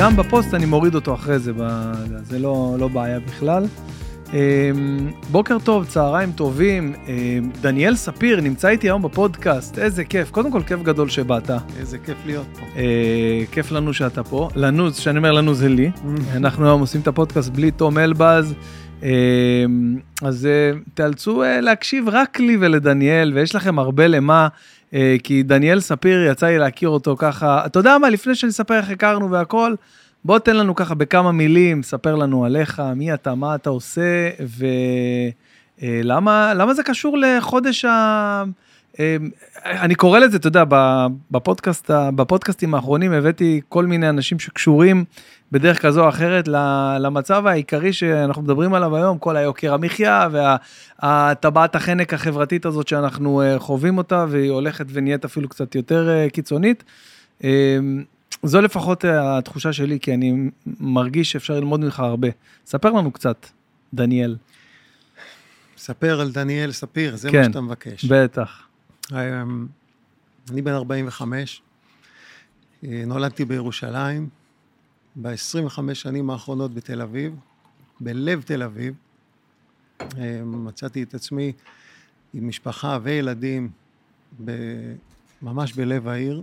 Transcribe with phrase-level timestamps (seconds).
[0.00, 1.52] וגם בפוסט אני מוריד אותו אחרי זה,
[2.22, 3.66] זה לא, לא בעיה בכלל.
[4.32, 4.38] אמ,
[5.30, 6.94] בוקר טוב, צהריים טובים.
[7.06, 10.30] אמ, דניאל ספיר נמצא איתי היום בפודקאסט, איזה כיף.
[10.30, 11.50] קודם כל, כיף גדול שבאת.
[11.78, 12.66] איזה כיף להיות פה.
[12.76, 14.48] אה, כיף לנו שאתה פה.
[14.56, 15.90] לנו, כשאני אומר לנו זה לי.
[16.36, 18.54] אנחנו היום עושים את הפודקאסט בלי תום אלבז.
[20.22, 24.48] אז אה, תאלצו אה, להקשיב רק לי ולדניאל, ויש לכם הרבה למה,
[25.22, 27.66] כי דניאל ספיר, יצא לי להכיר אותו ככה.
[27.66, 29.74] אתה יודע מה, לפני שאני אספר איך הכרנו והכל,
[30.24, 34.30] בוא תן לנו ככה בכמה מילים, ספר לנו עליך, מי אתה, מה אתה עושה,
[35.82, 38.44] ולמה למה זה קשור לחודש ה...
[39.64, 40.64] אני קורא לזה, אתה יודע,
[41.30, 45.04] בפודקאסט, בפודקאסטים האחרונים הבאתי כל מיני אנשים שקשורים
[45.52, 46.48] בדרך כזו או אחרת
[47.00, 50.28] למצב העיקרי שאנחנו מדברים עליו היום, כל היוקר המחיה
[51.02, 56.30] והטבעת החנק החברתית הזאת שאנחנו אה, חווים אותה, והיא הולכת ונהיית אפילו קצת יותר אה,
[56.30, 56.84] קיצונית.
[58.42, 62.28] זו לפחות אה, התחושה שלי, כי אני מרגיש שאפשר ללמוד ממך הרבה.
[62.66, 63.46] ספר לנו קצת,
[63.94, 64.36] דניאל.
[65.78, 68.04] ספר על דניאל ספיר, זה כן, מה שאתה מבקש.
[68.04, 68.69] בטח.
[69.12, 69.66] אמ,
[70.50, 71.62] אני בן 45,
[72.84, 74.28] אה, נולדתי בירושלים,
[75.16, 77.34] ב-25 שנים האחרונות בתל אביב,
[78.00, 78.94] בלב תל אביב.
[80.00, 81.52] אמ, מצאתי את עצמי
[82.34, 83.68] עם משפחה וילדים
[84.44, 84.50] ב...
[85.42, 86.42] ממש בלב העיר.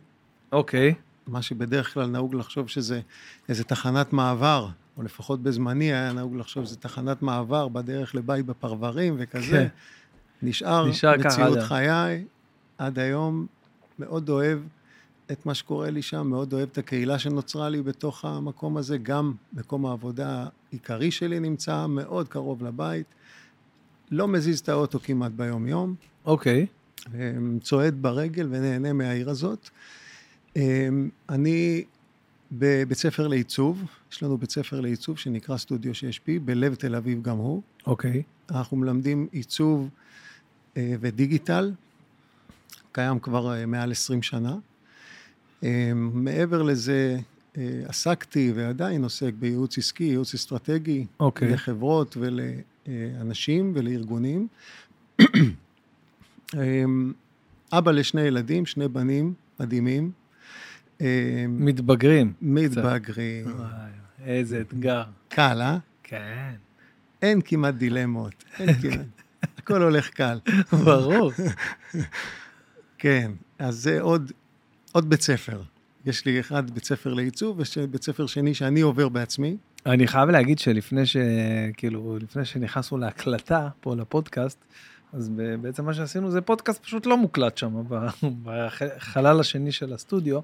[0.52, 0.92] אוקיי.
[0.92, 0.95] Okay.
[1.28, 3.02] מה שבדרך כלל נהוג לחשוב שזה
[3.50, 9.16] איזה תחנת מעבר, או לפחות בזמני היה נהוג לחשוב שזה תחנת מעבר בדרך לבית בפרברים
[9.18, 9.52] וכזה.
[9.52, 9.68] כן.
[10.42, 12.26] נשאר, נשאר מציאות חיי,
[12.78, 13.45] עד היום
[14.00, 14.59] מאוד אוהב
[15.31, 19.33] את מה שקורה לי שם, מאוד אוהב את הקהילה שנוצרה לי בתוך המקום הזה, גם
[19.53, 23.05] מקום העבודה העיקרי שלי נמצא מאוד קרוב לבית.
[24.11, 25.95] לא מזיז את האוטו כמעט ביום-יום.
[26.25, 26.66] אוקיי.
[26.66, 27.10] Okay.
[27.61, 29.70] צועד ברגל ונהנה מהעיר הזאת.
[30.55, 31.83] אמ, אני
[32.52, 37.38] בבית ספר לעיצוב, יש לנו בית ספר לעיצוב שנקרא סטודיו 6P, בלב תל אביב גם
[37.38, 37.61] הוא.
[37.88, 38.23] אוקיי.
[38.26, 38.54] Okay.
[38.55, 39.89] אנחנו מלמדים עיצוב
[40.77, 41.71] אה, ודיגיטל,
[42.97, 44.55] קיים כבר אה, מעל 20 שנה.
[45.63, 47.17] אמ, מעבר לזה,
[47.58, 51.19] אה, עסקתי ועדיין עוסק בייעוץ עסקי, ייעוץ אסטרטגי, okay.
[51.19, 51.52] אוקיי.
[51.52, 54.47] לחברות ולאנשים ולארגונים.
[57.73, 60.11] אבא לשני ילדים, שני בנים מדהימים.
[61.49, 62.33] מתבגרים.
[62.41, 63.45] מתבגרים.
[64.25, 65.03] איזה אתגר.
[65.29, 65.77] קל, אה?
[66.03, 66.53] כן.
[67.21, 69.21] אין כמעט דילמות, אין כמעט.
[69.58, 70.39] הכל הולך קל.
[70.85, 71.31] ברור.
[72.97, 74.31] כן, אז זה עוד,
[74.91, 75.61] עוד בית ספר.
[76.05, 79.58] יש לי אחד בית ספר לעיצוב, ויש בית ספר שני שאני עובר בעצמי.
[79.85, 81.17] אני חייב להגיד שלפני ש...
[81.77, 84.58] כאילו, לפני שנכנסנו להקלטה פה לפודקאסט,
[85.13, 85.31] אז
[85.61, 87.83] בעצם מה שעשינו זה פודקאסט פשוט לא מוקלט שם,
[88.43, 90.39] בחלל השני של הסטודיו,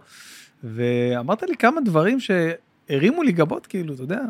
[0.63, 4.21] ואמרת לי כמה דברים שהרימו לי גבות, כאילו, אתה יודע,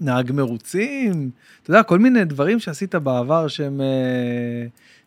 [0.00, 1.30] נהג מרוצים,
[1.62, 3.80] אתה יודע, כל מיני דברים שעשית בעבר שהם,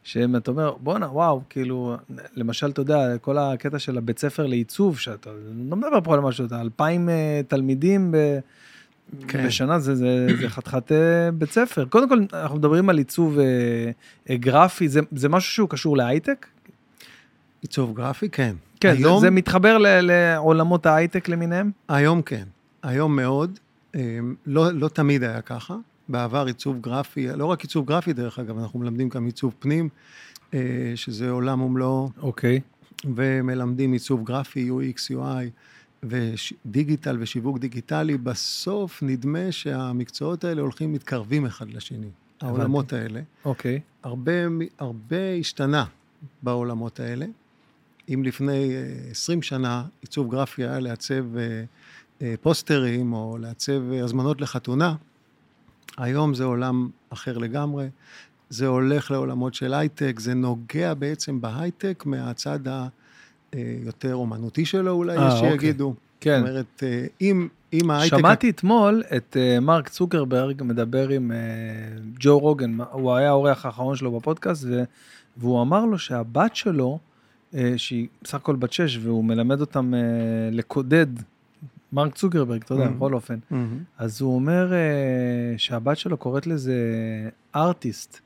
[0.03, 1.95] אה, שהם, אתה אומר, בואנה, וואו, כאילו,
[2.35, 5.29] למשל, אתה יודע, כל הקטע של הבית ספר לעיצוב, שאתה
[5.69, 8.39] לא מדבר פה על משהו, אתה אלפיים אה, תלמידים ב...
[9.27, 9.47] כן.
[9.47, 11.85] בשנה זה, זה, זה חתיכת אה, בית ספר.
[11.85, 13.39] קודם כל, אנחנו מדברים על עיצוב
[14.29, 16.47] אה, גרפי, זה, זה משהו שהוא קשור להייטק?
[17.61, 18.55] עיצוב גרפי, כן.
[18.79, 21.71] כן, היום, זה, זה מתחבר ל, לעולמות ההייטק למיניהם?
[21.89, 22.43] היום כן,
[22.83, 23.59] היום מאוד.
[24.45, 25.75] לא, לא תמיד היה ככה.
[26.13, 29.89] בעבר עיצוב גרפי, לא רק עיצוב גרפי דרך אגב, אנחנו מלמדים גם עיצוב פנים,
[30.53, 30.59] אה,
[30.95, 32.09] שזה עולם ומלואו.
[32.21, 32.59] אוקיי.
[33.15, 35.49] ומלמדים עיצוב גרפי, UX, UI.
[36.03, 42.09] ודיגיטל ושיווק דיגיטלי, בסוף נדמה שהמקצועות האלה הולכים מתקרבים אחד לשני,
[42.41, 43.21] העולמות האלה.
[43.45, 43.79] אוקיי.
[44.03, 44.31] הרבה,
[44.79, 45.85] הרבה השתנה
[46.43, 47.25] בעולמות האלה.
[48.13, 48.71] אם לפני
[49.11, 51.37] 20 אה, שנה עיצוב גרפי היה לעצב
[52.21, 54.95] אה, פוסטרים או לעצב הזמנות לחתונה,
[55.97, 57.87] היום זה עולם אחר לגמרי.
[58.49, 62.59] זה הולך לעולמות של הייטק, זה נוגע בעצם בהייטק מהצד
[63.51, 65.51] היותר אומנותי שלו אולי, יש אוקיי.
[65.51, 65.93] שיגידו.
[66.19, 66.39] כן.
[66.39, 66.83] זאת אומרת,
[67.21, 68.17] אם, אם ההייטק...
[68.17, 71.31] שמעתי אתמול את מרק צוקרברג מדבר עם
[72.19, 74.67] ג'ו רוגן, הוא היה האורח האחרון שלו בפודקאסט,
[75.37, 76.99] והוא אמר לו שהבת שלו,
[77.55, 79.99] אה, שהיא בסך הכל בת שש, והוא מלמד אותם אה,
[80.51, 81.07] לקודד,
[81.93, 82.89] מרק צוקרברג, אתה יודע, mm-hmm.
[82.89, 83.39] בכל אופן.
[83.51, 83.55] Mm-hmm.
[83.97, 84.79] אז הוא אומר אה,
[85.57, 86.75] שהבת שלו קוראת לזה
[87.55, 88.19] ארטיסט.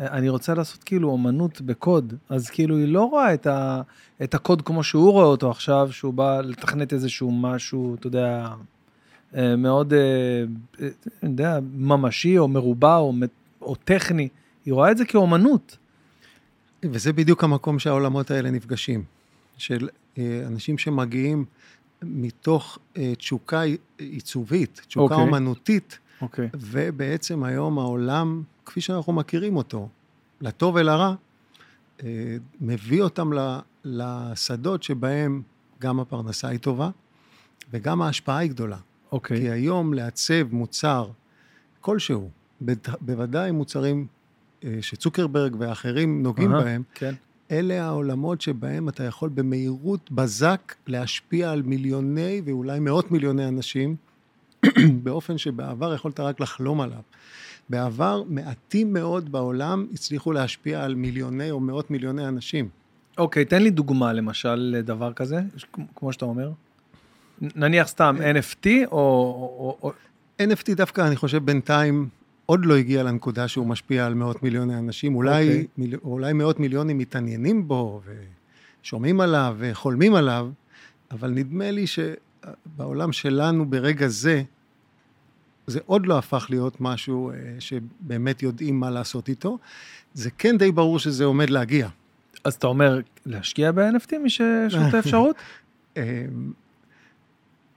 [0.00, 3.82] אני רוצה לעשות כאילו אומנות בקוד, אז כאילו היא לא רואה את, ה,
[4.22, 8.48] את הקוד כמו שהוא רואה אותו עכשיו, שהוא בא לתכנת איזשהו משהו, אתה יודע,
[9.58, 9.92] מאוד,
[11.22, 13.12] אני יודע, ממשי או מרובע או,
[13.62, 14.28] או טכני,
[14.64, 15.76] היא רואה את זה כאומנות.
[16.82, 19.04] וזה בדיוק המקום שהעולמות האלה נפגשים.
[19.58, 21.44] של אה, אנשים שמגיעים
[22.02, 23.62] מתוך אה, תשוקה
[23.98, 25.18] עיצובית, תשוקה okay.
[25.18, 25.28] אוקיי.
[25.28, 26.22] אומנותית, okay.
[26.22, 26.48] אוקיי.
[26.54, 29.88] ובעצם היום העולם, כפי שאנחנו מכירים אותו,
[30.40, 31.14] לטוב ולרע,
[32.02, 33.30] אה, מביא אותם
[33.84, 35.42] לשדות שבהם
[35.80, 36.90] גם הפרנסה היא טובה
[37.70, 38.78] וגם ההשפעה היא גדולה.
[39.12, 39.36] אוקיי.
[39.36, 39.40] Okay.
[39.40, 41.10] כי היום לעצב מוצר
[41.80, 42.30] כלשהו,
[43.00, 44.06] בוודאי מוצרים
[44.64, 47.14] אה, שצוקרברג ואחרים נוגעים uh-huh, בהם, כן.
[47.52, 53.96] אלה העולמות שבהם אתה יכול במהירות בזק להשפיע על מיליוני ואולי מאות מיליוני אנשים,
[55.04, 57.00] באופן שבעבר יכולת רק לחלום עליו.
[57.68, 62.68] בעבר מעטים מאוד בעולם הצליחו להשפיע על מיליוני או מאות מיליוני אנשים.
[63.18, 65.40] אוקיי, תן לי דוגמה למשל לדבר כזה,
[65.94, 66.50] כמו שאתה אומר.
[67.40, 69.76] נניח סתם NFT או...
[69.82, 69.92] או...
[70.42, 72.08] NFT דווקא, אני חושב, בינתיים
[72.52, 75.14] עוד לא הגיע לנקודה שהוא משפיע על מאות מיליוני אנשים.
[75.14, 75.50] אולי, okay.
[75.50, 75.66] אוקיי.
[75.78, 78.00] מיל, אולי מאות מיליונים מתעניינים בו
[78.82, 80.48] ושומעים עליו וחולמים עליו,
[81.10, 84.42] אבל נדמה לי שבעולם שלנו ברגע זה,
[85.66, 89.58] זה עוד לא הפך להיות משהו אה, שבאמת יודעים מה לעשות איתו.
[90.14, 91.88] זה כן די ברור שזה עומד להגיע.
[92.44, 95.36] אז אתה אומר להשקיע ב-NFT מי שיש לו את האפשרות?
[95.96, 96.02] אמ,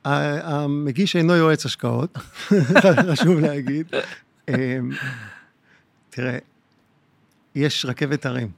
[0.06, 2.18] המגיש אינו יועץ השקעות,
[3.12, 3.88] חשוב להגיד.
[4.50, 4.89] אמ,
[6.09, 6.38] תראה,
[7.56, 8.50] יש רכבת הרים.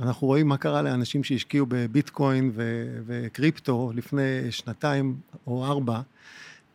[0.00, 5.16] אנחנו רואים מה קרה לאנשים שהשקיעו בביטקוין ו- וקריפטו לפני שנתיים
[5.46, 6.00] או ארבע,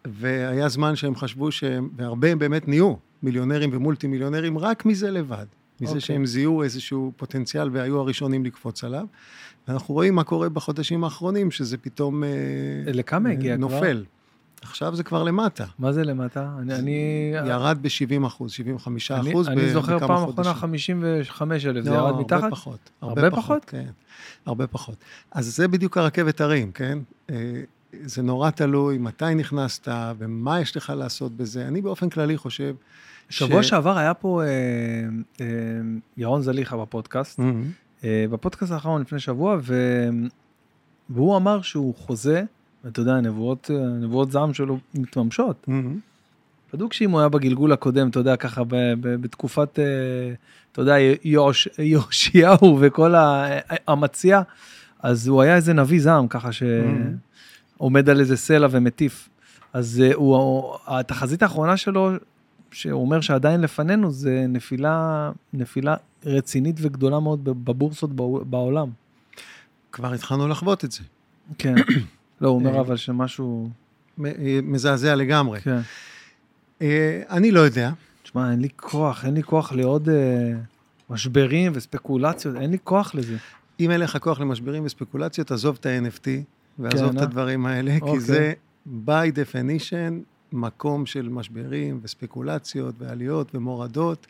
[0.06, 2.94] והיה זמן שהם חשבו שהם, והרבה הם באמת נהיו
[3.24, 5.46] מיליונרים ומולטי מיליונרים רק מזה לבד.
[5.82, 5.96] מזה okay.
[5.96, 6.02] אוקיי.
[6.02, 9.06] שהם זיהו איזשהו פוטנציאל והיו הראשונים לקפוץ עליו.
[9.68, 12.30] ואנחנו רואים מה קורה בחודשים האחרונים, שזה פתאום אה,
[12.86, 14.06] לכמה הגיע נופל.
[14.06, 14.21] כבר?
[14.62, 15.66] עכשיו זה כבר למטה.
[15.80, 16.50] מה זה למטה?
[16.60, 16.74] אני...
[16.76, 17.50] אני...
[17.50, 22.20] ירד ב-70 אחוז, 75 אני, אחוז אני זוכר פעם אחרונה 55 אלף, לא, זה ירד
[22.20, 22.44] מתחת?
[22.44, 22.90] הרבה פחות.
[23.02, 23.44] הרבה, הרבה פחות?
[23.46, 23.66] פחות?
[23.66, 23.90] כן,
[24.46, 24.96] הרבה פחות.
[25.32, 27.00] אז זה בדיוק הרכבת הרים, כן?
[27.30, 27.62] אה,
[28.04, 29.88] זה נורא תלוי מתי נכנסת
[30.18, 31.68] ומה יש לך לעשות בזה.
[31.68, 32.76] אני באופן כללי חושב
[33.30, 33.70] שבוע ש...
[33.70, 34.48] שעבר היה פה אה,
[35.42, 35.46] אה,
[36.18, 38.04] ירון זליכה בפודקאסט, mm-hmm.
[38.04, 39.76] אה, בפודקאסט האחרון לפני שבוע, ו...
[41.10, 42.44] והוא אמר שהוא חוזה,
[42.84, 43.70] ואתה יודע, נבואות,
[44.02, 45.66] נבואות זעם שלו מתממשות.
[45.70, 46.12] Mm-hmm.
[46.74, 49.86] בדוק שאם הוא היה בגלגול הקודם, אתה יודע, ככה ב, ב, בתקופת, אה,
[50.72, 53.14] אתה יודע, יוש, יאשיהו וכל
[53.88, 54.42] המציע,
[55.00, 58.12] אז הוא היה איזה נביא זעם, ככה שעומד mm-hmm.
[58.12, 59.30] על איזה סלע ומטיף.
[59.74, 62.12] אז אה, הוא, התחזית האחרונה שלו,
[62.72, 65.96] שהוא אומר שעדיין לפנינו, זה נפילה, נפילה
[66.26, 68.10] רצינית וגדולה מאוד בבורסות
[68.50, 68.90] בעולם.
[69.92, 71.00] כבר התחלנו לחוות את זה.
[71.58, 71.76] כן.
[72.42, 73.70] לא, הוא אומר אה, אבל שמשהו...
[74.26, 75.62] אה, מזעזע לגמרי.
[75.62, 75.80] כן.
[76.82, 77.92] אה, אני לא יודע.
[78.24, 80.10] תשמע, אין לי כוח, אין לי כוח לעוד
[81.10, 83.38] משברים וספקולציות, אין לי כוח לזה.
[83.80, 86.28] אם אין לך כוח למשברים וספקולציות, עזוב את ה-NFT
[86.80, 88.14] ועזוב כן, את הדברים האלה, אוקיי.
[88.14, 88.54] כי זה
[89.08, 90.14] by definition
[90.52, 94.28] מקום של משברים וספקולציות ועליות ומורדות.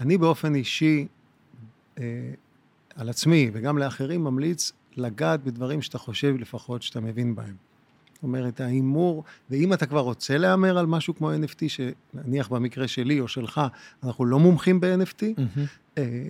[0.00, 1.06] אני באופן אישי,
[2.96, 7.54] על עצמי וגם לאחרים, ממליץ לגעת בדברים שאתה חושב לפחות שאתה מבין בהם.
[8.14, 13.20] זאת אומרת, ההימור, ואם אתה כבר רוצה להמר על משהו כמו NFT, שנניח במקרה שלי
[13.20, 13.60] או שלך,
[14.04, 15.60] אנחנו לא מומחים ב-NFT, mm-hmm.
[15.98, 16.28] אה,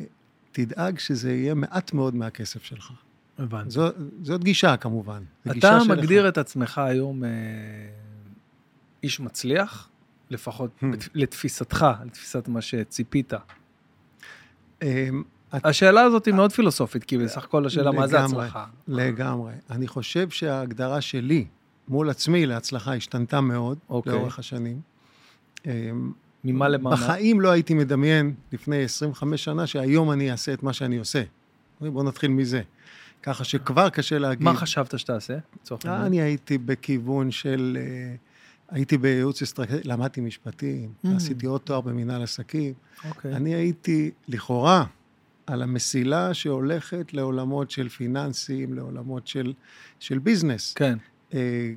[0.53, 2.93] תדאג שזה יהיה מעט מאוד מהכסף שלך.
[3.39, 3.71] הבנתי.
[3.71, 3.89] זו,
[4.23, 5.23] זאת גישה כמובן.
[5.51, 6.33] אתה מגדיר שלך.
[6.33, 7.31] את עצמך היום אה,
[9.03, 9.89] איש מצליח,
[10.31, 10.87] לפחות hmm.
[11.15, 13.33] לתפיסתך, לתפיסת מה שציפית.
[15.55, 18.65] אה, השאלה הזאת היא מאוד פילוסופית, כי בסך הכל השאלה מה זה הצלחה.
[18.89, 19.53] לגמרי.
[19.71, 21.47] אני חושב שההגדרה שלי
[21.89, 24.13] מול עצמי להצלחה השתנתה מאוד אוקיי.
[24.13, 24.81] לאורך השנים.
[25.67, 26.13] אמ,
[26.45, 26.91] ממה למה?
[26.91, 31.23] בחיים לא הייתי מדמיין לפני 25 שנה שהיום אני אעשה את מה שאני עושה.
[31.81, 32.63] בואו נתחיל מזה.
[33.23, 34.45] ככה שכבר קשה להגיד...
[34.45, 35.37] מה חשבת שתעשה?
[35.85, 37.79] אני הייתי בכיוון של...
[37.81, 38.15] אה,
[38.71, 41.09] הייתי בייעוץ אסטרטגי, למדתי משפטים, mm.
[41.17, 42.73] עשיתי עוד תואר במנהל עסקים.
[43.09, 43.37] אוקיי.
[43.37, 44.85] אני הייתי, לכאורה,
[45.47, 49.53] על המסילה שהולכת לעולמות של פיננסים, לעולמות של,
[50.01, 50.75] של ביזנס.
[50.75, 50.99] כן.
[51.35, 51.73] אה,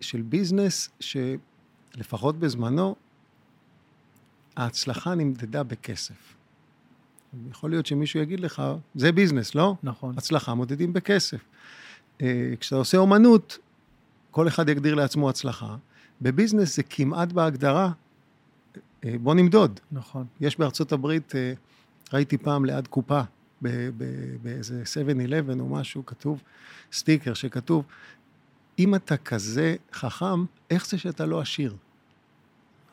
[0.00, 2.96] של ביזנס שלפחות בזמנו,
[4.56, 6.34] ההצלחה נמדדה בכסף.
[7.50, 8.62] יכול להיות שמישהו יגיד לך,
[8.94, 9.74] זה ביזנס, לא?
[9.82, 10.14] נכון.
[10.18, 11.40] הצלחה מודדים בכסף.
[12.22, 13.58] אה, כשאתה עושה אומנות,
[14.30, 15.76] כל אחד יגדיר לעצמו הצלחה.
[16.22, 17.92] בביזנס זה כמעט בהגדרה,
[19.04, 19.80] אה, בוא נמדוד.
[19.92, 20.26] נכון.
[20.40, 21.32] יש בארצות הברית
[22.14, 23.20] ראיתי פעם ליד קופה,
[24.42, 24.82] באיזה
[25.56, 26.42] 7-11 או משהו, כתוב,
[26.92, 27.84] סטיקר שכתוב,
[28.78, 31.76] אם אתה כזה חכם, איך זה שאתה לא עשיר?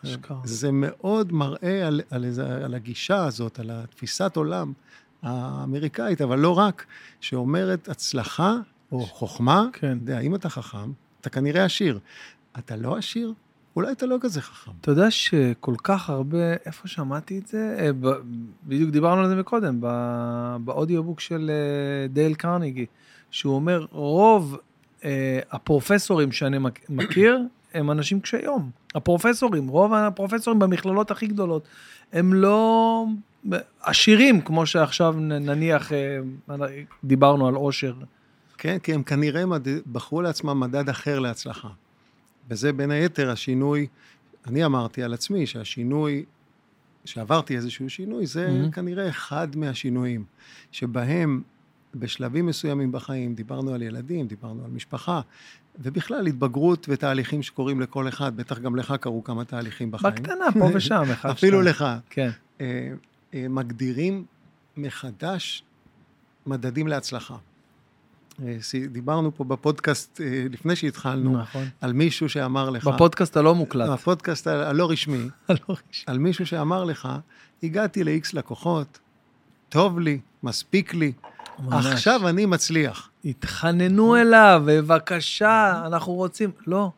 [0.06, 0.42] אשכרה.
[0.44, 4.74] זה מאוד מראה על, על, על, על הגישה הזאת, על התפיסת עולם
[5.22, 6.86] האמריקאית, אבל לא רק,
[7.20, 8.56] שאומרת הצלחה
[8.92, 9.98] או חוכמה, כן.
[10.02, 12.00] יודע, אם אתה חכם, אתה כנראה עשיר.
[12.60, 13.34] אתה לא עשיר?
[13.76, 14.72] אולי אתה לא כזה חכם.
[14.82, 17.76] אתה יודע שכל כך הרבה, איפה שמעתי את זה?
[17.80, 17.90] אה,
[18.64, 19.82] בדיוק דיברנו על זה מקודם,
[20.66, 22.86] באודיובוק של אה, דייל קרניגי,
[23.32, 24.58] שהוא אומר, רוב
[25.04, 26.58] אה, הפרופסורים שאני
[26.90, 27.40] מכיר,
[27.74, 28.70] הם אנשים קשי יום.
[28.96, 31.68] הפרופסורים, רוב הפרופסורים במכללות הכי גדולות,
[32.14, 33.06] הם לא
[33.82, 35.92] עשירים, כמו שעכשיו נניח
[37.04, 37.94] דיברנו על עושר.
[38.58, 39.44] כן, כי הם כנראה.
[39.92, 41.68] בחרו לעצמם מדד אחר להצלחה.
[42.52, 43.88] וזה בין היתר השינוי,
[44.48, 46.26] אני אמרתי על עצמי שהשינוי,
[47.06, 48.72] שעברתי איזשהו שינוי, זה mm-hmm.
[48.72, 50.24] כנראה אחד מהשינויים,
[50.72, 51.42] שבהם
[51.96, 55.22] בשלבים מסוימים בחיים, דיברנו על ילדים, דיברנו על משפחה,
[55.80, 60.14] ובכלל התבגרות ותהליכים שקורים לכל אחד, בטח גם לך קרו כמה תהליכים בחיים.
[60.16, 61.32] בקטנה, פה ושם, אחד, שתיים.
[61.32, 61.86] אפילו לך.
[62.10, 62.30] כן.
[62.62, 62.92] אה,
[63.34, 64.26] אה, מגדירים
[64.78, 65.64] מחדש
[66.46, 67.38] מדדים להצלחה.
[68.48, 68.58] אה,
[68.92, 71.66] דיברנו פה בפודקאסט אה, לפני שהתחלנו, נכון.
[71.82, 72.88] על מישהו שאמר לך...
[72.88, 73.90] בפודקאסט הלא מוקלט.
[73.90, 75.30] בפודקאסט הלא רשמי.
[75.48, 76.04] הלא רשמי.
[76.08, 77.10] על מישהו שאמר לך,
[77.64, 79.00] הגעתי ל-X לקוחות,
[79.70, 81.12] טוב לי, מספיק לי,
[81.60, 81.86] ממש.
[81.86, 83.10] עכשיו אני מצליח.
[83.26, 86.52] התחננו אליו, בבקשה, אנחנו רוצים...
[86.68, 86.92] לא,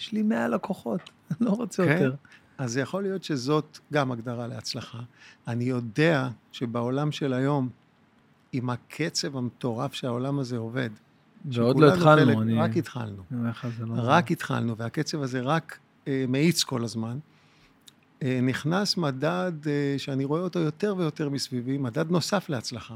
[0.00, 1.92] יש לי 100 לקוחות, אני לא רוצה כן?
[1.92, 2.14] יותר.
[2.58, 4.98] אז יכול להיות שזאת גם הגדרה להצלחה.
[5.48, 7.68] אני יודע שבעולם של היום,
[8.52, 10.90] עם הקצב המטורף שהעולם הזה עובד.
[11.44, 12.58] ועוד לא התחלנו, חלק, אני...
[12.58, 13.22] רק התחלנו.
[13.30, 14.32] לא רק זה.
[14.32, 15.78] התחלנו, והקצב הזה רק
[16.08, 17.18] אה, מאיץ כל הזמן.
[18.22, 22.94] אה, נכנס מדד אה, שאני רואה אותו יותר ויותר מסביבי, מדד נוסף להצלחה.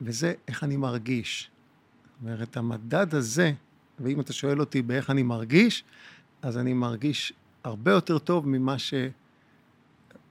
[0.00, 1.50] וזה איך אני מרגיש.
[2.04, 3.52] זאת אומרת, המדד הזה,
[4.00, 5.84] ואם אתה שואל אותי באיך אני מרגיש,
[6.42, 7.32] אז אני מרגיש
[7.64, 8.76] הרבה יותר טוב ממה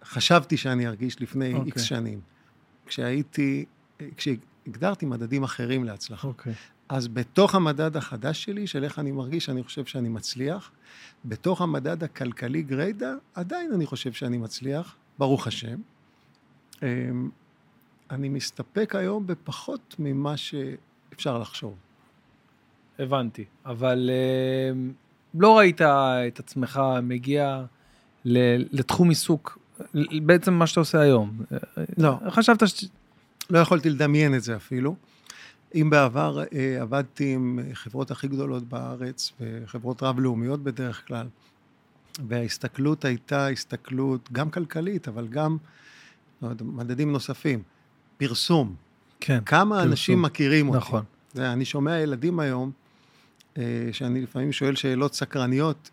[0.03, 1.85] שחשבתי שאני ארגיש לפני איקס okay.
[1.85, 2.19] שנים.
[2.85, 3.65] כשהייתי
[4.17, 6.27] כשהגדרתי מדדים אחרים להצלחה.
[6.27, 6.31] Okay.
[6.31, 6.53] אוקיי.
[6.89, 10.71] אז בתוך המדד החדש שלי, של איך אני מרגיש, אני חושב שאני מצליח.
[11.25, 15.79] בתוך המדד הכלכלי גריידה, עדיין אני חושב שאני מצליח, ברוך השם.
[16.83, 17.29] אמ,
[18.11, 21.75] אני מסתפק היום בפחות ממה שאפשר לחשוב.
[22.99, 24.09] הבנתי, אבל
[24.71, 24.91] אמ,
[25.33, 27.63] לא ראית את עצמך מגיע
[28.25, 29.59] לתחום עיסוק,
[30.25, 31.41] בעצם מה שאתה עושה היום.
[31.97, 32.17] לא.
[32.29, 32.85] חשבת ש...
[33.51, 34.95] לא יכולתי לדמיין את זה אפילו.
[35.75, 41.27] אם בעבר אה, עבדתי עם חברות הכי גדולות בארץ, וחברות רב-לאומיות בדרך כלל,
[42.27, 45.57] וההסתכלות הייתה הסתכלות גם כלכלית, אבל גם
[46.41, 47.63] לא יודע, מדדים נוספים.
[48.17, 48.75] פרסום.
[49.19, 49.39] כן.
[49.45, 49.91] כמה פרסום.
[49.91, 50.77] אנשים מכירים אותי.
[50.77, 51.03] נכון.
[51.33, 52.71] זה, אני שומע ילדים היום,
[53.57, 55.89] אה, שאני לפעמים שואל שאלות סקרניות,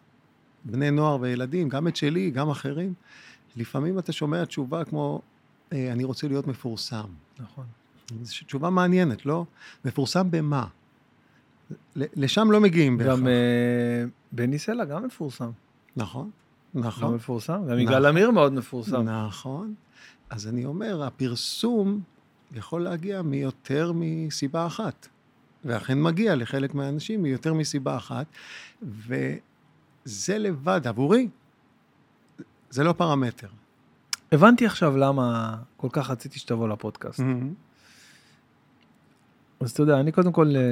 [0.65, 2.95] בני נוער וילדים, גם את שלי, גם אחרים.
[3.57, 5.23] לפעמים אתה שומע תשובה כמו,
[5.73, 7.07] אה, אני רוצה להיות מפורסם.
[7.41, 7.65] נכון.
[8.23, 9.45] זו תשובה מעניינת, לא?
[9.85, 10.67] מפורסם במה?
[11.97, 13.19] לשם לא מגיעים בהכרח.
[13.19, 15.51] גם אה, בני סלע גם מפורסם.
[15.97, 16.31] נכון,
[16.75, 17.09] נכון.
[17.09, 17.79] גם מפורסם, גם נכון.
[17.79, 19.03] יגאל עמיר מאוד מפורסם.
[19.03, 19.75] נכון.
[20.31, 22.01] אז אני אומר, הפרסום
[22.53, 25.09] יכול להגיע מיותר מסיבה אחת.
[25.65, 28.27] ואכן מגיע לחלק מהאנשים מיותר מסיבה אחת,
[28.83, 31.29] וזה לבד, עבורי,
[32.71, 33.49] זה לא פרמטר.
[34.33, 37.21] הבנתי עכשיו למה כל כך רציתי שתבוא לפודקאסט.
[37.21, 37.69] Mm-hmm.
[39.61, 40.63] אז אתה יודע, אני קודם כל אה,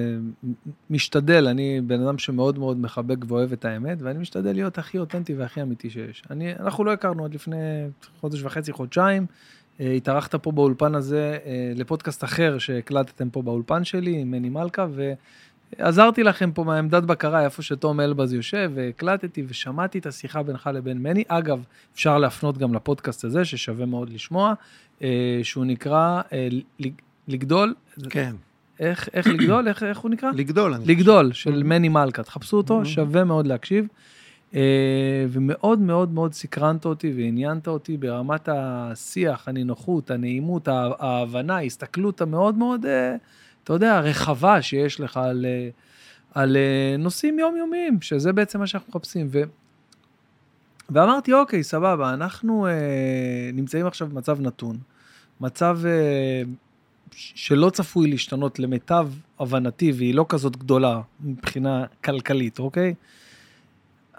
[0.90, 5.34] משתדל, אני בן אדם שמאוד מאוד מחבק ואוהב את האמת, ואני משתדל להיות הכי אותנטי
[5.34, 6.22] והכי אמיתי שיש.
[6.30, 7.56] אני, אנחנו לא הכרנו עד לפני
[8.20, 9.26] חודש וחצי, חודשיים.
[9.80, 14.86] אה, התארחת פה באולפן הזה אה, לפודקאסט אחר שהקלטתם פה באולפן שלי, עם מני מלכה,
[15.78, 20.99] עזרתי לכם פה מהעמדת בקרה, איפה שתום אלבז יושב, והקלטתי ושמעתי את השיחה בינך לבין
[20.99, 21.25] מני.
[21.28, 21.62] אגב,
[21.94, 24.54] אפשר להפנות גם לפודקאסט הזה, ששווה מאוד לשמוע,
[25.02, 26.49] אה, שהוא נקרא אה,
[27.28, 27.75] לגדול.
[28.11, 28.35] כן.
[28.80, 29.68] איך, איך לגדול?
[29.68, 30.30] איך, איך הוא נקרא?
[30.35, 30.75] לגדול.
[30.85, 32.23] לגדול, של מני מלכה.
[32.23, 33.87] תחפשו אותו, שווה מאוד להקשיב.
[34.54, 42.58] אה, ומאוד מאוד מאוד סקרנת אותי ועניינת אותי ברמת השיח, הנינוחות, הנעימות, ההבנה, ההסתכלות המאוד
[42.58, 42.87] מאוד...
[43.66, 45.68] אתה יודע, רחבה שיש לך על, אה,
[46.35, 49.28] על אה, נושאים יומיומיים, שזה בעצם מה שאנחנו מחפשים.
[49.30, 49.42] ו,
[50.90, 52.73] ואמרתי, אוקיי, סבבה, אנחנו אה,
[53.52, 54.76] נמצאים עכשיו במצב נתון,
[55.40, 56.42] מצב אה,
[57.14, 59.08] שלא צפוי להשתנות למיטב
[59.40, 62.94] הבנתי, והיא לא כזאת גדולה מבחינה כלכלית, אוקיי?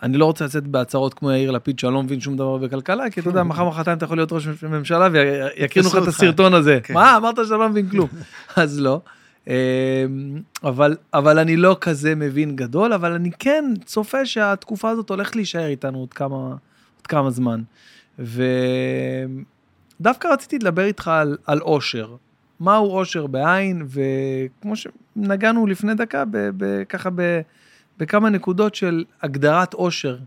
[0.03, 3.19] אני לא רוצה לצאת בהצהרות כמו יאיר לפיד שאני לא מבין שום דבר בכלכלה, כי
[3.19, 6.79] אתה יודע, מחר מחרתיים אתה יכול להיות ראש ממשלה ויקינו לך את הסרטון הזה.
[6.83, 6.93] כן.
[6.93, 8.09] מה, אמרת שאתה לא מבין כלום.
[8.55, 9.01] אז לא.
[9.47, 15.35] אמ, אבל, אבל אני לא כזה מבין גדול, אבל אני כן צופה שהתקופה הזאת הולכת
[15.35, 16.55] להישאר איתנו עוד כמה,
[16.97, 17.61] עוד כמה זמן.
[18.19, 22.15] ודווקא רציתי לדבר איתך על, על אושר.
[22.59, 27.41] מהו אושר בעין, וכמו שנגענו לפני דקה, ב, ב, ככה ב,
[27.97, 30.17] בכמה נקודות של הגדרת עושר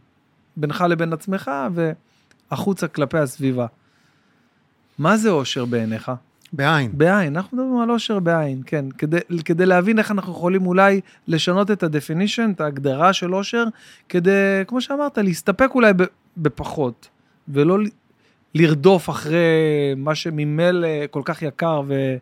[0.56, 1.50] בינך לבין עצמך
[2.50, 3.66] והחוצה כלפי הסביבה.
[4.98, 6.12] מה זה עושר בעיניך?
[6.52, 6.90] בעין.
[6.94, 8.84] בעין, אנחנו מדברים על עושר בעין, כן.
[8.98, 13.64] כדי, כדי להבין איך אנחנו יכולים אולי לשנות את ה-definition, את ההגדרה של עושר,
[14.08, 15.92] כדי, כמו שאמרת, להסתפק אולי
[16.36, 17.08] בפחות,
[17.48, 17.78] ולא
[18.54, 22.16] לרדוף אחרי מה שממילא כל כך יקר ו,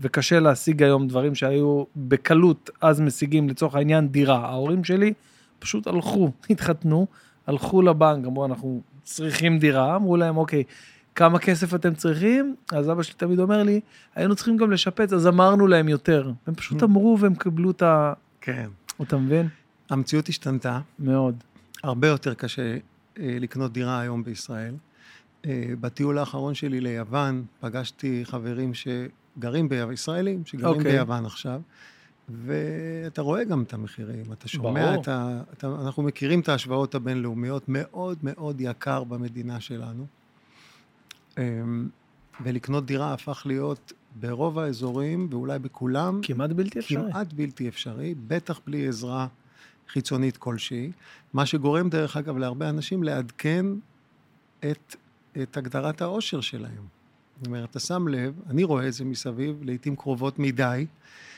[0.00, 4.38] וקשה להשיג היום דברים שהיו בקלות אז משיגים, לצורך העניין, דירה.
[4.38, 5.12] ההורים שלי
[5.58, 7.06] פשוט הלכו, התחתנו,
[7.46, 10.62] הלכו לבנק, אמרו, אנחנו צריכים דירה, אמרו להם, אוקיי,
[11.18, 12.56] כמה כסף אתם צריכים?
[12.72, 13.80] אז אבא שלי תמיד אומר לי,
[14.14, 16.32] היינו צריכים גם לשפץ, אז אמרנו להם יותר.
[16.46, 16.84] הם פשוט mm.
[16.84, 18.12] אמרו והם קיבלו את ה...
[18.40, 18.68] כן.
[19.02, 19.48] אתה מבין?
[19.90, 20.80] המציאות השתנתה.
[20.98, 21.34] מאוד.
[21.82, 22.76] הרבה יותר קשה אה,
[23.40, 24.74] לקנות דירה היום בישראל.
[25.46, 30.78] אה, בטיול האחרון שלי ליוון, פגשתי חברים שגרים ביוון, ישראלים שגרים okay.
[30.78, 30.92] אוקיי.
[30.92, 31.60] ביוון עכשיו,
[32.28, 35.02] ואתה רואה גם את המחירים, אתה שומע ברור.
[35.02, 35.40] את ה...
[35.52, 40.06] אתה, אנחנו מכירים את ההשוואות הבינלאומיות, מאוד מאוד יקר במדינה שלנו.
[41.38, 41.88] אמ,
[42.44, 46.20] ולקנות דירה הפך להיות ברוב האזורים, ואולי בכולם...
[46.22, 47.12] כמעט בלתי אפשרי.
[47.12, 49.26] כמעט בלתי אפשרי, בטח בלי עזרה
[49.88, 50.92] חיצונית כלשהי.
[51.32, 53.66] מה שגורם, דרך אגב, להרבה אנשים לעדכן
[54.60, 54.96] את,
[55.42, 56.86] את הגדרת העושר שלהם.
[57.36, 60.86] זאת אומרת, אתה שם לב, אני רואה את זה מסביב, לעיתים קרובות מדי,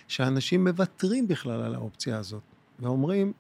[0.09, 2.43] שאנשים מוותרים בכלל על האופציה הזאת,
[2.81, 3.33] ואומרים,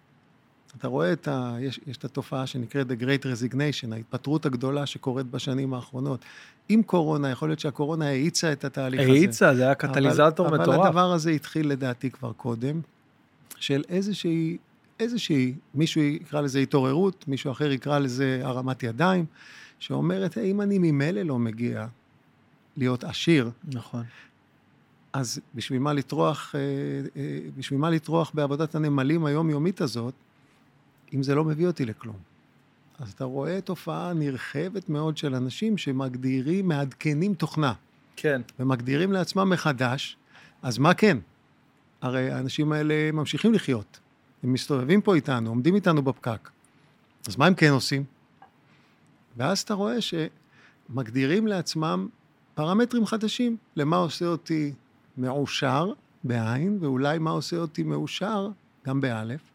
[0.78, 1.56] אתה רואה את ה...
[1.60, 6.24] יש, יש את התופעה שנקראת The Great Resignation, ההתפטרות הגדולה שקורית בשנים האחרונות.
[6.72, 9.10] עם קורונה, יכול להיות שהקורונה האיצה את התהליך הזה.
[9.10, 10.78] האיצה, זה היה קטליזטור אבל, מטורף.
[10.78, 12.80] אבל הדבר הזה התחיל לדעתי כבר קודם,
[13.56, 14.56] של איזושהי,
[15.00, 19.24] איזושהי, מישהו יקרא לזה התעוררות, מישהו אחר יקרא לזה הרמת ידיים,
[19.78, 21.86] שאומרת, אם אני ממילא לא מגיע
[22.76, 24.02] להיות עשיר, נכון.
[25.12, 26.60] אז בשביל מה לטרוח, אה,
[27.16, 30.14] אה, בשביל מה לטרוח בעבודת הנמלים היומיומית הזאת,
[31.14, 32.29] אם זה לא מביא אותי לכלום.
[33.00, 37.72] אז אתה רואה תופעה נרחבת מאוד של אנשים שמגדירים, מעדכנים תוכנה.
[38.16, 38.42] כן.
[38.58, 40.16] ומגדירים לעצמם מחדש,
[40.62, 41.18] אז מה כן?
[42.00, 44.00] הרי האנשים האלה ממשיכים לחיות.
[44.42, 46.50] הם מסתובבים פה איתנו, עומדים איתנו בפקק.
[47.28, 48.04] אז מה הם כן עושים?
[49.36, 52.08] ואז אתה רואה שמגדירים לעצמם
[52.54, 54.72] פרמטרים חדשים למה עושה אותי
[55.16, 55.92] מאושר,
[56.24, 58.48] בעין, ואולי מה עושה אותי מאושר,
[58.86, 59.49] גם באלף.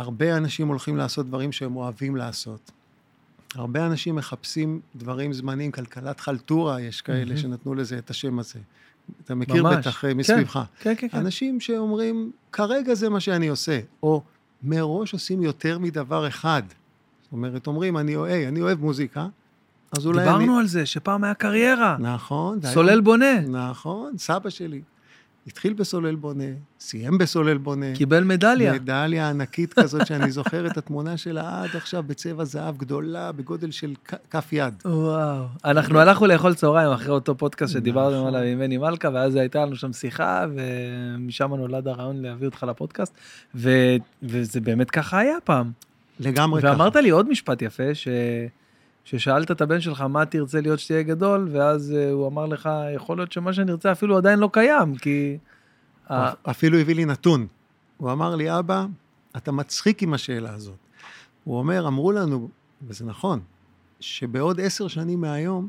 [0.00, 2.70] הרבה אנשים הולכים לעשות דברים שהם אוהבים לעשות.
[3.54, 7.38] הרבה אנשים מחפשים דברים זמניים, כלכלת חלטורה, יש כאלה mm-hmm.
[7.38, 8.58] שנתנו לזה את השם הזה.
[9.24, 9.76] אתה מכיר ממש.
[9.76, 10.60] בטח אה, מסביבך.
[10.80, 11.18] כן, כן, כן.
[11.18, 14.22] אנשים שאומרים, כרגע זה מה שאני עושה, או
[14.62, 16.62] מראש עושים יותר מדבר אחד.
[17.22, 19.26] זאת אומרת, אומרים, אני, אוהב, אני אוהב מוזיקה,
[19.98, 20.44] אז אולי דיברנו אני...
[20.44, 21.96] דיברנו על זה, שפעם היה קריירה.
[22.00, 22.58] נכון.
[22.62, 23.40] סולל בונה.
[23.40, 24.80] נכון, סבא שלי.
[25.50, 26.44] התחיל בסולל בונה,
[26.80, 27.86] סיים בסולל בונה.
[27.94, 28.72] קיבל מדליה.
[28.72, 33.94] מדליה ענקית כזאת, שאני זוכר את התמונה שלה עד עכשיו בצבע זהב גדולה, בגודל של
[34.30, 34.74] כף יד.
[34.84, 35.44] וואו.
[35.64, 38.34] אנחנו הלכנו לאכול צהריים אחרי אותו פודקאסט שדיברנו נכון.
[38.34, 43.14] עליו עם מני מלכה, ואז הייתה לנו שם שיחה, ומשם נולד הרעיון להביא אותך לפודקאסט,
[43.54, 43.70] ו...
[44.22, 45.70] וזה באמת ככה היה פעם.
[46.20, 46.70] לגמרי ככה.
[46.70, 48.08] ואמרת לי עוד משפט יפה, ש...
[49.04, 53.16] ששאלת את הבן שלך מה תרצה להיות שתהיה גדול, ואז uh, הוא אמר לך, יכול
[53.16, 55.38] להיות שמה שאני ארצה אפילו עדיין לא קיים, כי...
[56.42, 57.46] אפילו הביא לי נתון.
[57.96, 58.86] הוא אמר לי, אבא,
[59.36, 60.76] אתה מצחיק עם השאלה הזאת.
[61.44, 62.48] הוא אומר, אמרו לנו,
[62.88, 63.40] וזה נכון,
[64.00, 65.68] שבעוד עשר שנים מהיום,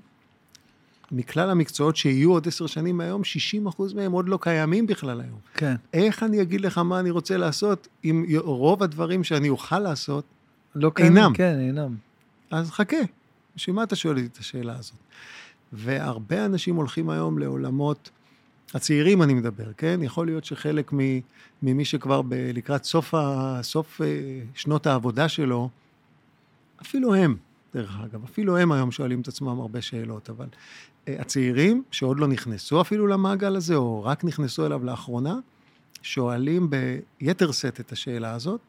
[1.11, 5.39] מכלל המקצועות שיהיו עוד עשר שנים מהיום, 60 אחוז מהם עוד לא קיימים בכלל היום.
[5.53, 5.75] כן.
[5.93, 10.23] איך אני אגיד לך מה אני רוצה לעשות, אם רוב הדברים שאני אוכל לעשות,
[10.75, 11.33] לא קיימים, אינם.
[11.33, 11.95] כן, אינם.
[12.51, 12.97] אז חכה,
[13.55, 14.97] בשביל מה אתה שואל אותי את השאלה הזאת?
[15.73, 18.09] והרבה אנשים הולכים היום לעולמות,
[18.73, 19.99] הצעירים אני מדבר, כן?
[20.03, 20.91] יכול להיות שחלק
[21.63, 24.07] ממי שכבר ב, לקראת סוף, ה, סוף אה,
[24.55, 25.69] שנות העבודה שלו,
[26.81, 27.35] אפילו הם,
[27.73, 30.47] דרך אגב, אפילו הם היום שואלים את עצמם הרבה שאלות, אבל
[31.07, 35.35] אה, הצעירים שעוד לא נכנסו אפילו למעגל הזה, או רק נכנסו אליו לאחרונה,
[36.01, 38.61] שואלים ביתר שאת את השאלה הזאת,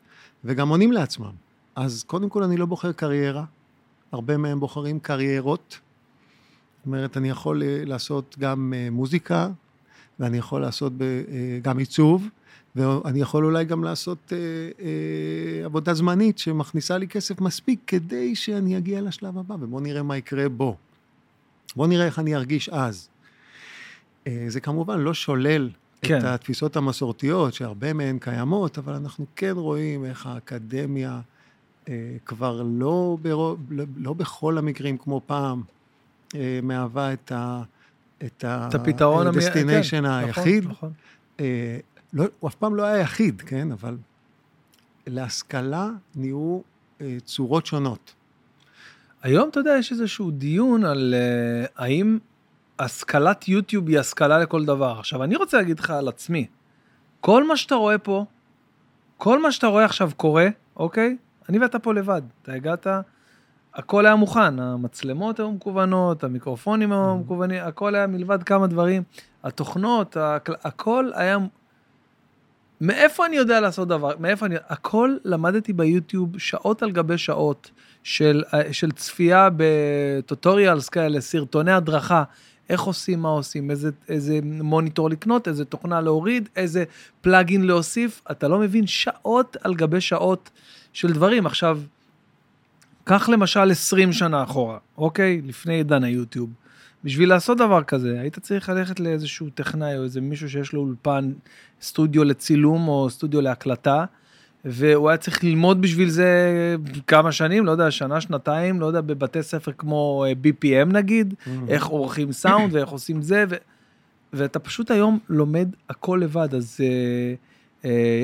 [0.45, 1.33] וגם עונים לעצמם.
[1.75, 3.45] אז קודם כל אני לא בוחר קריירה,
[4.13, 5.79] הרבה מהם בוחרים קריירות.
[6.79, 9.49] זאת אומרת, אני יכול אה, לעשות גם אה, מוזיקה,
[10.21, 12.29] ואני יכול לעשות אה, גם עיצוב,
[12.77, 14.33] ואני יכול אולי גם לעשות
[15.65, 20.49] עבודה זמנית שמכניסה לי כסף מספיק כדי שאני אגיע לשלב הבא, ובואו נראה מה יקרה
[20.49, 20.77] בו.
[21.77, 23.09] בואו נראה איך אני ארגיש אז.
[24.49, 25.71] זה כמובן לא שולל
[26.03, 26.19] כן.
[26.19, 31.21] את התפיסות המסורתיות, שהרבה מהן קיימות, אבל אנחנו כן רואים איך האקדמיה
[32.25, 35.63] כבר לא, ברוב, לא, לא בכל המקרים כמו פעם,
[36.35, 37.63] אה, מהווה את ה...
[38.27, 40.65] את הפתרון ה destination כן, היחיד.
[40.65, 40.93] נכון, נכון.
[41.41, 41.79] אה,
[42.13, 43.73] לא, הוא אף פעם לא היה יחיד, כן?
[43.73, 43.97] אבל
[45.07, 46.61] להשכלה נהיו
[47.01, 48.15] אה, צורות שונות.
[49.23, 52.19] היום, אתה יודע, יש איזשהו דיון על uh, האם
[52.79, 54.99] השכלת יוטיוב היא השכלה לכל דבר.
[54.99, 56.47] עכשיו, אני רוצה להגיד לך על עצמי,
[57.21, 58.25] כל מה שאתה רואה פה,
[59.17, 61.17] כל מה שאתה רואה עכשיו קורה, אוקיי?
[61.49, 62.23] אני ואתה פה לבד.
[62.43, 62.87] אתה הגעת,
[63.75, 67.21] הכל היה מוכן, המצלמות היו מקוונות, המיקרופונים היו mm-hmm.
[67.25, 69.03] מקוונים, הכל היה מלבד כמה דברים,
[69.45, 71.39] התוכנות, הכל, הכל היה...
[72.81, 74.13] מאיפה אני יודע לעשות דבר?
[74.19, 74.55] מאיפה אני...
[74.69, 77.71] הכל למדתי ביוטיוב שעות על גבי שעות
[78.03, 82.25] של, של צפייה בטוטוריאלס כאלה, סרטוני הדרכה,
[82.69, 86.85] איך עושים, מה עושים, איזה, איזה מוניטור לקנות, איזה תוכנה להוריד, איזה
[87.21, 90.51] פלאגין להוסיף, אתה לא מבין שעות על גבי שעות
[90.93, 91.47] של דברים.
[91.47, 91.81] עכשיו,
[93.05, 95.41] קח למשל 20 שנה אחורה, אוקיי?
[95.45, 96.51] לפני עידן היוטיוב.
[97.05, 101.33] בשביל לעשות דבר כזה, היית צריך ללכת לאיזשהו טכנאי או איזה מישהו שיש לו אולפן,
[101.83, 104.05] סטודיו לצילום או סטודיו להקלטה,
[104.65, 106.77] והוא היה צריך ללמוד בשביל זה
[107.07, 111.51] כמה שנים, לא יודע, שנה, שנתיים, לא יודע, בבתי ספר כמו אה, BPM נגיד, mm-hmm.
[111.69, 113.55] איך עורכים סאונד ואיך עושים זה, ו...
[114.33, 117.35] ואתה פשוט היום לומד הכל לבד, אז אה,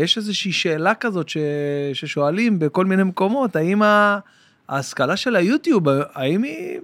[0.01, 1.37] יש איזושהי שאלה כזאת ש...
[1.93, 3.83] ששואלים בכל מיני מקומות, האם
[4.69, 6.81] ההשכלה של היוטיוב, האם היא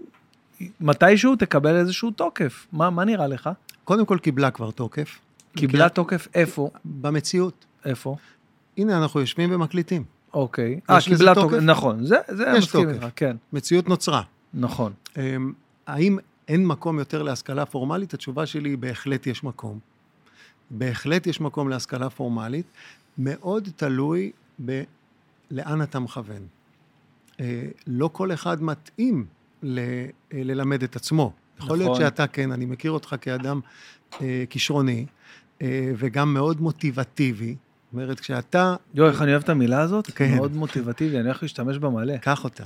[0.80, 2.66] מתישהו תקבל איזשהו תוקף?
[2.72, 3.50] מה, מה נראה לך?
[3.84, 5.18] קודם כל קיבלה כבר תוקף.
[5.56, 6.70] קיבלה תוקף איפה?
[6.84, 7.64] במציאות.
[7.84, 8.16] איפה?
[8.78, 10.04] הנה, אנחנו יושבים ומקליטים.
[10.34, 10.80] אוקיי.
[10.90, 11.56] אה, קיבלה תוקף?
[11.56, 12.96] נכון, זה, זה יש תוקף.
[13.02, 13.36] לך, כן.
[13.52, 14.22] מציאות נוצרה.
[14.54, 14.92] נכון.
[15.16, 15.52] אמ,
[15.86, 18.14] האם אין מקום יותר להשכלה פורמלית?
[18.14, 19.78] התשובה שלי היא בהחלט יש מקום.
[20.70, 22.66] בהחלט יש מקום להשכלה פורמלית.
[23.18, 26.46] מאוד תלוי בלאן אתה מכוון.
[27.40, 29.26] אה, לא כל אחד מתאים
[29.62, 31.32] ל, אה, ללמד את עצמו.
[31.56, 31.66] נכון.
[31.66, 32.04] יכול להיות נכון.
[32.04, 33.60] שאתה כן, אני מכיר אותך כאדם
[34.20, 35.06] אה, כישרוני,
[35.96, 37.46] וגם מאוד מוטיבטיבי.
[37.46, 38.76] זאת אומרת, כשאתה...
[38.94, 40.10] יואו, איך אני אוהב את המילה הזאת?
[40.14, 40.34] כן.
[40.36, 42.16] מאוד מוטיבטיבי, אני הולך להשתמש בה מלא.
[42.16, 42.64] קח אותה.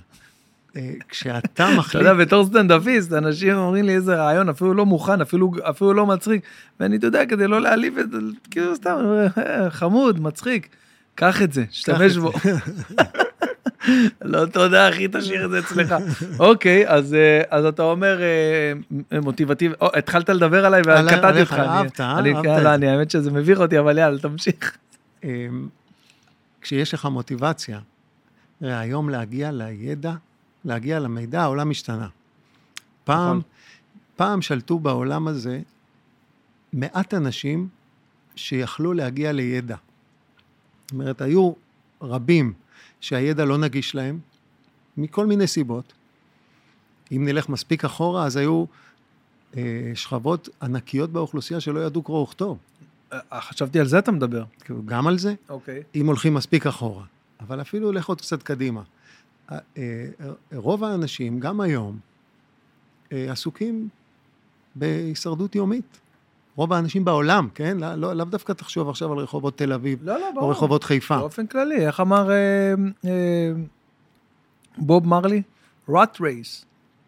[0.79, 2.03] אה, כשאתה מחליט...
[2.03, 6.07] אתה יודע, בתור סטנדאפיסט, אנשים אומרים לי איזה רעיון, אפילו לא מוכן, אפילו, אפילו לא
[6.07, 6.43] מצחיק.
[6.81, 8.19] ואני, אתה יודע, כדי לא להעליב את זה,
[8.51, 8.97] כאילו סתם,
[9.39, 10.69] אה, חמוד, מצחיק.
[11.15, 12.33] קח את זה, תשתמש בו.
[14.23, 15.95] לא, תודה, אחי, תשאיר את זה אצלך.
[16.39, 18.21] אוקיי, אז, אה, אז אתה אומר
[19.23, 21.53] מוטיבטיבי, התחלת לדבר עליי וקטעתי אותך.
[21.53, 22.17] אהבת, אה?
[22.17, 22.45] אהבת.
[22.45, 24.77] לא, אני, האמת שזה מביך אותי, אבל יאללה, תמשיך.
[25.25, 25.69] אמ,
[26.61, 27.79] כשיש לך מוטיבציה,
[28.61, 30.13] היום להגיע לידע,
[30.65, 32.09] להגיע למידע, העולם השתנה.
[33.05, 33.43] פעם, נכון.
[34.17, 35.61] פעם שלטו בעולם הזה
[36.73, 37.69] מעט אנשים
[38.37, 39.77] שיכלו להגיע לידע.
[40.81, 41.53] זאת אומרת, היו
[42.03, 42.53] רבים
[43.01, 44.19] שהידע לא נגיש להם,
[44.97, 45.93] מכל מיני סיבות.
[47.13, 48.65] אם נלך מספיק אחורה, אז היו
[49.57, 52.59] אה, שכבות ענקיות באוכלוסייה שלא ידעו קרוא וכתוב.
[53.13, 54.45] אה, חשבתי על זה אתה מדבר.
[54.85, 55.83] גם על זה, אוקיי.
[55.95, 57.05] אם הולכים מספיק אחורה.
[57.41, 58.83] אבל אפילו לך עוד קצת קדימה.
[59.53, 60.05] אה, אה,
[60.55, 61.99] רוב האנשים, גם היום,
[63.11, 63.89] עסוקים
[64.75, 66.01] בהישרדות יומית.
[66.59, 67.77] רוב האנשים בעולם, כן?
[67.81, 70.45] לא, לא, לאו דווקא תחשוב עכשיו על רחובות תל אביב, לא, לא, ברור.
[70.45, 71.19] או רחובות חיפה.
[71.19, 73.53] באופן כללי, איך אמר אה, אה,
[74.79, 75.43] בוב מרלי?
[75.89, 76.65] רוט רייס.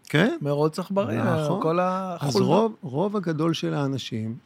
[0.08, 0.36] כן.
[0.42, 1.62] מרוץ עכברים, נכון.
[1.62, 2.28] כל החולדה.
[2.28, 4.36] אז רוב, רוב הגדול של האנשים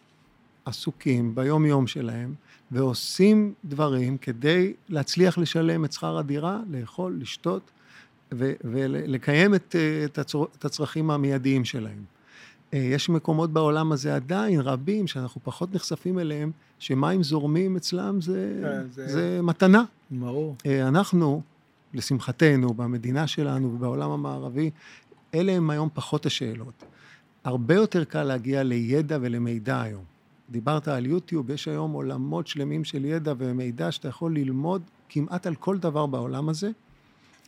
[0.65, 2.35] עסוקים ביום-יום שלהם,
[2.71, 7.71] ועושים דברים כדי להצליח לשלם את שכר הדירה, לאכול, לשתות,
[8.65, 12.05] ולקיים את, את, הצור, את הצרכים המיידיים שלהם.
[12.75, 18.61] אה, יש מקומות בעולם הזה עדיין, רבים, שאנחנו פחות נחשפים אליהם, שמים זורמים אצלם זה,
[18.63, 19.09] כן, זה...
[19.09, 19.85] זה מתנה.
[20.11, 20.57] ברור.
[20.67, 21.43] אה, אנחנו,
[21.95, 24.71] לשמחתנו, במדינה שלנו ובעולם המערבי,
[25.35, 26.85] אלה הם היום פחות השאלות.
[27.45, 30.05] הרבה יותר קל להגיע לידע ולמידע היום.
[30.51, 35.55] דיברת על יוטיוב, יש היום עולמות שלמים של ידע ומידע שאתה יכול ללמוד כמעט על
[35.55, 36.71] כל דבר בעולם הזה,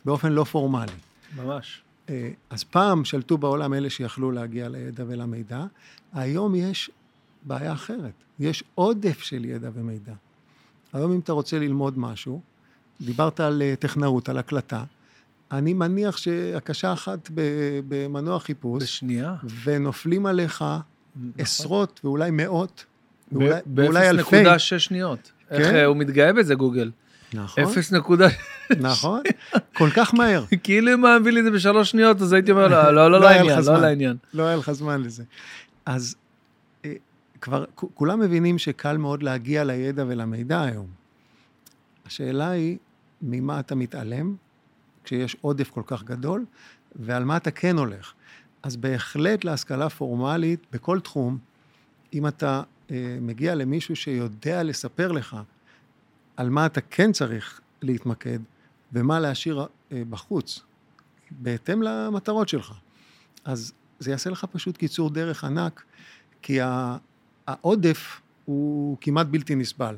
[0.07, 0.91] באופן לא פורמלי.
[1.35, 1.81] ממש.
[2.09, 5.65] אה, אז פעם שלטו בעולם אלה שיכלו להגיע לידע ולמידע,
[6.13, 6.91] היום יש
[7.43, 10.13] בעיה אחרת, יש עודף של ידע ומידע.
[10.93, 12.41] היום אם אתה רוצה ללמוד משהו,
[13.01, 14.83] דיברת על אה, טכנאות, על הקלטה,
[15.51, 17.29] אני מניח שהקשה אחת
[17.87, 21.31] במנוע חיפוש, בשנייה, ונופלים עליך נכון.
[21.37, 22.85] עשרות ואולי מאות,
[23.31, 24.43] ואולי, ואולי אלפי.
[24.43, 25.31] ב-0.6 שניות.
[25.49, 25.55] כן?
[25.55, 26.91] איך אה, הוא מתגאה בזה גוגל.
[27.33, 27.63] נכון.
[27.63, 28.27] אפס נקודה.
[28.79, 29.21] נכון,
[29.73, 30.45] כל כך מהר.
[30.63, 33.19] כאילו אם היה מביא לי את זה בשלוש שניות, אז הייתי אומר, לא, לא, לא
[33.19, 34.17] לעניין, לא לעניין.
[34.33, 35.23] לא היה לך זמן לזה.
[35.85, 36.15] אז
[36.85, 36.93] אה,
[37.41, 40.87] כבר כולם מבינים שקל מאוד להגיע לידע ולמידע היום.
[42.05, 42.77] השאלה היא,
[43.21, 44.35] ממה אתה מתעלם,
[45.03, 46.45] כשיש עודף כל כך גדול,
[46.95, 48.13] ועל מה אתה כן הולך.
[48.63, 51.37] אז בהחלט להשכלה פורמלית, בכל תחום,
[52.13, 55.37] אם אתה אה, מגיע למישהו שיודע לספר לך
[56.37, 58.39] על מה אתה כן צריך להתמקד
[58.93, 60.59] ומה להשאיר אה, בחוץ,
[61.31, 62.73] בהתאם למטרות שלך.
[63.45, 65.83] אז זה יעשה לך פשוט קיצור דרך ענק,
[66.41, 66.59] כי
[67.47, 69.95] העודף הוא כמעט בלתי נסבל.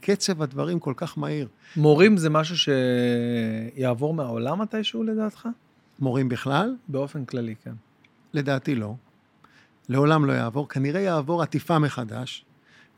[0.00, 1.48] קצב הדברים כל כך מהיר.
[1.76, 5.48] מורים זה משהו שיעבור מהעולם מתישהו לדעתך?
[5.98, 6.74] מורים בכלל?
[6.88, 7.72] באופן כללי, כן.
[8.32, 8.94] לדעתי לא.
[9.88, 10.68] לעולם לא יעבור.
[10.68, 12.44] כנראה יעבור עטיפה מחדש,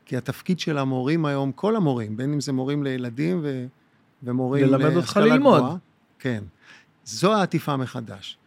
[0.05, 3.65] כי התפקיד של המורים היום, כל המורים, בין אם זה מורים לילדים ו...
[4.23, 5.59] ומורים ללמד אותך ללמוד.
[5.61, 5.75] גבוהה,
[6.19, 6.43] כן.
[7.05, 8.37] זו העטיפה מחדש.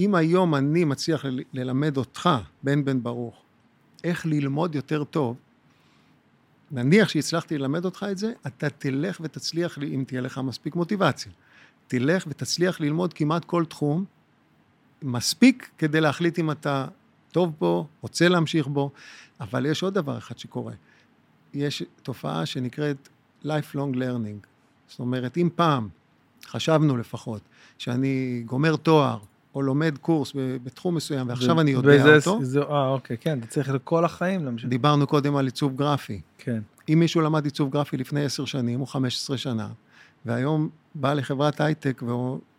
[0.00, 2.28] אם היום אני מצליח ל- ללמד אותך,
[2.62, 3.42] בן בן ברוך,
[4.04, 5.36] איך ללמוד יותר טוב,
[6.70, 11.32] נניח שהצלחתי ללמד אותך את זה, אתה תלך ותצליח, אם תהיה לך מספיק מוטיבציה,
[11.86, 14.04] תלך ותצליח ללמוד כמעט כל תחום,
[15.02, 16.86] מספיק כדי להחליט אם אתה
[17.32, 18.90] טוב בו, רוצה להמשיך בו,
[19.40, 20.72] אבל יש עוד דבר אחד שקורה.
[21.54, 23.08] יש תופעה שנקראת
[23.44, 24.46] lifelong learning.
[24.88, 25.88] זאת אומרת, אם פעם
[26.46, 27.40] חשבנו לפחות
[27.78, 29.18] שאני גומר תואר,
[29.54, 32.44] או לומד קורס בתחום מסוים, ועכשיו אני יודע וזה, אותו.
[32.44, 34.70] זה, אה, אוקיי, כן, אתה צריך לכל החיים להמשיך.
[34.70, 36.20] דיברנו קודם על עיצוב גרפי.
[36.38, 36.60] כן.
[36.88, 39.68] אם מישהו למד עיצוב גרפי לפני עשר שנים או חמש עשרה שנה,
[40.26, 42.02] והיום בא לחברת הייטק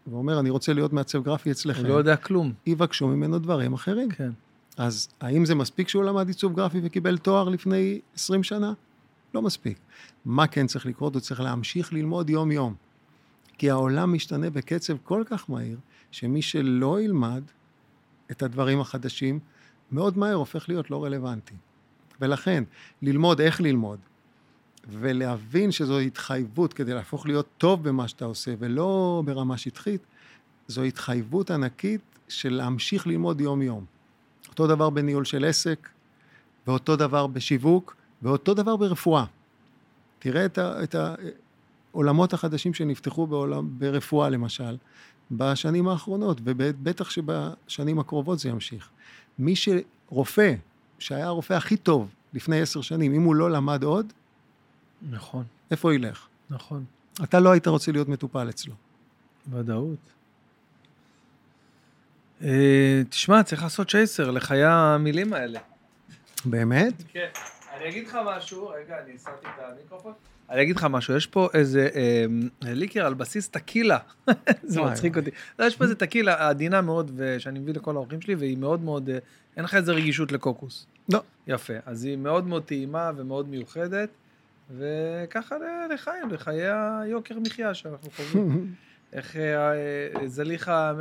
[0.08, 1.82] ואומר, אני רוצה להיות מעצב גרפי אצלכם.
[1.82, 2.54] הוא לא יודע כלום.
[2.66, 4.10] יבקשו ממנו דברים אחרים.
[4.10, 4.30] כן.
[4.78, 8.74] אז האם זה מספיק שהוא למד עיצוב גרפי וקיבל תואר לפני עשרים שנה?
[9.34, 9.80] לא מספיק.
[10.26, 11.14] מה כן צריך לקרות?
[11.14, 12.76] הוא צריך להמשיך ללמוד יום-יום.
[13.58, 15.78] כי העולם משתנה בקצב כל כך מהיר,
[16.12, 17.44] שמי שלא ילמד
[18.32, 19.40] את הדברים החדשים,
[19.92, 21.56] מאוד מהר הופך להיות לא רלוונטי.
[22.22, 22.64] ולכן,
[23.02, 24.00] ללמוד איך ללמוד,
[24.90, 30.02] ולהבין שזו התחייבות כדי להפוך להיות טוב במה שאתה עושה, ולא ברמה שטחית,
[30.68, 33.86] זו התחייבות ענקית של להמשיך ללמוד יום-יום.
[34.50, 35.90] אותו דבר בניהול של עסק,
[36.68, 39.26] ואותו דבר בשיווק, ואותו דבר ברפואה.
[40.20, 40.96] תראה את, ה, את
[41.94, 44.78] העולמות החדשים שנפתחו בעולם, ברפואה למשל,
[45.32, 48.90] בשנים האחרונות, ובטח שבשנים הקרובות זה ימשיך.
[49.40, 50.54] מי שרופא,
[51.00, 54.14] שהיה הרופא הכי טוב לפני עשר שנים, אם הוא לא למד עוד,
[55.10, 55.44] נכון.
[55.72, 56.28] איפה ילך?
[56.50, 56.86] נכון.
[57.24, 58.74] אתה לא היית רוצה להיות מטופל אצלו.
[59.52, 60.00] ודאות.
[62.44, 65.60] אה, תשמע, צריך לעשות צ'ייסר לחיי המילים האלה.
[66.46, 66.94] באמת?
[67.08, 67.30] כן.
[67.80, 70.14] אני אגיד לך משהו, רגע, אני הסרתי את המיקרופון.
[70.50, 72.26] אני אגיד לך משהו, יש פה איזה אה,
[72.62, 73.98] ליקר על בסיס טקילה,
[74.64, 75.30] זה מצחיק אותי.
[75.60, 79.10] לא, יש פה איזה טקילה עדינה מאוד, שאני מביא לכל האורחים שלי, והיא מאוד מאוד,
[79.10, 79.18] אה,
[79.58, 80.86] אין לך איזה רגישות לקוקוס.
[81.14, 81.22] לא.
[81.48, 84.10] יפה, אז היא מאוד מאוד טעימה ומאוד מיוחדת,
[84.78, 85.56] וככה
[85.94, 88.74] לחיים, לחיי היוקר מחיה שאנחנו חווים.
[89.14, 90.94] איך אה, זליכה,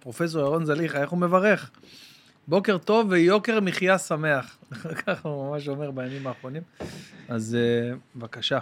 [0.00, 1.70] פרופסור ירון זליכה, איך הוא מברך?
[2.48, 4.58] בוקר טוב ויוקר מחיה שמח.
[5.06, 6.62] ככה הוא ממש אומר בימים האחרונים.
[7.28, 8.58] אז uh, בבקשה.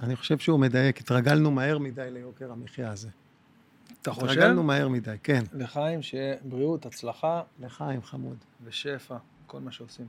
[0.00, 3.08] אני חושב שהוא מדייק, התרגלנו מהר מדי ליוקר המחיה הזה.
[4.02, 4.26] אתה חושב?
[4.26, 5.44] התרגלנו מהר מדי, כן.
[5.52, 7.42] לחיים, שיהיה בריאות, הצלחה.
[7.60, 8.36] לחיים, חמוד.
[8.64, 10.06] ושפע, כל מה שעושים.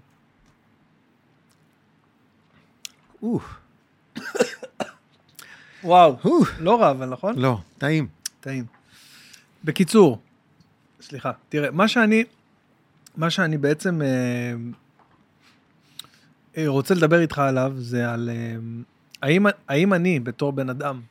[5.84, 6.18] וואו,
[6.60, 7.40] לא רע, אבל נכון?
[7.40, 8.08] לא, טעים.
[8.40, 8.66] טעים.
[9.64, 10.20] בקיצור,
[11.02, 12.24] סליחה, תראה, מה שאני,
[13.18, 14.08] מה שאני בעצם אה,
[16.58, 18.56] אה, רוצה לדבר איתך עליו זה על אה,
[19.22, 21.02] האם, האם אני בתור בן אדם,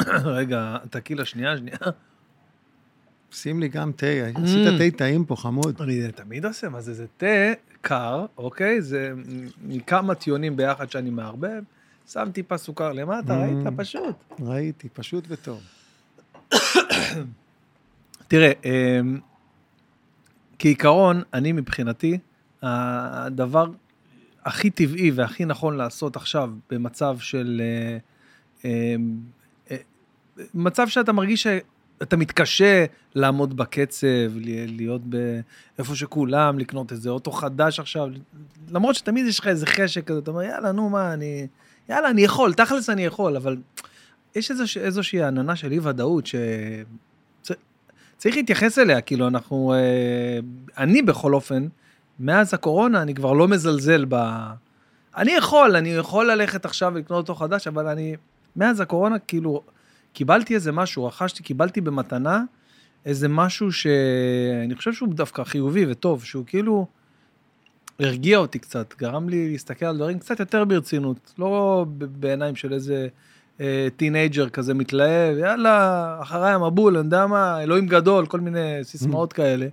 [0.24, 1.78] רגע, תקילה שנייה, שנייה.
[3.32, 4.90] שים לי גם תה, עשית mm.
[4.90, 5.82] תה טעים פה, חמוד.
[5.82, 8.82] אני תמיד עושה, מה זה, זה תה קר, אוקיי?
[8.82, 9.12] זה
[9.66, 11.62] מכמה טיונים ביחד שאני מערבב,
[12.08, 13.42] שם טיפה סוכר למטה, mm.
[13.42, 13.66] ראית?
[13.76, 14.16] פשוט.
[14.40, 15.60] ראיתי, פשוט וטוב.
[18.28, 18.52] תראה,
[20.60, 22.18] כעיקרון, אני מבחינתי,
[22.62, 23.66] הדבר
[24.44, 27.62] הכי טבעי והכי נכון לעשות עכשיו במצב של...
[27.64, 27.98] אה,
[28.64, 28.96] אה,
[29.70, 29.76] אה,
[30.54, 34.06] מצב שאתה מרגיש שאתה מתקשה לעמוד בקצב,
[34.66, 38.08] להיות באיפה שכולם, לקנות איזה אוטו חדש עכשיו,
[38.70, 41.46] למרות שתמיד יש לך איזה חשק כזה, אתה אומר, יאללה, נו, מה, אני...
[41.88, 43.56] יאללה, אני יכול, תכלס אני יכול, אבל
[44.34, 46.26] יש איזוש, איזושהי עננה של אי-ודאות.
[48.20, 50.38] צריך להתייחס אליה, כאילו אנחנו, אה,
[50.78, 51.66] אני בכל אופן,
[52.18, 54.14] מאז הקורונה אני כבר לא מזלזל ב...
[55.16, 58.16] אני יכול, אני יכול ללכת עכשיו ולקנות אותו חדש, אבל אני,
[58.56, 59.62] מאז הקורונה כאילו,
[60.12, 62.42] קיבלתי איזה משהו, רכשתי, קיבלתי במתנה
[63.04, 66.86] איזה משהו שאני חושב שהוא דווקא חיובי וטוב, שהוא כאילו
[68.00, 73.08] הרגיע אותי קצת, גרם לי להסתכל על דברים קצת יותר ברצינות, לא בעיניים של איזה...
[73.96, 79.66] teenager כזה מתלהב, יאללה, אחריי המבול, אני יודע מה, אלוהים גדול, כל מיני סיסמאות כאלה.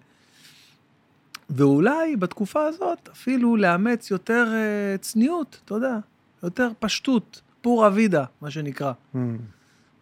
[1.50, 5.98] ואולי בתקופה הזאת אפילו לאמץ יותר uh, צניעות, אתה יודע,
[6.44, 8.92] יותר פשטות, pura vida, מה שנקרא.
[9.16, 9.18] Mm.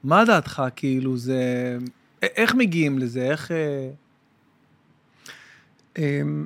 [0.03, 1.77] מה דעתך, כאילו, זה...
[2.21, 3.21] איך מגיעים לזה?
[3.21, 3.51] איך...
[3.51, 3.89] אה,
[5.97, 6.45] אמ,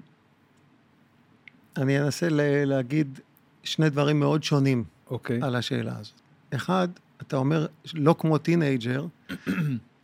[1.78, 2.28] אני אנסה
[2.66, 3.20] להגיד
[3.64, 5.12] שני דברים מאוד שונים okay.
[5.12, 5.40] אוקיי.
[5.42, 6.22] על השאלה הזאת.
[6.56, 6.88] אחד,
[7.22, 9.06] אתה אומר, לא כמו teenager,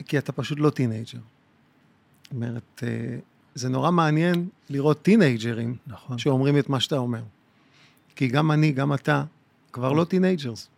[0.08, 1.19] כי אתה פשוט לא teenager.
[2.23, 3.17] זאת אומרת, אה,
[3.56, 6.17] זה נורא מעניין לראות טינאייג'רים נכון.
[6.17, 7.21] שאומרים את מה שאתה אומר.
[8.15, 9.23] כי גם אני, גם אתה,
[9.71, 10.69] כבר לא teenagers.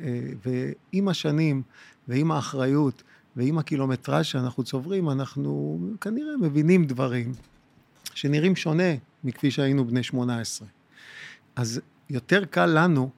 [0.00, 1.62] אה, ועם השנים,
[2.08, 3.02] ועם האחריות,
[3.36, 7.32] ועם הקילומטראז' שאנחנו צוברים, אנחנו כנראה מבינים דברים
[8.14, 8.92] שנראים שונה
[9.24, 10.68] מכפי שהיינו בני 18.
[11.56, 13.10] אז יותר קל לנו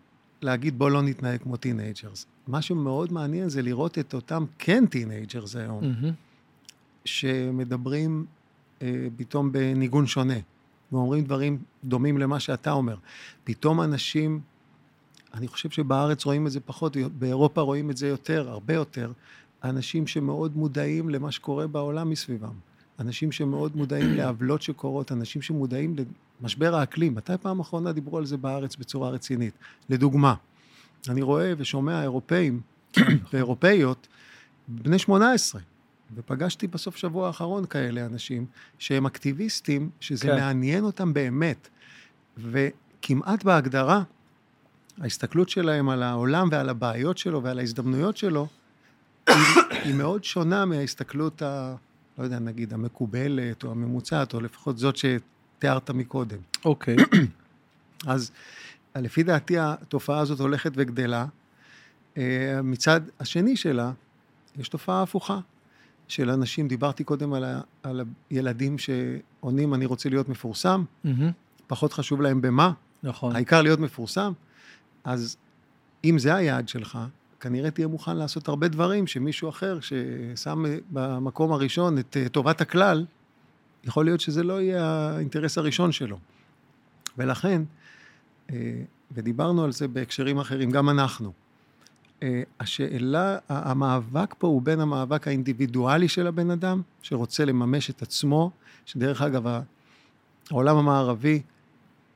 [0.42, 2.26] להגיד בוא לא נתנהג כמו teenagers.
[2.46, 6.12] מה שמאוד מעניין זה לראות את אותם כן teenagers היום, mm-hmm.
[7.04, 8.26] שמדברים
[8.82, 10.34] אה, פתאום בניגון שונה,
[10.92, 12.96] ואומרים דברים דומים למה שאתה אומר.
[13.44, 14.40] פתאום אנשים,
[15.34, 19.12] אני חושב שבארץ רואים את זה פחות, באירופה רואים את זה יותר, הרבה יותר,
[19.64, 22.54] אנשים שמאוד מודעים למה שקורה בעולם מסביבם.
[22.98, 25.96] אנשים שמאוד מודעים לעוולות שקורות, אנשים שמודעים
[26.40, 27.14] למשבר האקלים.
[27.14, 29.54] מתי פעם אחרונה דיברו על זה בארץ בצורה רצינית?
[29.88, 30.34] לדוגמה,
[31.08, 32.60] אני רואה ושומע אירופאים
[33.32, 34.08] ואירופאיות
[34.68, 35.60] בני 18,
[36.14, 38.46] ופגשתי בסוף שבוע האחרון כאלה אנשים
[38.78, 40.36] שהם אקטיביסטים, שזה כן.
[40.36, 41.68] מעניין אותם באמת.
[42.38, 44.02] וכמעט בהגדרה,
[45.00, 48.46] ההסתכלות שלהם על העולם ועל הבעיות שלו ועל ההזדמנויות שלו,
[49.28, 49.36] היא,
[49.84, 51.74] היא מאוד שונה מההסתכלות ה...
[52.18, 56.38] לא יודע, נגיד, המקובלת או הממוצעת, או לפחות זאת שתיארת מקודם.
[56.64, 56.96] אוקיי.
[58.06, 58.30] אז
[58.96, 61.26] לפי דעתי התופעה הזאת הולכת וגדלה.
[62.16, 63.92] אה, מצד השני שלה,
[64.56, 65.38] יש תופעה הפוכה
[66.08, 68.00] של אנשים, דיברתי קודם על, ה, על
[68.30, 71.08] הילדים שעונים, אני רוצה להיות מפורסם, mm-hmm.
[71.66, 73.36] פחות חשוב להם במה, נכון.
[73.36, 74.32] העיקר להיות מפורסם,
[75.04, 75.36] אז
[76.04, 76.98] אם זה היעד שלך,
[77.40, 83.06] כנראה תהיה מוכן לעשות הרבה דברים שמישהו אחר, ששם במקום הראשון את אה, טובת הכלל,
[83.84, 86.18] יכול להיות שזה לא יהיה האינטרס הראשון שלו.
[87.18, 87.62] ולכן,
[89.12, 91.32] ודיברנו על זה בהקשרים אחרים, גם אנחנו.
[92.22, 98.50] אה, השאלה, המאבק פה הוא בין המאבק האינדיבידואלי של הבן אדם, שרוצה לממש את עצמו,
[98.86, 99.62] שדרך אגב,
[100.50, 101.42] העולם המערבי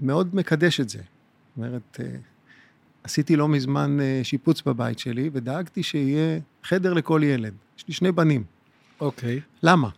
[0.01, 0.99] מאוד מקדש את זה.
[0.99, 2.01] זאת אומרת,
[3.03, 7.55] עשיתי לא מזמן אה, שיפוץ בבית שלי, ודאגתי שיהיה חדר לכל ילד.
[7.79, 8.45] יש לי שני בנים.
[9.01, 9.41] אוקיי.
[9.63, 9.89] למה?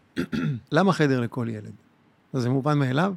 [0.72, 1.72] למה חדר לכל ילד?
[2.33, 3.14] אז זה מובן מאליו?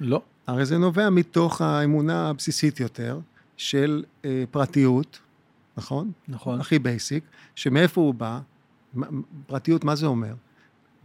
[0.00, 0.22] לא.
[0.46, 3.20] הרי זה נובע מתוך האמונה הבסיסית יותר
[3.56, 5.18] של אה, פרטיות,
[5.76, 6.12] נכון?
[6.28, 6.60] נכון.
[6.60, 8.40] הכי basic, שמאיפה הוא בא,
[9.46, 10.34] פרטיות, מה זה אומר?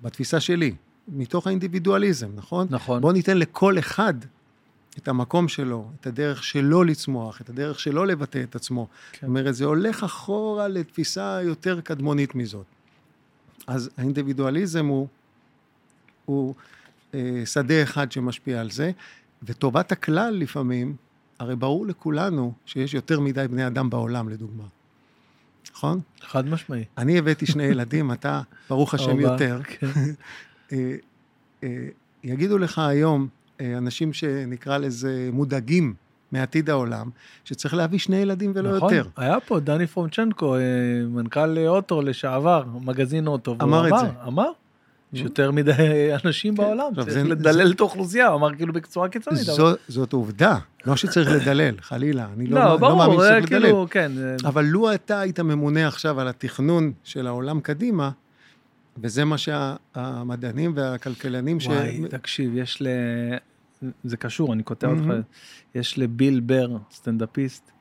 [0.01, 0.75] בתפיסה שלי,
[1.07, 2.67] מתוך האינדיבידואליזם, נכון?
[2.69, 3.01] נכון.
[3.01, 4.13] בוא ניתן לכל אחד
[4.97, 8.87] את המקום שלו, את הדרך שלו לצמוח, את הדרך שלו לבטא את עצמו.
[9.11, 9.17] כן.
[9.19, 12.65] זאת אומרת, זה הולך אחורה לתפיסה יותר קדמונית מזאת.
[13.67, 15.07] אז האינדיבידואליזם הוא,
[16.25, 16.55] הוא
[17.45, 18.91] שדה אחד שמשפיע על זה,
[19.43, 20.95] וטובת הכלל לפעמים,
[21.39, 24.63] הרי ברור לכולנו שיש יותר מדי בני אדם בעולם, לדוגמה.
[25.71, 25.99] נכון?
[26.21, 26.83] חד משמעי.
[26.97, 29.61] אני הבאתי שני ילדים, אתה, ברוך השם, יותר.
[29.63, 29.87] כן.
[30.71, 30.95] אה,
[31.63, 31.87] אה,
[32.23, 33.27] יגידו לך היום,
[33.61, 35.93] אה, אנשים שנקרא לזה מודאגים
[36.31, 37.09] מעתיד העולם,
[37.43, 39.09] שצריך להביא שני ילדים ולא נכון, יותר.
[39.09, 40.59] נכון, היה פה דני פרונצ'נקו, אה,
[41.07, 43.55] מנכ"ל אוטו לשעבר, מגזין אוטו.
[43.61, 44.07] אמר את אמר, זה.
[44.27, 44.49] אמר,
[45.13, 46.63] יש יותר מדי אנשים כן.
[46.63, 47.73] בעולם, צריך זה, לדלל זה...
[47.73, 49.41] את האוכלוסייה, הוא אמר כאילו בצורה קיצונית.
[49.41, 49.75] זו, אבל...
[49.87, 53.87] זאת עובדה, לא שצריך לדלל, חלילה, אני לא, לא, לא מאמין שצריך כאילו, לדלל.
[53.89, 54.11] כן.
[54.45, 58.09] אבל לו אתה היית ממונה עכשיו על התכנון של העולם קדימה,
[58.97, 61.99] וזה מה שהמדענים והכלכלנים וואי, ש...
[61.99, 62.87] וואי, תקשיב, יש ל...
[64.03, 65.13] זה קשור, אני קוטע אותך,
[65.75, 67.71] יש לביל בר, סטנדאפיסט,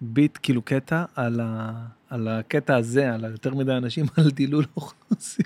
[0.00, 1.72] ביט, כאילו קטע על, ה,
[2.10, 5.44] על הקטע הזה, על היותר מדי אנשים, על דילול אוכלוסין.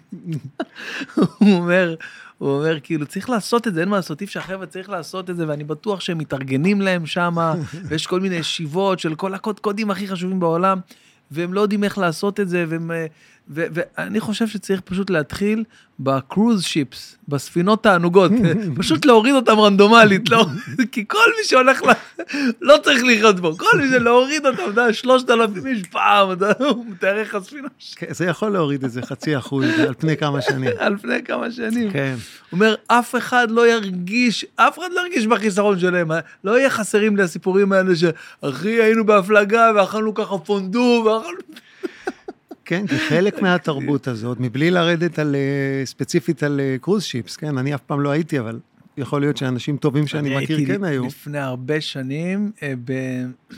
[1.15, 1.95] הוא אומר,
[2.39, 5.31] הוא אומר, כאילו, צריך לעשות את זה, אין מה לעשות, אי אפשר, חבר'ה, צריך לעשות
[5.31, 7.37] את זה, ואני בטוח שהם מתארגנים להם שם,
[7.89, 10.79] ויש כל מיני ישיבות של כל הקודים הכי חשובים בעולם,
[11.31, 12.91] והם לא יודעים איך לעשות את זה, והם...
[13.49, 15.65] ואני חושב שצריך פשוט להתחיל
[16.01, 18.33] בקרוז שיפס, בספינות תענוגות,
[18.79, 20.47] פשוט להוריד אותם רנדומלית, לא,
[20.93, 21.91] כי כל מי שהולך, ל...
[22.61, 26.29] לא צריך לחיות בו, כל מי שלהוריד אותם, אתה יודע, שלושת אלפים איש פעם,
[26.59, 27.69] הוא מתאר איך הספינה.
[27.97, 30.71] כן, זה יכול להוריד איזה חצי אחוז על פני כמה שנים.
[30.79, 31.91] על פני כמה שנים.
[31.91, 32.15] כן.
[32.51, 36.11] הוא אומר, אף אחד לא ירגיש, אף אחד לא ירגיש בחיסרון שלהם,
[36.45, 41.64] לא יהיה חסרים לי הסיפורים האלה שאחי, היינו בהפלגה ואכלנו ככה פונדו, ואכלנו...
[42.65, 47.59] כן, כי חלק מהתרבות הזאת, מבלי לרדת על, אה, ספציפית על קרוז אה, שיפס, כן,
[47.59, 48.61] אני אף פעם לא הייתי, אבל
[48.97, 51.07] יכול להיות שאנשים טובים שאני מכיר כן היו.
[51.07, 52.93] לפני הרבה שנים, אה, ב...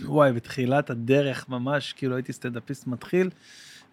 [0.04, 3.30] וואי, בתחילת הדרך ממש, כאילו הייתי סטנדאפיסט מתחיל,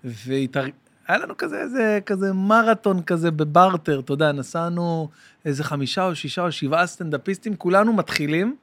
[0.04, 0.66] והתאר...
[1.08, 5.10] היה לנו כזה איזה כזה מרתון כזה בברטר, אתה יודע, נסענו
[5.46, 8.56] איזה חמישה או שישה או שבעה סטנדאפיסטים, כולנו מתחילים.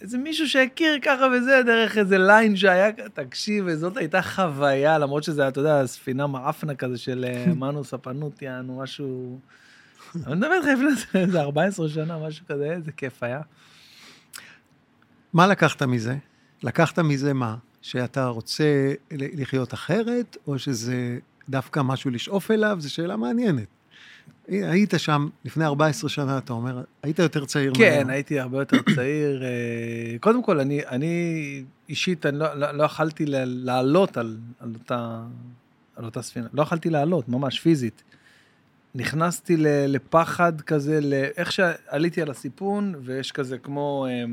[0.00, 5.42] איזה מישהו שהכיר ככה וזה, דרך איזה ליין שהיה, תקשיב, וזאת הייתה חוויה, למרות שזה
[5.42, 9.38] היה, אתה יודע, ספינה מעפנה כזה של אה, מנו ספנות, יענו, משהו...
[10.26, 13.40] אני מדבר איתך לפני איזה 14 שנה, משהו כזה, איזה כיף היה.
[15.32, 16.16] מה לקחת מזה?
[16.62, 17.56] לקחת מזה מה?
[17.82, 21.18] שאתה רוצה לחיות אחרת, או שזה
[21.48, 22.76] דווקא משהו לשאוף אליו?
[22.80, 23.77] זו שאלה מעניינת.
[24.48, 28.10] היית שם לפני 14 שנה, אתה אומר, היית יותר צעיר כן, מהיום.
[28.10, 29.42] הייתי הרבה יותר צעיר.
[29.42, 35.22] אה, קודם כל, אני, אני אישית, אני לא, לא, לא יכלתי לעלות על, על, אותה,
[35.96, 36.46] על אותה ספינה.
[36.52, 38.02] לא יכלתי לעלות, ממש, פיזית.
[38.94, 39.56] נכנסתי
[39.88, 41.00] לפחד כזה,
[41.36, 44.24] איך שעליתי על הסיפון, ויש כזה כמו, אה,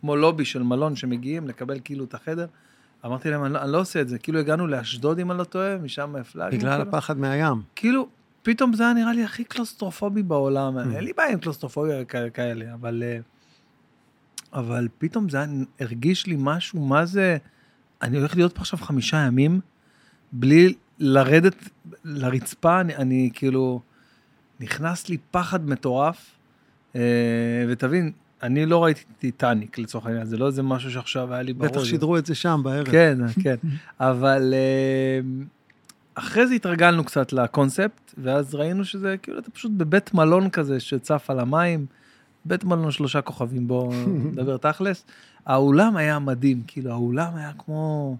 [0.00, 2.46] כמו לובי של מלון שמגיעים לקבל כאילו את החדר.
[3.06, 4.18] אמרתי להם, אני לא, אני לא עושה את זה.
[4.18, 6.58] כאילו הגענו לאשדוד, אם אני לא טועה, משם הפלגנו.
[6.58, 6.82] בגלל כאילו.
[6.82, 7.62] הפחד מהים.
[7.76, 8.08] כאילו,
[8.46, 10.78] פתאום זה היה נראה לי הכי קלוסטרופובי בעולם.
[10.78, 10.96] Mm.
[10.96, 13.02] אין לי בעיה עם קלוסטרופוביה כאלה, אבל...
[13.06, 13.18] אה,
[14.52, 15.38] אבל פתאום זה
[15.80, 17.36] הרגיש לי משהו, מה זה...
[18.02, 19.60] אני הולך להיות פה עכשיו חמישה ימים,
[20.32, 21.54] בלי לרדת
[22.04, 23.80] לרצפה, אני, אני כאילו...
[24.60, 26.30] נכנס לי פחד מטורף,
[26.96, 27.00] אה,
[27.68, 31.70] ותבין, אני לא ראיתי טיטניק לצורך העניין, זה לא איזה משהו שעכשיו היה לי ברור.
[31.70, 32.86] בטח שידרו את זה שם בערב.
[32.90, 33.56] כן, כן,
[34.00, 35.20] אבל אה,
[36.18, 41.30] אחרי זה התרגלנו קצת לקונספט, ואז ראינו שזה כאילו אתה פשוט בבית מלון כזה שצף
[41.30, 41.86] על המים,
[42.44, 43.92] בית מלון שלושה כוכבים, בואו
[44.32, 45.04] נדבר תכלס.
[45.46, 48.16] האולם היה מדהים, כאילו האולם היה כמו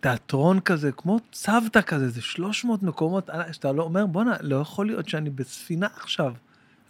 [0.00, 5.08] תיאטרון כזה, כמו צוותא כזה, זה 300 מקומות, שאתה לא אומר, בואנה, לא יכול להיות
[5.08, 6.32] שאני בספינה עכשיו.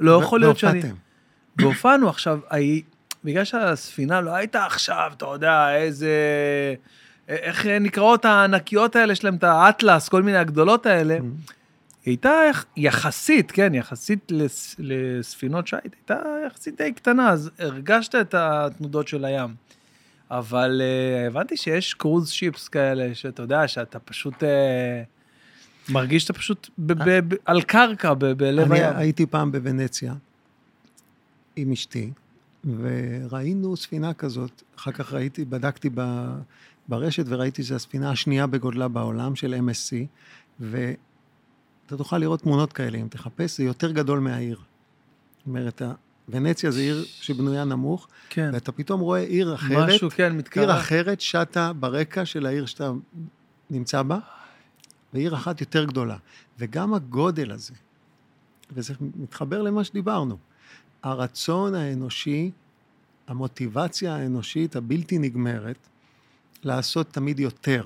[0.00, 0.82] לא יכול להיות שאני...
[1.56, 2.40] והופענו עכשיו,
[3.24, 6.14] בגלל שהספינה לא הייתה עכשיו, אתה יודע, איזה...
[7.30, 11.14] איך נקראות הענקיות האלה שלהם, את האטלס, כל מיני הגדולות האלה.
[11.14, 12.32] היא הייתה
[12.76, 19.24] יחסית, כן, יחסית לס, לספינות שיט, הייתה יחסית די קטנה, אז הרגשת את התנודות של
[19.24, 19.54] הים.
[20.30, 26.68] אבל uh, הבנתי שיש קרוז שיפס כאלה, שאתה יודע, שאתה פשוט uh, מרגיש שאתה פשוט
[26.78, 28.84] ב- ב- ב- על קרקע ב- בלב הים.
[28.84, 30.14] אני הייתי פעם בוונציה
[31.56, 32.12] עם אשתי,
[32.64, 36.00] וראינו ספינה כזאת, אחר כך ראיתי, בדקתי ב...
[36.90, 39.94] ברשת וראיתי שזו הספינה השנייה בגודלה בעולם של MSC,
[40.60, 44.56] ואתה תוכל לראות תמונות כאלה, אם תחפש, זה יותר גדול מהעיר.
[44.56, 45.82] זאת אומרת,
[46.28, 48.50] ונציה זה עיר שבנויה נמוך, כן.
[48.52, 50.68] ואתה פתאום רואה עיר אחרת, משהו, כן, מתקרב.
[50.68, 52.92] עיר אחרת שטה ברקע של העיר שאתה
[53.70, 54.18] נמצא בה,
[55.14, 56.16] ועיר אחת יותר גדולה.
[56.58, 57.74] וגם הגודל הזה,
[58.72, 60.36] וזה מתחבר למה שדיברנו,
[61.02, 62.50] הרצון האנושי,
[63.26, 65.88] המוטיבציה האנושית הבלתי נגמרת,
[66.64, 67.84] לעשות תמיד יותר,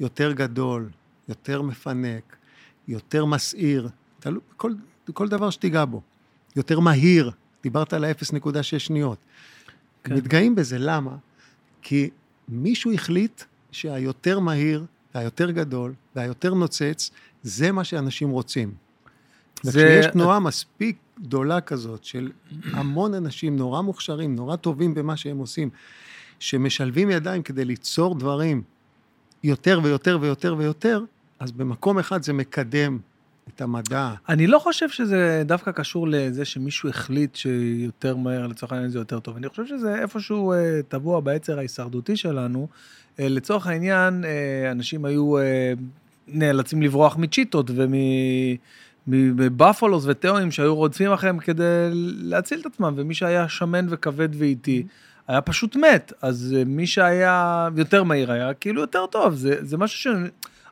[0.00, 0.88] יותר גדול,
[1.28, 2.36] יותר מפנק,
[2.88, 3.88] יותר מסעיר,
[4.20, 4.72] תלו, כל,
[5.12, 6.02] כל דבר שתיגע בו,
[6.56, 7.30] יותר מהיר,
[7.62, 9.18] דיברת על ה-0.6 שניות.
[10.04, 10.14] כן.
[10.14, 11.16] מתגאים בזה, למה?
[11.82, 12.10] כי
[12.48, 13.42] מישהו החליט
[13.72, 17.10] שהיותר מהיר, והיותר גדול, והיותר נוצץ,
[17.42, 18.74] זה מה שאנשים רוצים.
[19.62, 19.70] זה...
[19.70, 22.30] וכשיש תנועה מספיק גדולה כזאת של
[22.72, 25.70] המון אנשים נורא מוכשרים, נורא טובים במה שהם עושים,
[26.40, 28.62] שמשלבים ידיים כדי ליצור דברים
[29.44, 31.04] יותר ויותר ויותר ויותר,
[31.40, 32.98] אז במקום אחד זה מקדם
[33.48, 34.14] את המדע.
[34.28, 39.20] אני לא חושב שזה דווקא קשור לזה שמישהו החליט שיותר מהר, לצורך העניין זה יותר
[39.20, 39.36] טוב.
[39.36, 42.68] אני חושב שזה איפשהו אה, טבוע בעצר ההישרדותי שלנו.
[43.20, 45.34] אה, לצורך העניין, אה, אנשים היו
[46.28, 47.70] נאלצים לברוח מצ'יטות
[49.06, 51.64] ומבפלוס ותיאומים שהיו רודפים אחריהם כדי
[52.22, 54.86] להציל את עצמם, ומי שהיה שמן וכבד ואיטי,
[55.28, 56.12] היה פשוט מת.
[56.22, 59.34] אז מי שהיה יותר מהיר היה כאילו יותר טוב.
[59.34, 60.16] זה, זה משהו ש...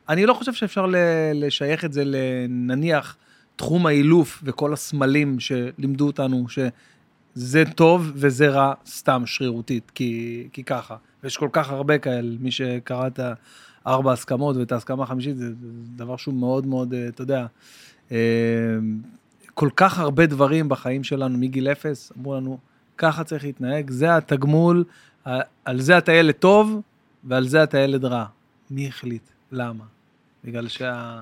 [0.09, 0.87] אני לא חושב שאפשר
[1.35, 3.17] לשייך את זה לנניח
[3.57, 10.97] תחום האילוף וכל הסמלים שלימדו אותנו שזה טוב וזה רע סתם שרירותית, כי, כי ככה.
[11.23, 13.21] ויש כל כך הרבה כאלה, מי שקרא את
[13.85, 17.47] הארבע הסכמות ואת ההסכמה החמישית, זה, זה דבר שהוא מאוד מאוד, אה, אתה יודע,
[18.13, 18.17] אה,
[19.55, 22.59] כל כך הרבה דברים בחיים שלנו מגיל אפס, אמרו לנו,
[22.99, 24.85] ככה צריך להתנהג, זה התגמול,
[25.65, 26.81] על זה אתה ילד טוב
[27.25, 28.25] ועל זה אתה ילד רע.
[28.71, 29.23] מי החליט?
[29.53, 29.85] למה?
[30.45, 31.21] בגלל שה...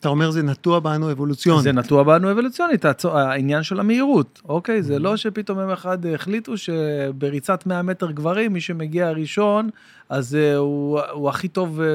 [0.00, 1.62] אתה אומר זה נטוע בנו אבולוציונית.
[1.62, 4.82] זה נטוע בנו אבולוציונית, העניין של המהירות, אוקיי?
[4.82, 9.70] זה לא שפתאום יום אחד החליטו שבריצת 100 מטר גברים, מי שמגיע ראשון,
[10.08, 11.86] אז אה, הוא, הוא הכי טוב, אה,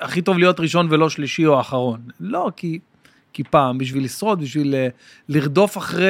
[0.00, 2.00] הכי טוב להיות ראשון ולא שלישי או אחרון.
[2.20, 2.78] לא, כי
[3.32, 4.88] כי פעם, בשביל לשרוד, בשביל אה,
[5.28, 6.06] לרדוף אחרי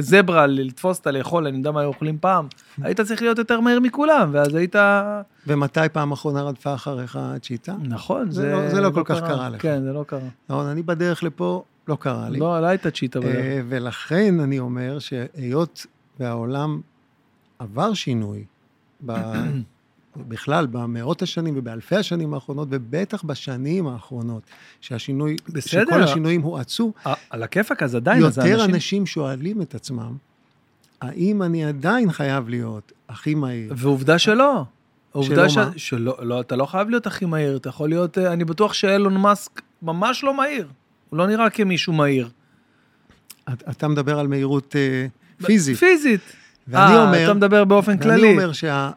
[0.00, 2.46] זברה, לתפוס אותה, לאכול, אני יודע מה היו אוכלים פעם,
[2.82, 4.76] היית צריך להיות יותר מהיר מכולם, ואז היית...
[5.46, 7.74] ומתי פעם אחרונה רדפה אחריך צ'יטה?
[7.82, 9.62] נכון, זה, זה, לא, זה לא, לא כל כך קרה לך.
[9.62, 10.28] כן, זה לא קרה.
[10.48, 12.38] נכון, אני בדרך לפה, לא קרה לי.
[12.38, 13.36] לא, לא הייתה צ'יטה בדרך.
[13.36, 15.86] אה, ולכן אני אומר שהיות
[16.20, 16.80] והעולם
[17.58, 18.44] עבר שינוי,
[20.16, 24.42] בכלל, במאות השנים ובאלפי השנים האחרונות, ובטח בשנים האחרונות,
[24.80, 25.84] שהשינוי, בסדר.
[25.84, 26.92] שכל השינויים הואצו,
[27.30, 28.74] על הכיפאק, אז עדיין, יותר אז אנשים...
[28.74, 30.12] אנשים שואלים את עצמם,
[31.00, 33.72] האם אני עדיין חייב להיות הכי מהיר?
[33.76, 34.64] ועובדה שלא.
[35.12, 35.58] עובדה ש...
[35.76, 39.16] שלא, לא, אתה לא חייב להיות הכי מהיר, אתה יכול להיות, אה, אני בטוח שאילון
[39.16, 40.68] מאסק ממש לא מהיר.
[41.10, 42.28] הוא לא נראה כמישהו מהיר.
[43.52, 45.78] אתה מדבר על מהירות uh, פיזית.
[45.78, 46.20] פיזית.
[46.68, 47.24] ואני 아, אה, אומר...
[47.24, 48.22] אתה מדבר באופן כללי.
[48.22, 48.90] ואני אומר שה...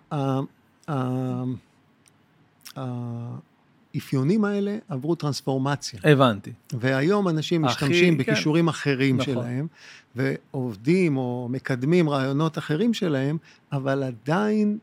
[2.75, 5.99] האפיונים האלה עברו טרנספורמציה.
[6.03, 6.51] הבנתי.
[6.73, 8.19] והיום אנשים אחי, משתמשים כן.
[8.19, 9.33] בכישורים אחרים נכון.
[9.33, 9.67] שלהם,
[10.15, 13.37] ועובדים או מקדמים רעיונות אחרים שלהם,
[13.71, 14.77] אבל עדיין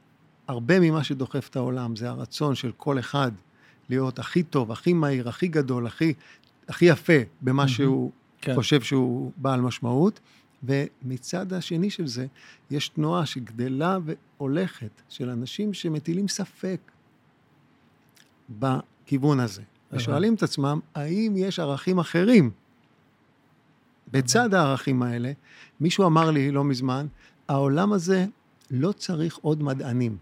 [0.49, 3.31] הרבה ממה שדוחף את העולם זה הרצון של כל אחד
[3.89, 6.13] להיות הכי טוב, הכי מהיר, הכי גדול, הכי,
[6.69, 8.55] הכי יפה במה שהוא כן.
[8.55, 10.21] חושב שהוא בעל משמעות.
[10.65, 12.27] ומצד השני של זה,
[12.71, 16.81] יש תנועה שגדלה והולכת של אנשים שמטילים ספק
[18.51, 19.63] בכיוון הזה.
[19.93, 22.51] ושואלים את עצמם, האם יש ערכים אחרים?
[24.13, 25.33] בצד הערכים האלה,
[25.81, 27.07] מישהו אמר לי לא מזמן,
[27.49, 28.27] העולם הזה
[28.71, 30.17] לא צריך עוד מדענים.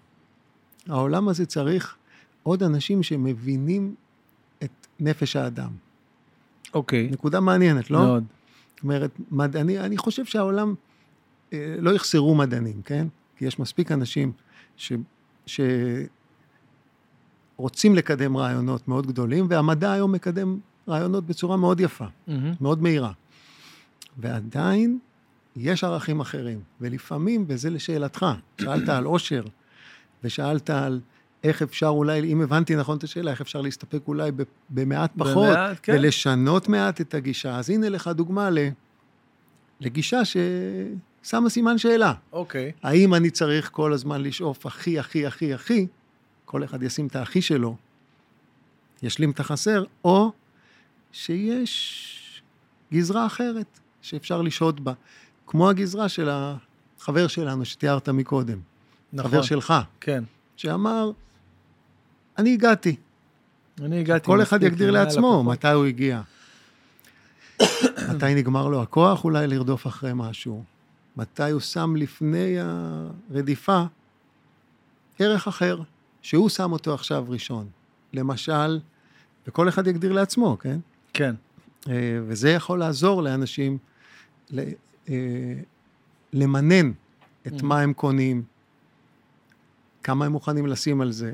[0.87, 1.97] העולם הזה צריך
[2.43, 3.95] עוד אנשים שמבינים
[4.63, 5.71] את נפש האדם.
[6.75, 7.09] אוקיי.
[7.13, 7.99] נקודה מעניינת, לא?
[7.99, 8.25] מאוד.
[8.83, 10.75] זאת אומרת, מדעני, אני חושב שהעולם,
[11.53, 13.07] אה, לא יחסרו מדענים, כן?
[13.37, 14.33] כי יש מספיק אנשים
[14.77, 14.93] ש,
[17.57, 20.59] שרוצים לקדם רעיונות מאוד גדולים, והמדע היום מקדם
[20.89, 22.33] רעיונות בצורה מאוד יפה, mm-hmm.
[22.61, 23.13] מאוד מהירה.
[24.19, 24.99] ועדיין
[25.57, 28.27] יש ערכים אחרים, ולפעמים, וזה לשאלתך,
[28.61, 29.45] שאלת על עושר,
[30.25, 31.01] ושאלת על
[31.45, 34.31] איך אפשר אולי, אם הבנתי נכון את השאלה, איך אפשר להסתפק אולי
[34.71, 35.93] במעט פחות, במעט, כן.
[35.93, 37.57] ולשנות מעט את הגישה.
[37.57, 38.49] אז הנה לך דוגמה
[39.81, 42.13] לגישה ששמה סימן שאלה.
[42.33, 42.73] אוקיי.
[42.83, 45.87] האם אני צריך כל הזמן לשאוף הכי, הכי, הכי, הכי,
[46.45, 47.77] כל אחד ישים את הכי שלו,
[49.03, 50.33] ישלים את החסר, או
[51.13, 52.43] שיש
[52.93, 54.93] גזרה אחרת שאפשר לשהות בה,
[55.47, 58.59] כמו הגזרה של החבר שלנו שתיארת מקודם.
[59.13, 59.31] נכון.
[59.31, 59.75] חבר שלך.
[60.01, 60.25] כן.
[60.57, 61.11] שאמר,
[62.39, 62.97] אני הגעתי.
[63.81, 64.27] אני הגעתי.
[64.27, 66.21] כל אחד יגדיר לעצמו מתי הוא הגיע.
[68.15, 70.65] מתי נגמר לו הכוח אולי לרדוף אחרי משהו.
[71.17, 73.83] מתי הוא שם לפני הרדיפה
[75.19, 75.81] ערך אחר,
[76.23, 77.69] שהוא שם אותו עכשיו ראשון.
[78.13, 78.81] למשל,
[79.47, 80.79] וכל אחד יגדיר לעצמו, כן?
[81.13, 81.35] כן.
[81.89, 83.79] אה, וזה יכול לעזור לאנשים
[84.59, 84.65] אה,
[86.33, 86.93] למנן
[87.47, 87.65] את mm.
[87.65, 88.43] מה הם קונים,
[90.03, 91.33] כמה הם מוכנים לשים על זה.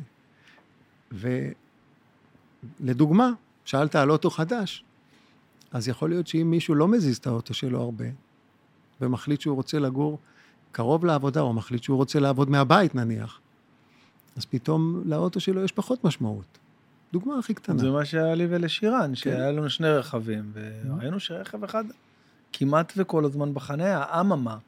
[2.80, 3.30] ולדוגמה,
[3.64, 4.84] שאלת על אוטו חדש,
[5.72, 8.04] אז יכול להיות שאם מישהו לא מזיז את האוטו שלו הרבה,
[9.00, 10.18] ומחליט שהוא רוצה לגור
[10.72, 13.40] קרוב לעבודה, או מחליט שהוא רוצה לעבוד מהבית נניח,
[14.36, 16.58] אז פתאום לאוטו שלו יש פחות משמעות.
[17.12, 17.78] דוגמה הכי קטנה.
[17.78, 19.14] זה מה שהיה לי ולשירן, כן.
[19.14, 21.84] שהיה לנו שני רכבים, וראינו שרכב אחד
[22.52, 24.58] כמעט וכל הזמן בחניה, אממה.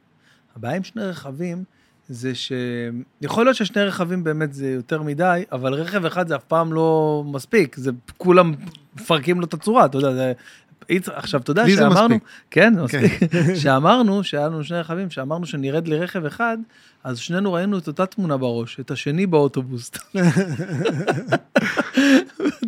[0.57, 1.65] הבעיה עם שני רכבים,
[2.11, 6.73] זה שיכול להיות ששני רכבים באמת זה יותר מדי, אבל רכב אחד זה אף פעם
[6.73, 8.55] לא מספיק, זה כולם
[8.97, 10.33] מפרקים לו את הצורה, אתה יודע, זה...
[11.07, 12.17] עכשיו, אתה יודע שאמרנו,
[12.51, 13.05] כן, זה כן.
[13.05, 13.31] מספיק,
[13.63, 16.59] שאמרנו, שהיה לנו שני רכבים, שאמרנו שנרד לרכב אחד,
[17.05, 19.91] אז שנינו ראינו את אותה תמונה בראש, את השני באוטובוס.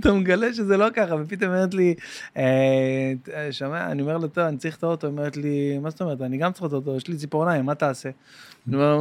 [0.00, 1.94] אתה מגלה שזה לא ככה, ופתאום אומרת לי,
[2.36, 3.12] אה,
[3.50, 6.20] שומע, אני אומר לו, טוב, אני צריך את האוטו, היא אומרת לי, מה זאת אומרת,
[6.22, 8.10] אני גם צריך את האוטו, יש לי ציפורניים, מה תעשה?
[8.68, 9.00] אני אומר,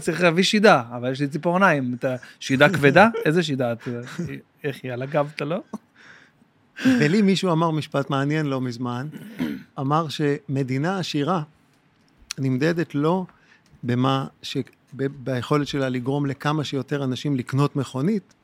[0.00, 1.96] צריך להביא שידה, אבל יש לי ציפורניים,
[2.40, 3.08] שידה כבדה?
[3.24, 3.74] איזה שידה?
[4.64, 5.60] איך היא, על הגב אתה לא?
[7.00, 9.06] ולי מישהו אמר משפט מעניין לא מזמן,
[9.80, 11.42] אמר שמדינה עשירה
[12.38, 13.24] נמדדת לא
[13.82, 14.56] במה ש...
[14.92, 18.34] ביכולת שלה לגרום לכמה שיותר אנשים לקנות מכונית,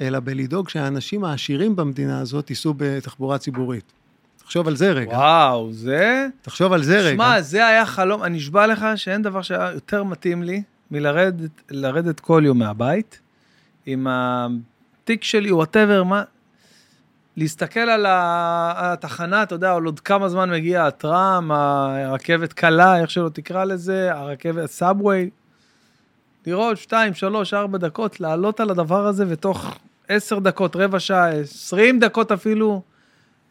[0.00, 3.92] אלא בלדאוג שהאנשים העשירים במדינה הזאת ייסעו בתחבורה ציבורית.
[4.38, 5.10] תחשוב על זה רגע.
[5.10, 6.26] וואו, זה...
[6.42, 7.14] תחשוב על זה רגע.
[7.14, 12.42] שמע, זה היה חלום, אני נשבע לך שאין דבר שהיה יותר מתאים לי מלרדת כל
[12.44, 13.20] יום מהבית,
[13.86, 16.22] עם התיק שלי, whatever, מה...
[17.38, 23.28] להסתכל על התחנה, אתה יודע, על עוד כמה זמן מגיע הטראם, הרכבת קלה, איך שלא
[23.28, 25.30] תקרא לזה, הרכבת, ה subway,
[26.46, 29.78] לראות שתיים, שלוש, ארבע דקות, לעלות על הדבר הזה, ותוך
[30.08, 32.82] עשר דקות, רבע שעה, עשרים דקות אפילו,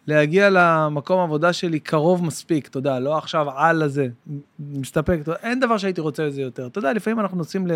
[0.08, 4.08] להגיע למקום העבודה שלי קרוב מספיק, אתה יודע, לא עכשיו על הזה,
[4.60, 6.68] מסתפק, יודע, אין דבר שהייתי רוצה לזה יותר.
[6.68, 7.68] אתה יודע, לפעמים אנחנו נוסעים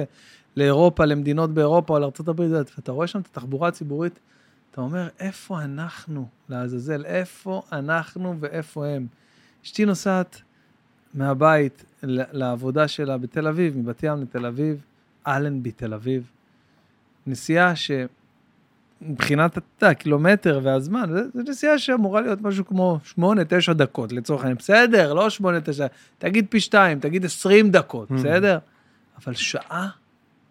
[0.57, 2.39] לאירופה, למדינות באירופה או לארה"ב,
[2.77, 4.19] ואתה רואה שם את התחבורה הציבורית,
[4.71, 9.07] אתה אומר, איפה אנחנו, לעזאזל, איפה אנחנו ואיפה הם.
[9.65, 10.41] אשתי נוסעת
[11.13, 14.85] מהבית לעבודה שלה בתל אביב, מבת ים לתל אביב,
[15.27, 16.31] אלנבי תל אביב.
[17.27, 24.57] נסיעה שמבחינת הקילומטר והזמן, זו נסיעה שאמורה להיות משהו כמו 8-9 דקות לצורך העניין.
[24.57, 25.43] בסדר, לא 8-9,
[26.17, 28.13] תגיד פי 2, תגיד 20 דקות, mm.
[28.13, 28.59] בסדר?
[29.25, 29.89] אבל שעה,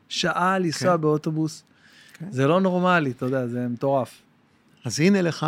[0.09, 1.01] שעה לנסוע כן.
[1.01, 1.65] באוטובוס,
[2.21, 2.33] כן.
[2.33, 4.23] זה לא נורמלי, אתה יודע, זה מטורף.
[4.85, 5.47] אז הנה לך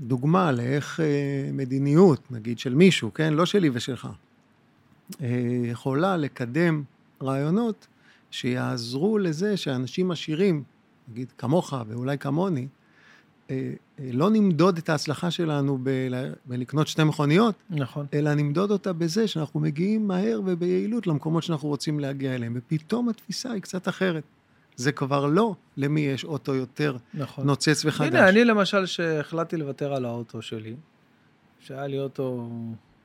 [0.00, 3.32] דוגמה לאיך אה, מדיניות, נגיד של מישהו, כן?
[3.32, 4.08] לא שלי ושלך,
[5.20, 5.28] אה,
[5.64, 6.82] יכולה לקדם
[7.22, 7.86] רעיונות
[8.30, 10.62] שיעזרו לזה שאנשים עשירים,
[11.08, 12.66] נגיד כמוך ואולי כמוני,
[13.50, 18.06] אה, אה, לא נמדוד את ההצלחה שלנו ב- בלקנות שתי מכוניות, נכון.
[18.14, 22.52] אלא נמדוד אותה בזה שאנחנו מגיעים מהר וביעילות למקומות שאנחנו רוצים להגיע אליהם.
[22.56, 24.22] ופתאום התפיסה היא קצת אחרת.
[24.78, 27.46] זה כבר לא למי יש אוטו יותר נכון.
[27.46, 28.08] נוצץ וחדש.
[28.08, 30.76] הנה, אני למשל, שהחלטתי לוותר על האוטו שלי,
[31.60, 32.50] שהיה לי אוטו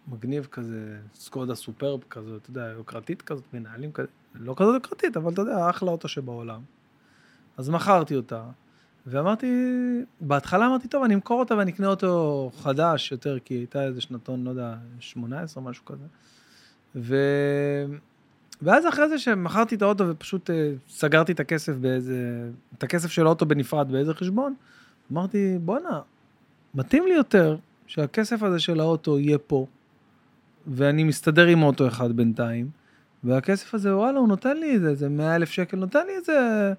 [0.07, 5.34] מגניב כזה, סקודה סופרב כזה, אתה יודע, יוקרתית כזאת, מנהלים כזה, לא כזאת יוקרתית, אבל
[5.34, 6.61] אתה יודע, אחלה אוטו שבעולם.
[7.57, 8.43] אז מכרתי אותה,
[9.07, 9.47] ואמרתי,
[10.21, 14.43] בהתחלה אמרתי, טוב, אני אמכור אותה ואני אקנה אותו חדש יותר, כי הייתה איזה שנתון,
[14.43, 16.05] לא יודע, 18, משהו כזה.
[16.95, 17.15] ו...
[18.64, 20.53] ואז אחרי זה שמכרתי את האוטו ופשוט uh,
[20.89, 24.53] סגרתי את הכסף באיזה, את הכסף של האוטו בנפרד באיזה חשבון,
[25.11, 25.99] אמרתי, בואנה,
[26.76, 27.57] מתאים לי יותר
[27.88, 29.66] שהכסף הזה של האוטו יהיה פה,
[30.68, 32.70] ואני מסתדר עם אוטו אחד בינתיים,
[33.24, 36.74] והכסף הזה, וואלה, הוא נותן לי איזה, איזה 100 אלף שקל, נותן לי איזה,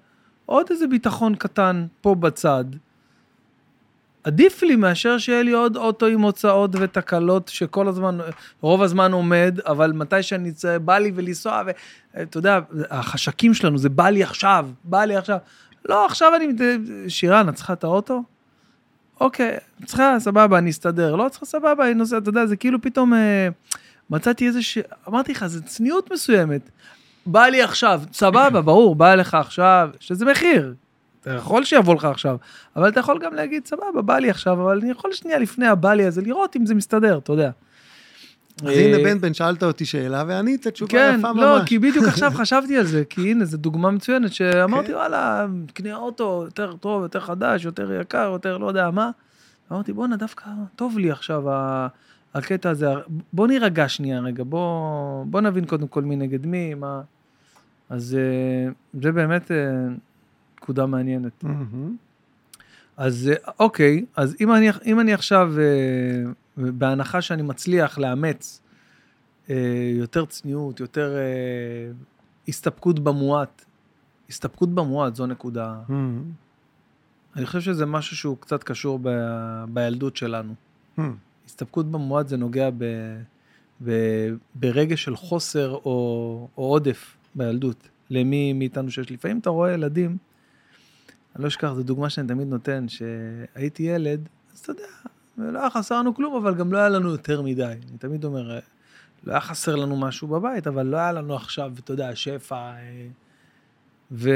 [0.45, 2.65] עוד איזה ביטחון קטן פה בצד.
[4.25, 8.17] עדיף לי מאשר שיהיה לי עוד אוטו עם הוצאות ותקלות שכל הזמן,
[8.61, 11.61] רוב הזמן עומד, אבל מתי שאני צא, בא לי ולנסוע,
[12.15, 12.59] ואתה יודע,
[12.89, 15.37] החשקים שלנו זה בא לי עכשיו, בא לי עכשיו.
[15.89, 16.47] לא, עכשיו אני,
[17.07, 18.23] שירן, את צריכה את האוטו?
[19.21, 21.15] אוקיי, צריכה, סבבה, אני אסתדר.
[21.15, 23.47] לא צריכה, סבבה, אני נוסע, אתה יודע, זה כאילו פתאום אה,
[24.09, 24.77] מצאתי איזה ש...
[25.07, 26.69] אמרתי לך, זו צניעות מסוימת.
[27.25, 30.73] בא לי עכשיו, סבבה, ברור, בא לך עכשיו, שזה מחיר,
[31.25, 32.37] אתה יכול שיבוא לך עכשיו,
[32.75, 35.93] אבל אתה יכול גם להגיד, סבבה, בא לי עכשיו, אבל אני יכול שנייה לפני הבא
[35.93, 37.51] לי הזה לראות אם זה מסתדר, אתה יודע.
[38.61, 41.43] אז הנה בן בן שאלת אותי שאלה וענית תשובה כן, יפה לא, ממש.
[41.43, 44.93] כן, לא, כי בדיוק עכשיו חשבתי על זה, כי הנה, זו דוגמה מצוינת, שאמרתי, כן.
[44.93, 49.11] וואלה, קנה אוטו יותר טוב, יותר חדש, יותר יקר, יותר לא יודע מה.
[49.71, 50.45] אמרתי, בואנה, דווקא
[50.75, 51.43] טוב לי עכשיו
[52.33, 52.87] הקטע הזה,
[53.33, 57.01] בוא נירגע שנייה רגע, בוא, בוא נבין קודם כל מי נגד מי, מה...
[57.89, 58.71] אז אה,
[59.01, 59.57] זה באמת אה,
[60.61, 61.43] נקודה מעניינת.
[61.43, 62.05] Mm-hmm.
[62.97, 68.61] אז אה, אוקיי, אז אם אני, אם אני עכשיו, אה, בהנחה שאני מצליח לאמץ
[69.49, 71.15] אה, יותר צניעות, יותר
[72.47, 73.65] הסתפקות במועט,
[74.29, 75.75] הסתפקות במועט זו נקודה.
[75.89, 75.93] Mm-hmm.
[77.35, 79.09] אני חושב שזה משהו שהוא קצת קשור ב,
[79.69, 80.53] בילדות שלנו.
[80.53, 81.01] Mm-hmm.
[81.45, 82.85] הסתפקות במועט זה נוגע ב,
[83.83, 83.91] ב,
[84.55, 87.89] ברגע של חוסר או, או עודף בילדות.
[88.09, 90.17] למי מאיתנו שיש לפעמים אתה רואה ילדים
[91.35, 94.87] אני לא אשכח, זו דוגמה שאני תמיד נותן, שהייתי ילד, אז אתה יודע,
[95.37, 97.63] לא היה חסר לנו כלום, אבל גם לא היה לנו יותר מדי.
[97.63, 98.59] אני תמיד אומר,
[99.23, 102.55] לא היה חסר לנו משהו בבית, אבל לא היה לנו עכשיו, אתה יודע, שפע.
[102.55, 103.07] אה,
[104.11, 104.29] ו...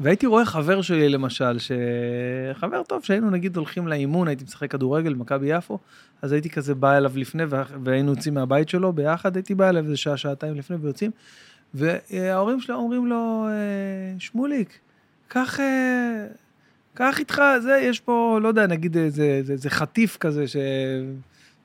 [0.00, 5.46] והייתי רואה חבר שלי למשל, שחבר טוב, שהיינו נגיד הולכים לאימון, הייתי משחק כדורגל במכבי
[5.56, 5.78] יפו,
[6.22, 7.42] אז הייתי כזה בא אליו לפני,
[7.84, 11.10] והיינו יוצאים מהבית שלו ביחד, הייתי בא אליו איזה שעה, שעתיים לפני ויוצאים,
[11.74, 14.78] וההורים שלו אומרים לו, אה, שמוליק,
[15.28, 16.26] קח, אה,
[16.94, 20.56] קח איתך, זה, יש פה, לא יודע, נגיד איזה, איזה, איזה חטיף כזה, ש...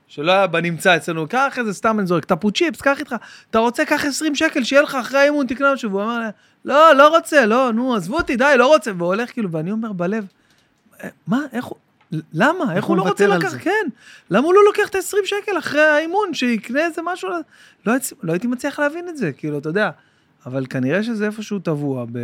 [0.08, 3.16] שלא היה בנמצא אצלנו, קח איזה, סתם אני זורק, טפו צ'יפס, קח איתך,
[3.50, 6.30] אתה רוצה, קח 20 שקל, שיהיה לך אחרי האימון, תקנה משהו, והוא אמר לה,
[6.66, 9.92] לא, לא רוצה, לא, נו, עזבו אותי, די, לא רוצה, והוא הולך כאילו, ואני אומר
[9.92, 10.26] בלב,
[11.04, 11.78] אה, מה, איך הוא,
[12.34, 12.76] למה?
[12.76, 13.88] איך הוא לא רוצה לקחת, כן,
[14.30, 17.30] למה הוא לא לוקח את ה-20 שקל אחרי האימון, שיקנה איזה משהו,
[17.86, 17.94] לא,
[18.24, 19.90] לא הייתי מצליח להבין את זה, כאילו, אתה יודע,
[20.46, 22.20] אבל כנראה שזה איפשהו טבוע ב...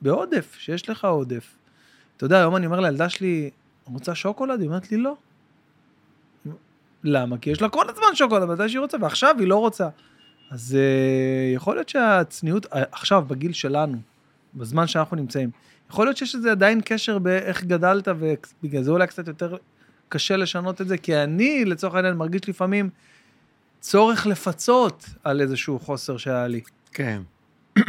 [0.00, 1.56] בעודף, שיש לך עודף.
[2.16, 3.50] אתה יודע, היום אני אומר לילדה שלי,
[3.86, 4.60] רוצה שוקולד?
[4.60, 5.16] היא אומרת לי, לא.
[7.04, 7.38] למה?
[7.38, 9.88] כי יש לה כל הזמן שוקולד, מתי שהיא רוצה, ועכשיו היא לא רוצה.
[10.50, 13.98] אז uh, יכול להיות שהצניעות, uh, עכשיו, בגיל שלנו,
[14.54, 15.50] בזמן שאנחנו נמצאים,
[15.90, 19.56] יכול להיות שיש לזה עדיין קשר באיך גדלת, ובגלל זה אולי קצת יותר
[20.08, 22.90] קשה לשנות את זה, כי אני, לצורך העניין, מרגיש לפעמים
[23.80, 26.60] צורך לפצות על איזשהו חוסר שהיה לי.
[26.92, 27.22] כן,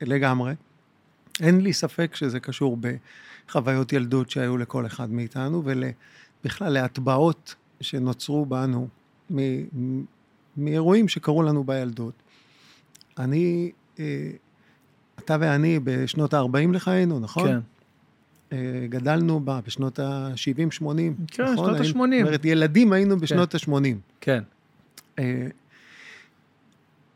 [0.00, 0.54] לגמרי.
[1.40, 2.78] אין לי ספק שזה קשור
[3.46, 5.62] בחוויות ילדות שהיו לכל אחד מאיתנו,
[6.44, 8.88] בכלל להטבעות שנוצרו בנו
[10.56, 12.14] מאירועים שקרו לנו בילדות.
[13.18, 14.30] אני, אה,
[15.18, 17.48] אתה ואני בשנות ה-40 לחיינו, נכון?
[17.48, 17.58] כן.
[18.52, 20.84] אה, גדלנו בה בשנות ה-70-80,
[21.26, 21.56] כן, נכון?
[21.56, 21.84] שנות ה-80.
[21.94, 23.72] זאת אומרת, ילדים היינו בשנות כן.
[23.72, 23.96] ה-80.
[24.20, 24.42] כן.
[25.18, 25.46] אה,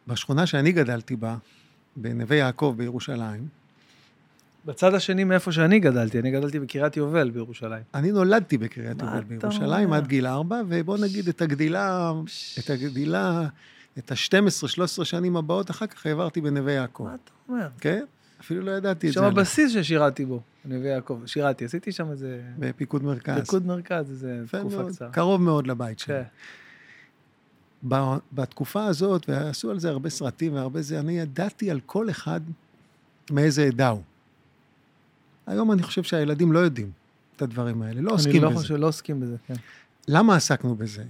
[0.07, 1.37] בשכונה שאני גדלתי בה,
[1.97, 3.49] בנווה יעקב בירושלים,
[4.65, 7.83] בצד השני מאיפה שאני גדלתי, אני גדלתי בקריית יובל בירושלים.
[7.95, 9.93] אני נולדתי בקריית יובל בירושלים?
[9.93, 12.13] עד גיל ארבע, ובוא נגיד את הגדילה,
[12.59, 13.49] את הגדילה,
[13.99, 17.05] את ה-12-13 שנים הבאות, אחר כך העברתי בנווה יעקב.
[17.05, 17.69] מה אתה אומר?
[17.81, 18.05] כן?
[18.41, 19.27] אפילו לא ידעתי את שם זה.
[19.27, 19.41] עליי.
[19.41, 21.21] הבסיס ששירתי בו, נווה יעקב.
[21.27, 22.41] שירתי, עשיתי שם איזה...
[22.59, 23.41] בפיקוד מרכז.
[23.41, 25.11] פיקוד מרכז, איזה תקופה קצרה.
[25.11, 26.15] קרוב מאוד לבית שלי.
[26.15, 26.23] כן.
[27.89, 32.41] ב- בתקופה הזאת, ועשו על זה הרבה סרטים והרבה זה, אני ידעתי על כל אחד
[33.31, 34.03] מאיזה עדה הוא.
[35.47, 36.91] היום אני חושב שהילדים לא יודעים
[37.37, 38.59] את הדברים האלה, לא עוסקים אני לא בזה.
[38.59, 39.55] חושב, לא עוסקים בזה, כן.
[40.09, 41.05] למה עסקנו בזה?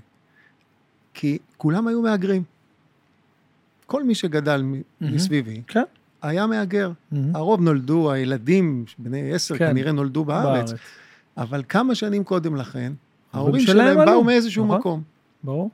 [1.15, 2.43] כי כולם היו מהגרים.
[3.87, 4.83] כל מי שגדל מהמם.
[5.01, 5.83] מסביבי כן.
[6.23, 6.93] היה מהגר.
[7.35, 10.73] הרוב נולדו, הילדים בני עשר כן, כנראה נולדו בארץ,
[11.37, 12.93] אבל כמה שנים קודם לכן,
[13.33, 14.79] ההורים שלהם עלו, באו מאיזשהו נכון.
[14.79, 15.03] מקום.
[15.43, 15.71] ברור.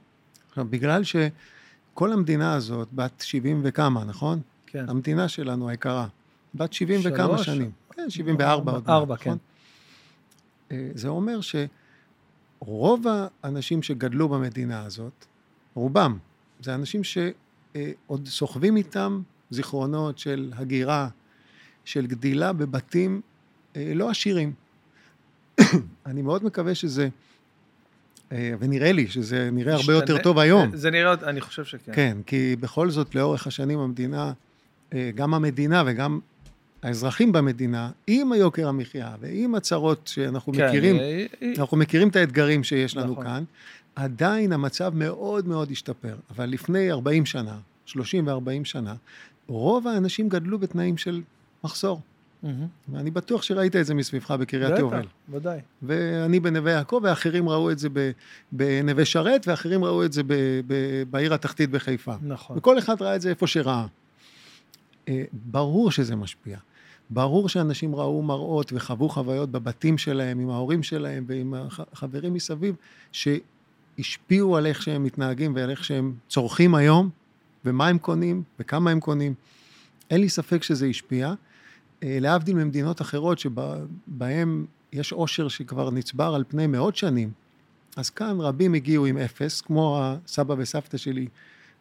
[0.48, 4.40] עכשיו, בגלל שכל המדינה הזאת, בת 70 וכמה, נכון?
[4.66, 4.84] כן.
[4.88, 6.06] המדינה שלנו היקרה,
[6.54, 7.46] בת 70 וכמה שלוש.
[7.46, 7.70] שנים.
[8.04, 9.38] כן, 74 עוד מעט, ארבע, נכון?
[10.72, 11.40] אה, זה אומר
[12.60, 13.06] שרוב
[13.42, 15.26] האנשים שגדלו במדינה הזאת,
[15.74, 16.18] רובם,
[16.60, 21.08] זה אנשים שעוד סוחבים איתם זיכרונות של הגירה,
[21.84, 23.20] של גדילה בבתים
[23.76, 24.52] אה, לא עשירים.
[26.06, 27.08] אני מאוד מקווה שזה,
[28.32, 30.18] אה, ונראה לי שזה נראה הרבה יותר.
[30.22, 30.76] טוב היום.
[30.76, 31.92] זה- נראה, אני חושב שכן.
[31.94, 34.32] כן, כי בכל זאת, לאורך השנים המדינה,
[34.94, 36.20] אה, גם המדינה וגם
[36.82, 42.16] האזרחים במדינה, עם היוקר המחיה ועם הצרות שאנחנו כן, מכירים, אה, אה, אנחנו מכירים את
[42.16, 43.24] האתגרים שיש לנו נכון.
[43.24, 43.44] כאן,
[43.96, 46.16] עדיין המצב מאוד מאוד השתפר.
[46.30, 48.94] אבל לפני 40 שנה, 30 ו-40 שנה,
[49.46, 51.22] רוב האנשים גדלו בתנאים של
[51.64, 52.00] מחסור.
[52.42, 52.66] מהמם.
[52.88, 54.98] ואני בטוח שראית את זה מסביבך בקריית יובל.
[54.98, 55.60] בטח, ודאי.
[55.82, 57.88] ואני בנווה יעקב, ואחרים ראו את זה
[58.52, 62.14] בנווה שרת, ואחרים ראו את זה ב- ב- בעיר התחתית בחיפה.
[62.22, 62.58] נכון.
[62.58, 63.86] וכל אחד ראה את זה איפה שראה.
[65.08, 66.58] אה, ברור שזה משפיע.
[67.10, 71.54] ברור שאנשים ראו מראות וחוו חוויות בבתים שלהם, עם ההורים שלהם ועם
[71.92, 72.74] החברים מסביב,
[73.12, 77.10] שהשפיעו על איך שהם מתנהגים ועל איך שהם צורכים היום,
[77.64, 79.34] ומה הם קונים וכמה הם קונים.
[80.10, 81.34] אין לי ספק שזה השפיע.
[82.02, 87.30] אה, להבדיל ממדינות אחרות שבהן יש עושר שכבר נצבר על פני מאות שנים,
[87.96, 91.26] אז כאן רבים הגיעו עם אפס, כמו הסבא וסבתא שלי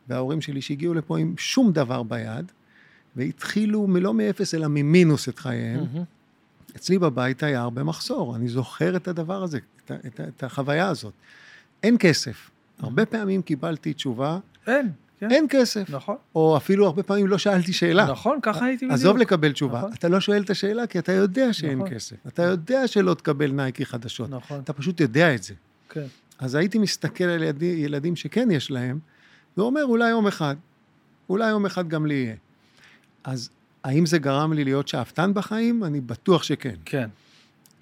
[0.08, 2.52] וההורים שלי שהגיעו לפה עם שום דבר ביד,
[3.16, 5.86] והתחילו מלא מאפס אלא ממינוס את חייהם.
[6.76, 11.14] אצלי בבית היה הרבה מחסור, אני זוכר את הדבר הזה, את, את, את החוויה הזאת.
[11.84, 12.50] אין כסף.
[12.80, 15.32] הרבה פעמים קיבלתי תשובה, אין, כן.
[15.32, 15.90] אין כסף.
[15.90, 16.16] נכון.
[16.36, 18.06] או אפילו הרבה פעמים לא שאלתי שאלה.
[18.12, 19.00] נכון, ככה הייתי בדיוק.
[19.00, 19.94] עזוב לקבל תשובה, נכון.
[19.94, 21.90] אתה לא שואל את השאלה כי אתה יודע שאין נכון.
[21.90, 22.16] כסף.
[22.28, 24.30] אתה יודע שלא תקבל נייקי חדשות.
[24.30, 25.54] נכון, אתה פשוט יודע את זה.
[25.90, 26.06] כן.
[26.40, 29.00] אז הייתי מסתכל על ילדי, ילדים שכן יש להם,
[29.58, 30.56] ואומר, אולי יום אחד,
[31.30, 32.36] אולי יום אחד גם לי יהיה.
[33.30, 33.50] אז
[33.84, 35.84] האם זה גרם לי להיות שאפתן בחיים?
[35.84, 36.76] אני בטוח שכן.
[36.86, 37.10] כן.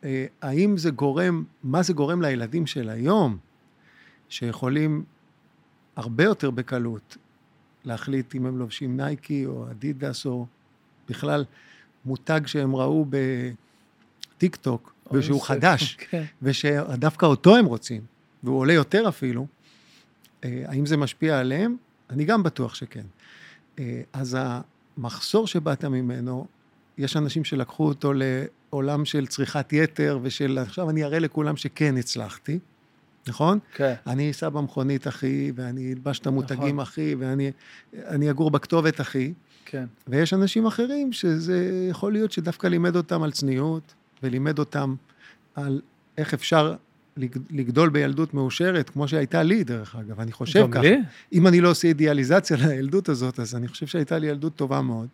[0.03, 3.37] אה, האם זה גורם, מה זה גורם לילדים של היום,
[4.29, 5.03] שיכולים
[5.95, 7.17] הרבה יותר בקלות
[7.85, 10.45] להחליט אם הם לובשים נייקי או אדידס או
[11.09, 11.45] בכלל
[12.05, 16.23] מותג שהם ראו בטיק טוק, ושהוא זה- חדש, כן.
[16.41, 18.01] ושדווקא אותו הם רוצים,
[18.43, 19.47] והוא עולה יותר אפילו,
[20.43, 21.75] אה, האם זה משפיע עליהם?
[22.09, 23.05] אני גם בטוח שכן.
[23.79, 24.37] אה, אז
[24.97, 26.47] המחסור שבאת ממנו,
[26.97, 32.59] יש אנשים שלקחו אותו לעולם של צריכת יתר ושל עכשיו אני אראה לכולם שכן הצלחתי,
[33.27, 33.59] נכון?
[33.73, 33.93] כן.
[34.07, 36.79] אני אסע במכונית אחי, ואני אלבש את המותגים נכון.
[36.79, 37.51] אחי, ואני
[37.93, 39.33] אני אגור בכתובת אחי,
[39.65, 39.85] כן.
[40.07, 43.93] ויש אנשים אחרים שזה יכול להיות שדווקא לימד אותם על צניעות,
[44.23, 44.95] ולימד אותם
[45.55, 45.81] על
[46.17, 46.75] איך אפשר
[47.49, 50.81] לגדול בילדות מאושרת, כמו שהייתה לי, דרך אגב, אני חושב גם ככה.
[50.81, 50.97] לי?
[51.33, 55.07] אם אני לא עושה אידיאליזציה לילדות הזאת, אז אני חושב שהייתה לי ילדות טובה מאוד.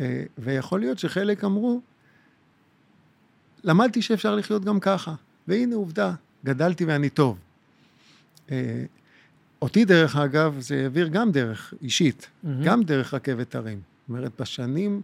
[0.00, 1.80] אה, ויכול להיות שחלק אמרו,
[3.64, 5.14] למדתי שאפשר לחיות גם ככה,
[5.48, 6.14] והנה עובדה,
[6.44, 7.38] גדלתי ואני טוב.
[8.50, 8.84] אה,
[9.62, 12.64] אותי, דרך אגב, זה העביר גם דרך אישית, מהמם.
[12.64, 13.78] גם דרך רכבת הרים.
[13.78, 15.02] זאת אומרת, בשנים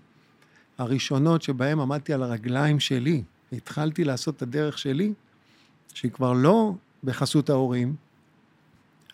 [0.78, 5.12] הראשונות שבהם עמדתי על הרגליים שלי, והתחלתי לעשות את הדרך שלי,
[5.96, 6.72] שהיא כבר לא
[7.04, 7.94] בחסות ההורים,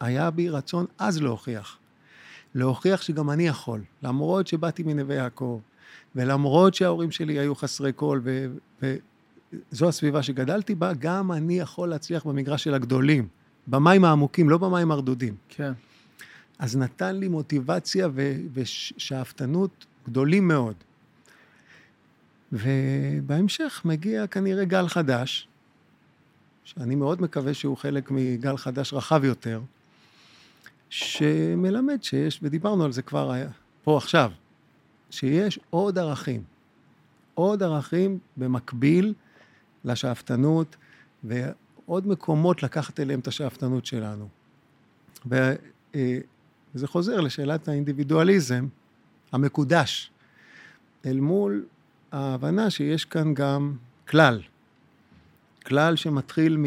[0.01, 1.79] היה בי רצון אז להוכיח.
[2.55, 5.61] להוכיח שגם אני יכול, למרות שבאתי מנווה יעקב,
[6.17, 8.97] ולמרות שההורים שלי היו חסרי כל, ו-
[9.71, 13.29] זו הסביבה שגדלתי בה, גם אני יכול להצליח במגרש של הגדולים,
[13.67, 15.35] במים העמוקים, לא במים הרדודים.
[15.49, 15.73] כן.
[16.59, 18.09] אז נתן לי מוטיבציה
[18.53, 20.75] ושאפתנות גדולים מאוד.
[22.53, 25.49] ובהמשך מגיע כנראה גל חדש,
[26.65, 29.61] שאני מאוד מקווה שהוא חלק מגל חדש רחב יותר,
[30.91, 33.33] שמלמד שיש, ודיברנו על זה כבר
[33.85, 34.33] פה עכשיו,
[35.11, 36.43] שיש עוד ערכים.
[37.35, 39.15] עוד ערכים במקביל
[39.85, 40.77] לשאפתנות,
[41.25, 44.29] ועוד מקומות לקחת אליהם את השאפתנות שלנו.
[45.27, 45.57] וזה
[45.95, 48.67] אה, חוזר לשאלת האינדיבידואליזם
[49.33, 50.11] המקודש,
[51.07, 51.65] אל מול
[52.13, 53.77] ההבנה שיש כאן גם
[54.09, 54.43] כלל.
[55.63, 56.67] כלל שמתחיל מ...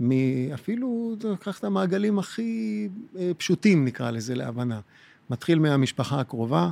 [0.00, 0.12] מ...
[0.54, 2.88] אפילו, לקח את המעגלים הכי
[3.18, 4.80] אה, פשוטים, נקרא לזה, להבנה.
[5.30, 6.70] מתחיל מהמשפחה הקרובה,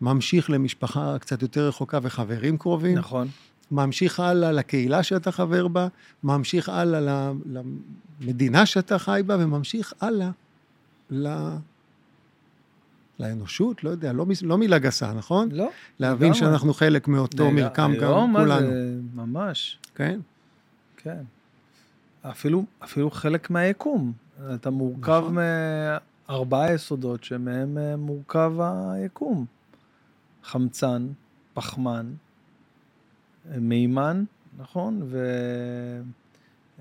[0.00, 2.98] ממשיך למשפחה קצת יותר רחוקה וחברים קרובים.
[2.98, 3.28] נכון.
[3.70, 5.88] ממשיך הלאה לקהילה שאתה חבר בה,
[6.24, 7.32] ממשיך הלאה
[8.20, 10.30] למדינה שאתה חי בה, וממשיך הלאה
[11.10, 11.28] ל...
[13.20, 15.48] לאנושות, לא יודע, לא, לא מילה גסה, נכון?
[15.52, 15.70] לא.
[15.98, 18.48] להבין שאנחנו חלק מאותו מרקם גם כולנו.
[18.48, 19.78] מה זה, ממש.
[19.94, 20.20] כן?
[21.02, 21.22] כן.
[22.22, 24.12] אפילו, אפילו חלק מהיקום.
[24.54, 25.36] אתה מורכב נכון.
[26.28, 29.44] מארבעה יסודות שמהם אה, מורכב היקום.
[30.44, 31.06] חמצן,
[31.54, 32.06] פחמן,
[33.56, 34.24] מימן,
[34.58, 35.02] נכון?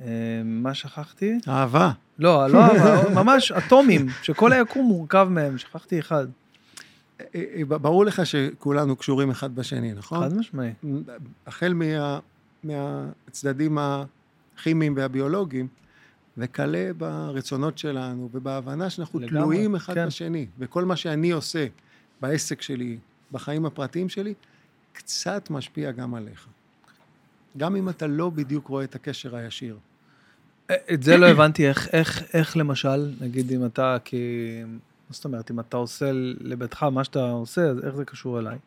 [0.02, 1.40] ומה אה, שכחתי?
[1.48, 1.92] אהבה.
[2.20, 6.28] לא, לא אהבה, ממש אטומים, שכל היקום מורכב מהם, שכחתי אחד.
[7.36, 10.20] אה, ברור לך שכולנו קשורים אחד בשני, נכון?
[10.20, 10.74] חד משמעי.
[11.48, 12.20] החל מה,
[12.64, 15.68] מהצדדים הכימיים והביולוגיים,
[16.38, 20.08] וכלה ברצונות שלנו ובהבנה שאנחנו לגמרי, תלויים אחד כן.
[20.08, 20.48] בשני.
[20.60, 21.68] וכל מה שאני עושה
[22.22, 22.98] בעסק שלי,
[23.32, 24.34] בחיים הפרטיים שלי,
[24.94, 26.48] קצת משפיע גם עליך.
[27.58, 29.78] גם אם אתה לא בדיוק רואה את הקשר הישיר.
[30.94, 34.18] את זה לא הבנתי, איך, איך, איך למשל, נגיד אם אתה, כי...
[35.10, 38.58] מה זאת אומרת, אם אתה עושה לביתך מה שאתה עושה, אז איך זה קשור אליי?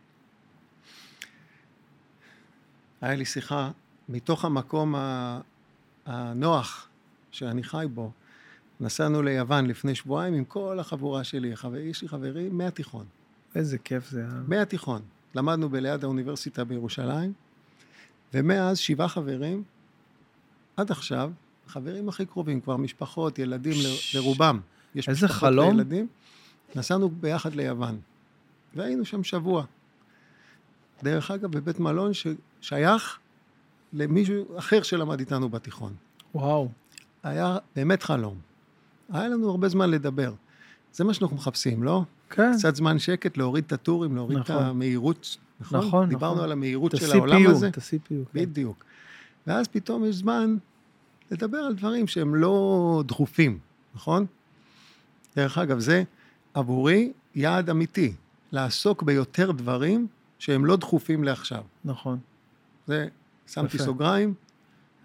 [3.01, 3.71] היה לי שיחה
[4.09, 4.95] מתוך המקום
[6.07, 6.89] הנוח
[7.31, 8.11] שאני חי בו.
[8.81, 11.55] נסענו ליוון לפני שבועיים עם כל החבורה שלי.
[11.81, 13.07] יש לי חברים מהתיכון.
[13.55, 14.25] איזה כיף זה.
[14.49, 15.03] מהתיכון.
[15.35, 17.33] למדנו בליד האוניברסיטה בירושלים,
[18.35, 19.63] ומאז שבעה חברים,
[20.77, 21.33] עד עכשיו,
[21.67, 24.17] חברים הכי קרובים, כבר משפחות, ילדים ש...
[24.17, 24.61] לרובם.
[24.95, 25.69] יש איזה חלום.
[25.69, 26.07] וילדים.
[26.75, 28.01] נסענו ביחד ליוון,
[28.75, 29.65] והיינו שם שבוע.
[31.03, 33.19] דרך אגב, בבית מלון ששייך
[33.93, 35.95] למישהו אחר שלמד איתנו בתיכון.
[36.35, 36.69] וואו.
[37.23, 38.37] היה באמת חלום.
[39.13, 40.35] היה לנו הרבה זמן לדבר.
[40.93, 42.03] זה מה שאנחנו מחפשים, לא?
[42.31, 42.53] כן.
[42.59, 44.57] קצת זמן שקט, להוריד את הטורים, להוריד נכון.
[44.57, 45.87] את המהירות, נכון?
[45.87, 46.45] נכון, דיברנו נכון.
[46.45, 47.69] על המהירות של העולם הזה.
[47.69, 48.25] את ה-CPU, כן.
[48.35, 48.85] בדיוק.
[49.47, 50.57] ואז פתאום יש זמן
[51.31, 53.59] לדבר על דברים שהם לא דחופים,
[53.95, 54.27] נכון?
[55.37, 56.03] דרך אגב, זה
[56.55, 58.15] עבורי יעד אמיתי,
[58.53, 60.07] לעסוק ביותר דברים
[60.39, 61.63] שהם לא דחופים לעכשיו.
[61.85, 62.19] נכון.
[62.87, 63.09] זה,
[63.55, 63.85] שמתי יפה.
[63.85, 64.35] סוגריים,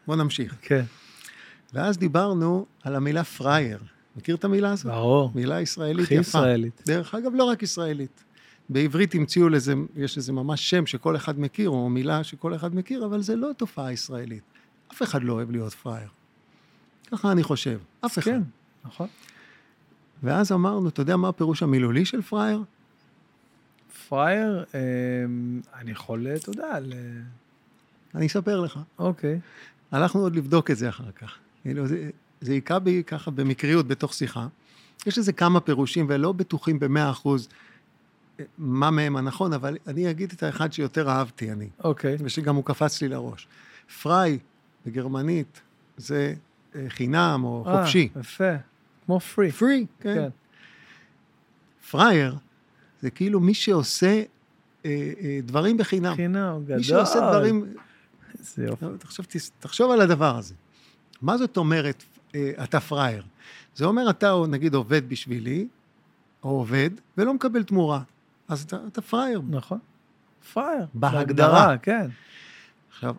[0.07, 0.55] בוא נמשיך.
[0.61, 0.83] כן.
[1.73, 3.79] ואז דיברנו על המילה פראייר.
[4.15, 4.85] מכיר את המילה הזאת?
[4.85, 5.31] ברור.
[5.35, 6.15] מילה ישראלית יפה.
[6.15, 6.81] הכי ישראלית.
[6.85, 8.23] דרך אגב, לא רק ישראלית.
[8.69, 13.05] בעברית המציאו לזה, יש לזה ממש שם שכל אחד מכיר, או מילה שכל אחד מכיר,
[13.05, 14.43] אבל זה לא תופעה ישראלית.
[14.91, 16.09] אף אחד לא אוהב להיות פראייר.
[17.11, 18.31] ככה אני חושב, אף אחד.
[18.31, 18.41] כן,
[18.85, 19.07] נכון.
[20.23, 22.63] ואז אמרנו, אתה יודע מה הפירוש המילולי של פראייר?
[24.09, 26.77] פראייר, אמ, אני יכול, אתה יודע.
[28.18, 28.80] אני אספר לך.
[28.99, 29.39] אוקיי.
[29.91, 31.36] הלכנו עוד לבדוק את זה אחר כך.
[31.61, 32.09] כאילו, זה,
[32.41, 34.47] זה היכה בי ככה במקריות בתוך שיחה.
[35.05, 37.49] יש לזה כמה פירושים ולא בטוחים במאה אחוז
[38.39, 41.70] אה, מה מהם הנכון, אבל אני אגיד את האחד שיותר אהבתי אני.
[41.84, 42.15] אוקיי.
[42.15, 42.22] Okay.
[42.24, 43.47] ושגם הוא קפץ לי לראש.
[44.01, 44.39] פריי
[44.86, 45.61] בגרמנית
[45.97, 46.34] זה
[46.76, 48.09] אה, חינם או 아, אה, חופשי.
[48.20, 48.53] יפה,
[49.05, 49.51] כמו פרי.
[49.51, 50.15] פרי, כן.
[50.15, 50.30] כן.
[51.91, 52.36] פרייר
[53.01, 54.24] זה כאילו מי שעושה
[54.86, 56.15] אה, אה, דברים בחינם.
[56.15, 56.78] חינם, גדול.
[56.78, 57.65] מי שעושה דברים...
[58.51, 58.85] איזה יופי.
[58.99, 59.25] תחשוב,
[59.59, 60.53] תחשוב על הדבר הזה.
[61.21, 62.03] מה זאת אומרת
[62.35, 63.23] אה, אתה פראייר?
[63.75, 65.67] זה אומר אתה נגיד עובד בשבילי,
[66.43, 68.01] או עובד, ולא מקבל תמורה.
[68.47, 69.41] אז אתה, אתה פראייר.
[69.49, 69.79] נכון.
[70.53, 70.85] פראייר.
[70.93, 72.07] בהגדרה, כן.
[72.89, 73.15] עכשיו,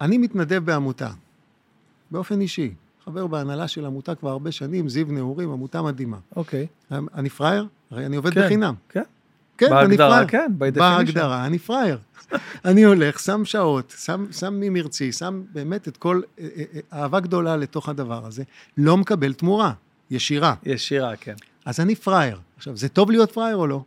[0.00, 1.10] אני מתנדב בעמותה,
[2.10, 2.74] באופן אישי.
[3.04, 6.18] חבר בהנהלה של עמותה כבר הרבה שנים, זיו נעורים, עמותה מדהימה.
[6.36, 6.66] אוקיי.
[6.90, 7.66] אני פראייר?
[7.90, 8.74] הרי אני עובד כן, בחינם.
[8.88, 9.02] כן.
[9.60, 10.26] כן, אני פראייר.
[10.28, 11.98] כן, בהגדרה, אני פראייר.
[12.64, 17.20] אני הולך, שם שעות, שם, שם ממרצי, שם באמת את כל, אה, אה, אה, אהבה
[17.20, 18.42] גדולה לתוך הדבר הזה,
[18.78, 19.72] לא מקבל תמורה,
[20.10, 20.54] ישירה.
[20.64, 21.34] ישירה, כן.
[21.64, 22.38] אז אני פראייר.
[22.56, 23.84] עכשיו, זה טוב להיות פראייר או לא?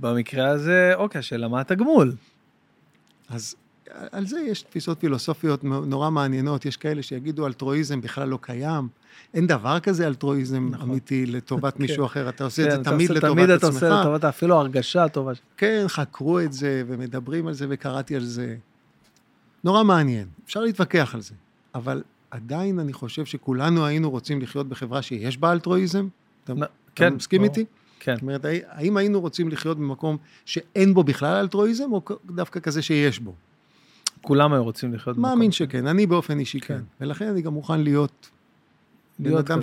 [0.00, 2.12] במקרה הזה, אוקיי, השאלה מה התגמול?
[3.28, 3.54] אז
[4.12, 8.88] על זה יש תפיסות פילוסופיות נורא מעניינות, יש כאלה שיגידו אלטרואיזם בכלל לא קיים.
[9.34, 10.90] אין דבר כזה אלטרואיזם נכון.
[10.90, 11.82] אמיתי לטובת כן.
[11.82, 13.34] מישהו אחר, אתה עושה כן, את זה תמיד לטובת עצמך.
[13.34, 15.32] תמיד אתה עושה לטובת, אפילו הרגשה טובה.
[15.56, 18.56] כן, חקרו את זה ומדברים על זה וקראתי על זה.
[19.64, 21.34] נורא מעניין, אפשר להתווכח על זה,
[21.74, 26.08] אבל עדיין אני חושב שכולנו היינו רוצים לחיות בחברה שיש בה אלטרואיזם.
[26.44, 26.52] אתה,
[26.94, 27.64] כן, אתה מסכים איתי?
[28.00, 28.14] כן.
[28.14, 33.18] זאת אומרת, האם היינו רוצים לחיות במקום שאין בו בכלל אלטרואיזם, או דווקא כזה שיש
[33.18, 33.34] בו?
[34.26, 35.30] כולם היו רוצים לחיות במקום.
[35.30, 36.78] מאמין שכן, אני באופן אישי כן.
[36.78, 36.82] כן.
[37.00, 38.30] ולכן אני גם מוכן להיות,
[39.18, 39.60] להיות אדם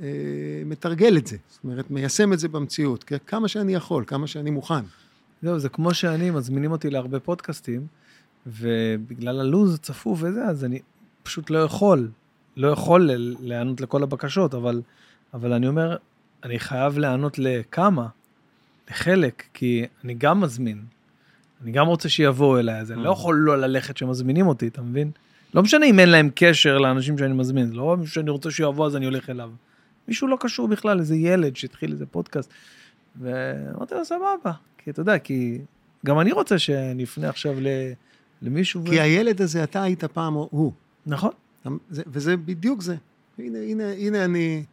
[0.00, 1.36] שמתרגל את זה.
[1.48, 4.84] זאת אומרת, מיישם את זה במציאות, כמה שאני יכול, כמה שאני מוכן.
[5.42, 7.86] זהו, זה כמו שאני, מזמינים אותי להרבה פודקאסטים,
[8.46, 10.78] ובגלל הלו"ז הצפוף וזה, אז אני
[11.22, 12.08] פשוט לא יכול,
[12.56, 14.82] לא יכול להיענות לכל הבקשות, אבל,
[15.34, 15.96] אבל אני אומר,
[16.44, 18.06] אני חייב להיענות לכמה,
[18.90, 20.84] לחלק, כי אני גם מזמין.
[21.64, 23.12] אני גם רוצה שיבואו אליי, אז אני לא mm.
[23.12, 25.10] יכול לא ללכת שמזמינים אותי, אתה מבין?
[25.54, 28.96] לא משנה אם אין להם קשר לאנשים שאני מזמין, זה לא שאני רוצה שיבוא אז
[28.96, 29.50] אני הולך אליו.
[30.08, 32.50] מישהו לא קשור בכלל, איזה ילד שהתחיל איזה פודקאסט.
[33.20, 35.58] ואמרתי לו, סבבה, כי אתה יודע, כי
[36.06, 37.54] גם אני רוצה שנפנה עכשיו
[38.42, 38.84] למישהו.
[38.84, 39.02] כי ו...
[39.02, 40.72] הילד הזה, אתה היית פעם הוא.
[41.06, 41.30] נכון.
[41.90, 42.96] וזה בדיוק זה.
[43.38, 44.64] הנה, הנה, הנה אני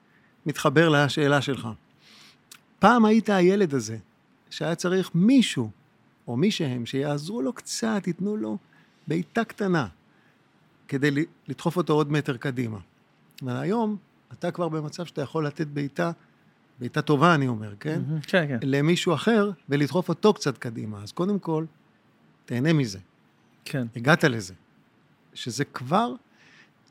[0.46, 1.68] מתחבר לשאלה שלך.
[2.80, 3.98] פעם היית הילד הזה,
[4.50, 5.70] שהיה צריך מישהו,
[6.28, 8.58] או מי שהם, שיעזרו לו קצת, ייתנו לו
[9.08, 9.88] בעיטה קטנה,
[10.88, 12.78] כדי לדחוף אותו עוד מטר קדימה.
[13.42, 13.98] והיום,
[14.34, 16.12] אתה כבר במצב שאתה יכול לתת בעיטה,
[16.80, 18.02] בעיטה טובה אני אומר, כן?
[18.22, 18.60] כן, כן.
[18.62, 21.04] למישהו אחר, ולדחוף אותו קצת קדימה.
[21.04, 21.66] אז קודם כל,
[22.46, 23.00] תהנה מזה.
[23.66, 23.88] כן.
[23.96, 24.54] הגעת לזה.
[25.34, 26.14] שזה כבר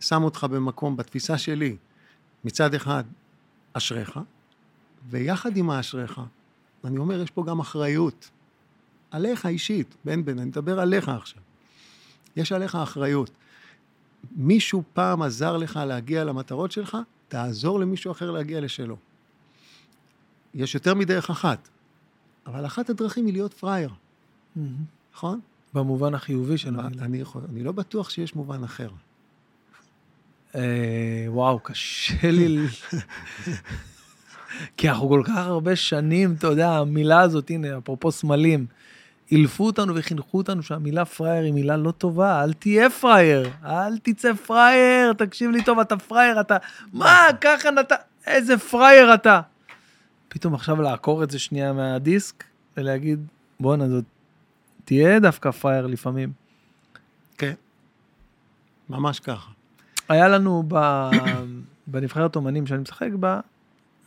[0.00, 1.76] שם אותך במקום, בתפיסה שלי,
[2.44, 3.04] מצד אחד,
[3.72, 4.20] אשריך,
[5.08, 6.20] ויחד עם האשריך,
[6.84, 8.30] אני אומר, יש פה גם אחריות.
[9.10, 11.42] עליך אישית, בן בן, אני מדבר עליך עכשיו.
[12.36, 13.30] יש עליך אחריות.
[14.36, 16.96] מישהו פעם עזר לך להגיע למטרות שלך,
[17.28, 18.96] תעזור למישהו אחר להגיע לשלו.
[20.54, 21.68] יש יותר מדרך אחת,
[22.46, 24.60] אבל אחת הדרכים היא להיות פראייר, mm-hmm.
[25.14, 25.40] נכון?
[25.74, 27.04] במובן החיובי של המילה.
[27.04, 28.90] אני, אני לא בטוח שיש מובן אחר.
[30.54, 32.66] אה, וואו, קשה לי...
[34.76, 38.66] כי אנחנו כל כך הרבה שנים, אתה יודע, המילה הזאת, הנה, אפרופו סמלים,
[39.30, 44.32] אילפו אותנו וחינכו אותנו שהמילה פראייר היא מילה לא טובה, אל תהיה פראייר, אל תצא
[44.32, 46.56] פראייר, תקשיב לי טוב, אתה פראייר, אתה...
[46.92, 47.92] מה, ככה נת...
[48.26, 49.40] איזה פראייר אתה.
[50.28, 52.44] פתאום עכשיו לעקור את זה שנייה מהדיסק
[52.76, 53.26] ולהגיד,
[53.60, 54.04] בואנה, זאת...
[54.84, 56.32] תהיה דווקא פראייר לפעמים.
[57.38, 57.54] כן,
[58.88, 59.50] ממש ככה.
[60.08, 60.74] היה לנו ב...
[61.86, 63.40] בנבחרת אומנים שאני משחק בה,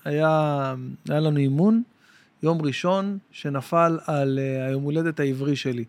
[0.06, 0.76] היה,
[1.10, 1.84] היה לנו אימון,
[2.44, 5.86] יום ראשון, שנפל על uh, היום הולדת העברי שלי.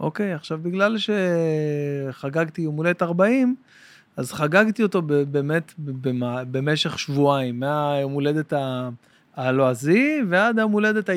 [0.00, 3.54] אוקיי, עכשיו בגלל שחגגתי יום הולדת 40,
[4.16, 5.74] אז חגגתי אותו באמת
[6.50, 8.52] במשך שבועיים, מהיום הולדת
[9.36, 11.10] הלועזי ועד היום הולדת,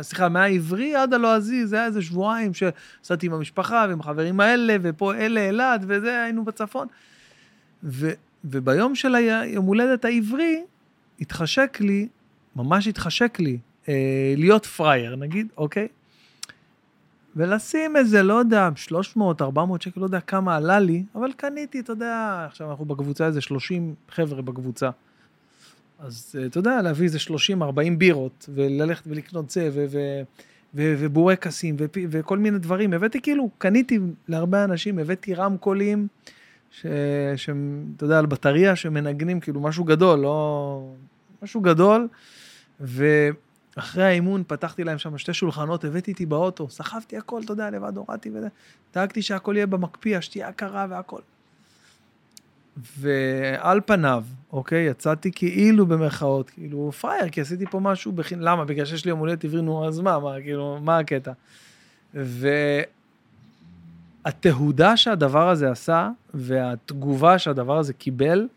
[0.00, 5.14] סליחה, מהעברי עד הלועזי, זה היה איזה שבועיים שעשיתי עם המשפחה ועם החברים האלה, ופה
[5.14, 6.86] אלה אילת, וזה, היינו בצפון.
[7.84, 8.10] ו,
[8.44, 10.64] וביום של היום הולדת העברי,
[11.20, 12.08] התחשק לי,
[12.56, 13.58] ממש התחשק לי,
[13.88, 15.88] אה, להיות פראייר, נגיד, אוקיי?
[17.36, 21.92] ולשים איזה, לא יודע, 300, 400 שקל, לא יודע כמה עלה לי, אבל קניתי, אתה
[21.92, 24.90] יודע, עכשיו אנחנו בקבוצה איזה 30 חבר'ה בקבוצה.
[25.98, 29.86] אז אה, אתה יודע, להביא איזה 30, 40 בירות, וללכת ולקנות זה, ו...
[29.90, 30.00] ו
[30.74, 32.92] ובורקסים וכל מיני דברים.
[32.92, 36.08] הבאתי כאילו, קניתי להרבה אנשים, הבאתי רמקולים,
[36.70, 40.92] שהם, אתה יודע, על בטריה שמנגנים כאילו משהו גדול, לא...
[41.42, 42.08] משהו גדול.
[43.76, 47.96] ואחרי האימון פתחתי להם שם שתי שולחנות, הבאתי איתי באוטו, סחבתי הכל, אתה יודע, לבד
[47.96, 48.48] הורדתי וזה.
[48.94, 51.20] דאגתי שהכל יהיה במקפיא, השתייה קרה והכל.
[52.98, 58.64] ועל פניו, אוקיי, יצאתי כאילו במרכאות, כאילו פראייר, כי עשיתי פה משהו בחינם, למה?
[58.64, 61.32] בגלל שיש לי יום הולדת עברי, נו, אז מה, מה, כאילו, מה הקטע?
[64.24, 68.48] והתהודה שהדבר הזה עשה, והתגובה שהדבר הזה קיבל,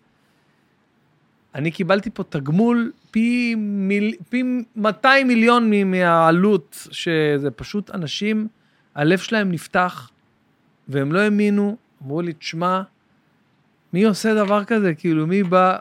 [1.55, 4.43] אני קיבלתי פה תגמול פי, מיל, פי
[4.75, 8.47] 200 מיליון מהעלות, שזה פשוט אנשים,
[8.95, 10.09] הלב שלהם נפתח,
[10.87, 12.81] והם לא האמינו, אמרו לי, תשמע,
[13.93, 14.93] מי עושה דבר כזה?
[14.93, 15.77] כאילו, מי בא,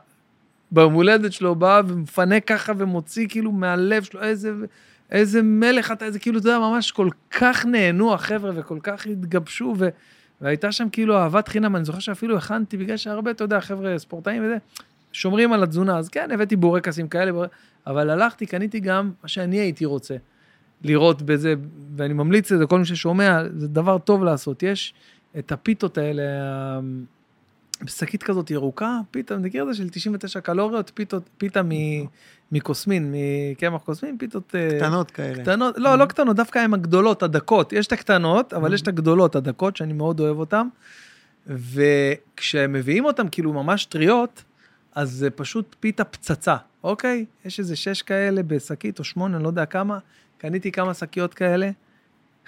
[0.70, 4.52] ביום הולדת שלו בא ומפנה ככה ומוציא כאילו מהלב שלו, איזה,
[5.10, 9.74] איזה מלך אתה, איזה כאילו, אתה יודע, ממש כל כך נהנו החבר'ה וכל כך התגבשו,
[9.78, 9.88] ו,
[10.40, 14.44] והייתה שם כאילו אהבת חינם, אני זוכר שאפילו הכנתי, בגלל שהרבה, אתה יודע, חבר'ה ספורטאים
[14.44, 14.56] וזה,
[15.12, 17.44] שומרים על התזונה, אז כן, הבאתי בורקסים כאלה, בור...
[17.86, 20.16] אבל הלכתי, קניתי גם מה שאני הייתי רוצה.
[20.84, 21.54] לראות בזה,
[21.96, 24.62] ואני ממליץ לזה, כל מי ששומע, זה דבר טוב לעשות.
[24.62, 24.94] יש
[25.38, 26.22] את הפיתות האלה,
[27.84, 31.60] בשקית כזאת ירוקה, פיתה, אני מכיר את זה של 99 קלוריות, פיתות, פיתה
[32.52, 33.14] מקוסמין,
[33.52, 34.54] מקמח קוסמין, פיתות...
[34.54, 35.42] אה, קטנות כאלה.
[35.42, 37.72] קטנות, לא, לא קטנות, דווקא הן הגדולות, הדקות.
[37.72, 40.66] יש את הקטנות, אבל יש את הגדולות, הדקות, שאני מאוד אוהב אותן.
[41.46, 44.44] וכשהם מביאים אותן כאילו ממש טריות,
[44.94, 47.24] אז זה פשוט פיתה פצצה, אוקיי?
[47.44, 49.98] יש איזה שש כאלה בשקית או שמונה, אני לא יודע כמה.
[50.38, 51.70] קניתי כמה שקיות כאלה,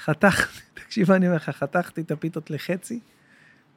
[0.05, 3.01] חתכתי, תקשיב, אני אומר לך, חתכתי את הפיתות לחצי.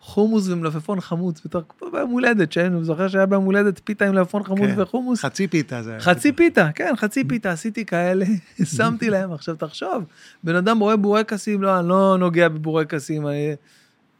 [0.01, 4.43] חומוס ומלפפון חמוץ, בתור כמו ביום הולדת, שאני זוכר שהיה ביום הולדת פיתה עם מלפפון
[4.43, 5.25] חמוץ כן, וחומוס.
[5.25, 5.99] חצי פיתה זה היה.
[5.99, 8.25] חצי פיתה, כן, חצי פיתה, עשיתי כאלה,
[8.77, 10.03] שמתי להם, עכשיו תחשוב,
[10.43, 13.25] בן אדם רואה בורקסים, לא, אני לא נוגע בבורקסים,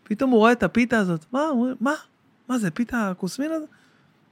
[0.04, 1.41] פתאום הוא רואה את הפיתה הזאת, מה,
[1.82, 1.93] מה,
[2.50, 3.70] מה זה, פיתה כוסמין הזאת?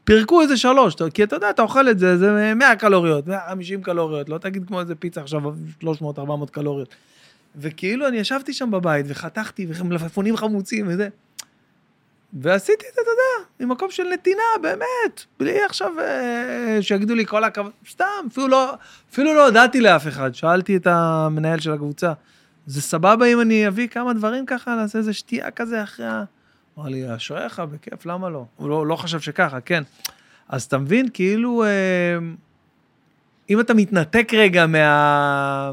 [0.05, 4.29] פירקו איזה שלוש, כי אתה יודע, אתה אוכל את זה, זה 100 קלוריות, 150 קלוריות,
[4.29, 5.41] לא תגיד כמו איזה פיצה עכשיו
[5.83, 5.85] 300-400
[6.51, 6.95] קלוריות.
[7.55, 11.07] וכאילו אני ישבתי שם בבית וחתכתי ומלפפונים חמוצים וזה.
[12.33, 17.43] ועשיתי את זה, אתה יודע, ממקום של נתינה, באמת, בלי עכשיו אה, שיגידו לי כל
[17.43, 18.73] הכבוד, סתם, אפילו לא,
[19.11, 22.13] אפילו לא הודעתי לאף אחד, שאלתי את המנהל של הקבוצה,
[22.67, 26.23] זה סבבה אם אני אביא כמה דברים ככה, נעשה איזה שתייה כזה אחרי ה...
[26.77, 28.45] אמר לי, אשריך, בכיף, למה לא?
[28.55, 29.83] הוא לא, לא חשב שככה, כן.
[30.49, 32.17] אז אתה מבין, כאילו, אה,
[33.49, 35.71] אם אתה מתנתק רגע מה,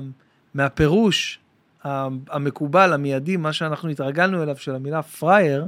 [0.55, 1.39] מהפירוש
[1.85, 5.67] המקובל, המיידי, מה שאנחנו התרגלנו אליו של המילה פראייר,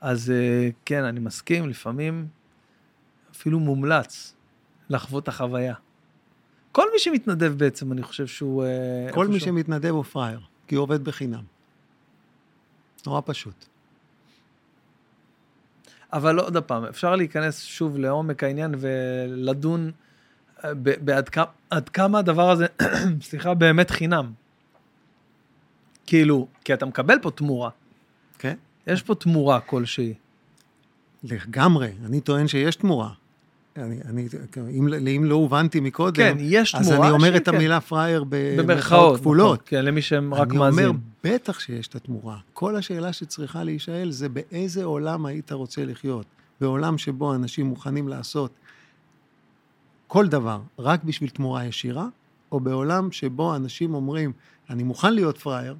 [0.00, 2.26] אז אה, כן, אני מסכים, לפעמים
[3.32, 4.34] אפילו מומלץ
[4.90, 5.74] לחוות את החוויה.
[6.72, 8.64] כל מי שמתנדב בעצם, אני חושב שהוא...
[8.64, 9.46] אה, כל מי שהוא...
[9.46, 11.42] שמתנדב הוא פראייר, כי הוא עובד בחינם.
[13.06, 13.66] נורא פשוט.
[16.12, 19.90] אבל עוד פעם, אפשר להיכנס שוב לעומק העניין ולדון
[20.64, 21.46] אה, בעד כמה,
[21.92, 22.66] כמה הדבר הזה,
[23.28, 24.32] סליחה, באמת חינם.
[26.06, 27.70] כאילו, כי אתה מקבל פה תמורה.
[28.38, 28.54] כן.
[28.86, 30.14] יש פה תמורה כלשהי.
[31.24, 33.10] לגמרי, אני טוען שיש תמורה.
[33.78, 34.28] אני, אני,
[34.70, 36.86] אם, אם לא הובנתי מקודם, כן, יש תמורה.
[36.86, 37.86] אז אני אומר את המילה כן.
[37.86, 39.54] פראייר במרכאות כפולות.
[39.54, 40.84] נכון, כן, למי שהם רק מאזין.
[40.84, 42.36] אני אומר, בטח שיש את התמורה.
[42.52, 46.26] כל השאלה שצריכה להישאל זה באיזה עולם היית רוצה לחיות.
[46.60, 48.50] בעולם שבו אנשים מוכנים לעשות
[50.06, 52.06] כל דבר רק בשביל תמורה ישירה,
[52.52, 54.32] או בעולם שבו אנשים אומרים,
[54.70, 55.76] אני מוכן להיות פראייר,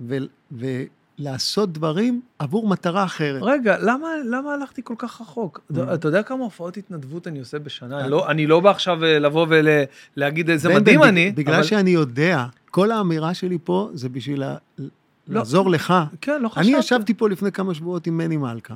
[0.00, 0.82] ו-
[1.18, 3.42] לעשות דברים עבור מטרה אחרת.
[3.42, 5.60] רגע, למה, למה הלכתי כל כך רחוק?
[5.72, 5.76] Mm.
[5.94, 8.00] אתה יודע כמה הופעות התנדבות אני עושה בשנה?
[8.00, 11.30] אני לא, אני לא בא עכשיו אה, לבוא ולהגיד איזה מדהים בן, אני.
[11.30, 11.64] בגלל אבל...
[11.64, 14.88] שאני יודע, כל האמירה שלי פה זה בשביל לה, לא,
[15.28, 15.94] לעזור לך.
[16.20, 16.68] כן, לא חשבתי.
[16.68, 18.74] אני ישבתי פה לפני כמה שבועות עם מני מלכה,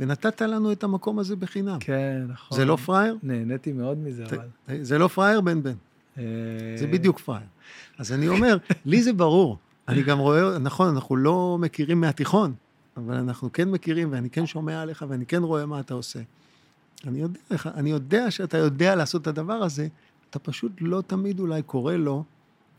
[0.00, 1.78] ונתת לנו את המקום הזה בחינם.
[1.80, 2.58] כן, נכון.
[2.58, 3.16] זה לא פראייר?
[3.22, 4.82] נהניתי מאוד מזה, זה, אבל...
[4.82, 5.74] זה לא פראייר, בן בן.
[6.18, 6.24] אה,
[6.76, 7.46] זה בדיוק פראייר.
[7.98, 9.58] אז אני אומר, לי זה ברור.
[9.88, 12.54] אני גם רואה, נכון, אנחנו לא מכירים מהתיכון,
[12.96, 16.20] אבל אנחנו כן מכירים, ואני כן שומע עליך, ואני כן רואה מה אתה עושה.
[17.06, 19.88] אני יודע, אני יודע שאתה יודע לעשות את הדבר הזה,
[20.30, 22.24] אתה פשוט לא תמיד אולי קורא לו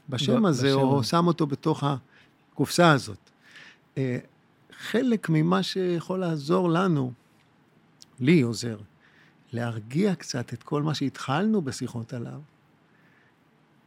[0.09, 0.79] בשם לא, הזה, בשם.
[0.79, 3.29] או שם אותו בתוך הקופסה הזאת.
[3.97, 4.17] אה,
[4.77, 7.11] חלק ממה שיכול לעזור לנו,
[8.19, 8.77] לי עוזר,
[9.53, 12.39] להרגיע קצת את כל מה שהתחלנו בשיחות עליו,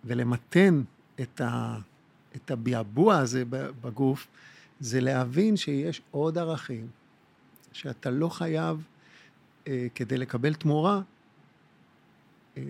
[0.04, 0.82] ולמתן
[1.20, 1.78] את ה...
[2.36, 3.44] את הביעבוע הזה
[3.80, 4.26] בגוף,
[4.80, 6.88] זה להבין שיש עוד ערכים,
[7.72, 8.84] שאתה לא חייב,
[9.66, 11.00] אה, כדי לקבל תמורה,
[12.56, 12.62] אה,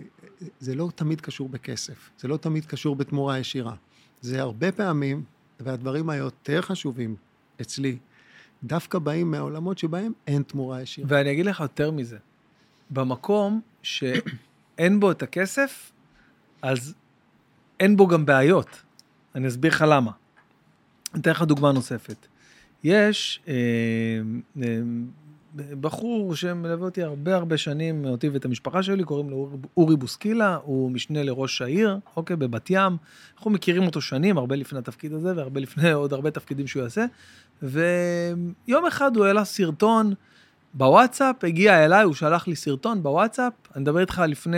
[0.59, 3.75] זה לא תמיד קשור בכסף, זה לא תמיד קשור בתמורה ישירה.
[4.21, 5.23] זה הרבה פעמים,
[5.59, 7.15] והדברים היותר חשובים
[7.61, 7.97] אצלי,
[8.63, 11.07] דווקא באים מהעולמות שבהם אין תמורה ישירה.
[11.11, 12.17] ואני אגיד לך יותר מזה,
[12.89, 15.91] במקום שאין בו את הכסף,
[16.61, 16.93] אז
[17.79, 18.81] אין בו גם בעיות.
[19.35, 20.11] אני אסביר לך למה.
[21.13, 22.27] אני אתן לך דוגמה נוספת.
[22.83, 23.53] יש אה,
[24.63, 24.81] אה,
[25.81, 30.91] בחור שמלווה אותי הרבה הרבה שנים, אותי ואת המשפחה שלי, קוראים לו אורי בוסקילה, הוא
[30.91, 32.97] משנה לראש העיר, אוקיי, בבת ים.
[33.35, 37.05] אנחנו מכירים אותו שנים, הרבה לפני התפקיד הזה, והרבה לפני עוד הרבה תפקידים שהוא יעשה.
[37.63, 40.13] ויום אחד הוא העלה סרטון
[40.73, 44.57] בוואטסאפ, הגיע אליי, הוא שלח לי סרטון בוואטסאפ, אני מדבר איתך לפני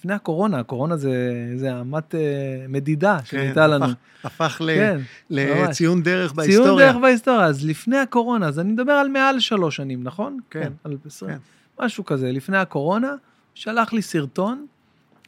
[0.00, 1.10] לפני הקורונה, הקורונה זה,
[1.56, 2.20] זה אמת אה,
[2.68, 3.84] מדידה כן, שהייתה לנו.
[3.84, 5.00] הפך, הפך כן,
[5.30, 6.64] לציון דרך בהיסטוריה.
[6.64, 10.38] ציון דרך בהיסטוריה, אז לפני הקורונה, אז אני מדבר על מעל שלוש שנים, נכון?
[10.50, 10.62] כן.
[10.62, 11.36] כן, על כן.
[11.80, 13.14] משהו כזה, לפני הקורונה,
[13.54, 14.66] שלח לי סרטון,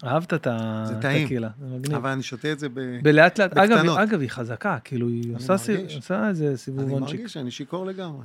[0.05, 1.49] אהבת את הקהילה.
[1.65, 2.81] זה טעים, אבל אני שותה את זה ב...
[3.03, 5.55] בלאט לאט, אגב, אגב, היא חזקה, כאילו, היא עושה,
[5.97, 7.09] עושה איזה סיבובון שיק.
[7.09, 8.25] אני מרגיש שאני שיכור לגמרי.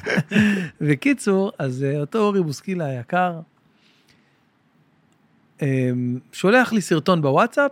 [0.88, 3.40] בקיצור, אז אה, אותו אורי בוסקילה היקר,
[6.32, 7.70] שולח לי סרטון בוואטסאפ,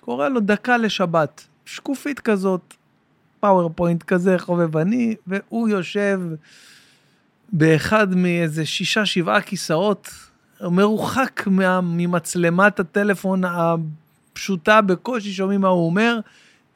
[0.00, 1.46] קורא לו דקה לשבת.
[1.66, 2.74] שקופית כזאת,
[3.40, 6.20] PowerPoint כזה חובבני, והוא יושב
[7.52, 10.10] באחד מאיזה שישה, שבעה כיסאות,
[10.60, 16.18] מרוחק מה, ממצלמת הטלפון הפשוטה, בקושי שומעים מה הוא אומר,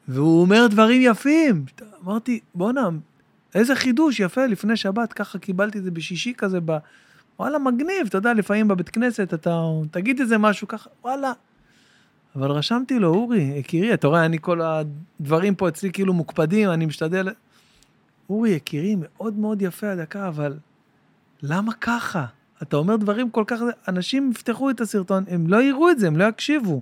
[0.07, 1.65] והוא אומר דברים יפים.
[2.03, 2.89] אמרתי, בואנה,
[3.55, 6.77] איזה חידוש יפה, לפני שבת, ככה קיבלתי את זה בשישי כזה, ב...
[7.39, 11.31] וואלה, מגניב, אתה יודע, לפעמים בבית כנסת אתה תגיד איזה משהו ככה, וואלה.
[12.35, 16.85] אבל רשמתי לו, אורי, יקירי, אתה רואה, אני כל הדברים פה אצלי כאילו מוקפדים, אני
[16.85, 17.29] משתדל...
[18.29, 20.57] אורי, יקירי, מאוד מאוד יפה הדקה, אבל
[21.41, 22.25] למה ככה?
[22.61, 23.59] אתה אומר דברים כל כך...
[23.87, 26.81] אנשים יפתחו את הסרטון, הם לא יראו את זה, הם לא יקשיבו.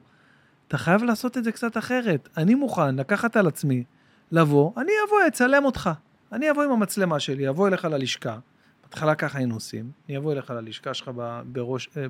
[0.67, 2.29] אתה חייב לעשות את זה קצת אחרת.
[2.37, 3.83] אני מוכן לקחת על עצמי,
[4.31, 5.89] לבוא, אני אבוא, אצלם אותך.
[6.31, 8.37] אני אבוא עם המצלמה שלי, אבוא אליך ללשכה.
[8.87, 11.11] בהתחלה ככה היינו עושים, אני אבוא אליך ללשכה שלך
[11.45, 12.05] בראש, אה,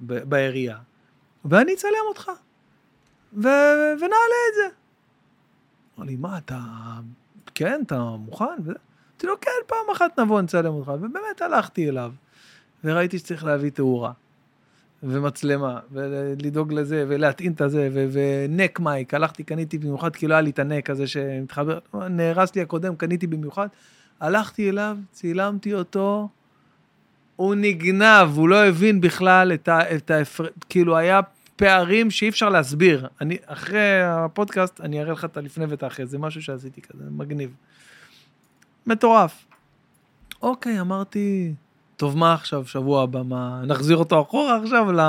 [0.00, 0.78] בעירייה,
[1.44, 2.30] ואני אצלם אותך.
[3.32, 3.48] ו...
[3.96, 4.74] ונעלה את זה.
[5.98, 6.58] אמר לי, מה, אתה...
[7.54, 8.44] כן, אתה מוכן?
[8.44, 10.88] אמרתי לו, כן, פעם אחת נבוא, נצלם אותך.
[10.88, 12.12] ובאמת הלכתי אליו,
[12.84, 14.12] וראיתי שצריך להביא תאורה,
[15.02, 20.50] ומצלמה, ולדאוג לזה, ולהטעין את הזה, ונק מייק, הלכתי, קניתי במיוחד, כי לא היה לי
[20.50, 21.78] את הנק הזה שמתחבר,
[22.10, 23.68] נהרס לי הקודם, קניתי במיוחד.
[24.20, 26.28] הלכתי אליו, צילמתי אותו,
[27.36, 29.96] הוא נגנב, הוא לא הבין בכלל את ה...
[29.96, 30.14] את ה
[30.68, 31.20] כאילו, היה
[31.56, 33.08] פערים שאי אפשר להסביר.
[33.20, 37.50] אני, אחרי הפודקאסט, אני אראה לך את הלפני ואת האחרי, זה משהו שעשיתי כזה, מגניב.
[38.86, 39.44] מטורף.
[40.42, 41.54] אוקיי, אמרתי,
[41.96, 45.00] טוב, מה עכשיו, שבוע הבא, מה, נחזיר אותו אחורה עכשיו ל...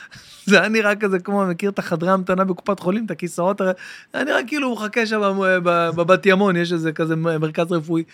[0.48, 3.72] זה היה נראה כזה כמו, מכיר את החדרי המתנה בקופת חולים, את הכיסאות, זה
[4.12, 8.04] היה נראה כאילו הוא מחכה שם בבת ימון, יש איזה כזה מרכז רפואי.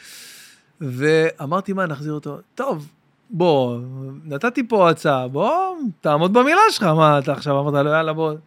[0.82, 2.38] ואמרתי, מה, נחזיר אותו?
[2.54, 2.88] טוב,
[3.30, 3.78] בוא,
[4.24, 8.28] נתתי פה הצעה, בוא, תעמוד במילה שלך, מה אתה עכשיו אמרת לו, יאללה, בוא.
[8.30, 8.40] אמרתי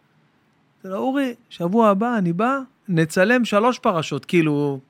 [0.84, 2.58] לו, אורי, שבוע הבא אני בא,
[2.88, 4.80] נצלם שלוש פרשות, כאילו,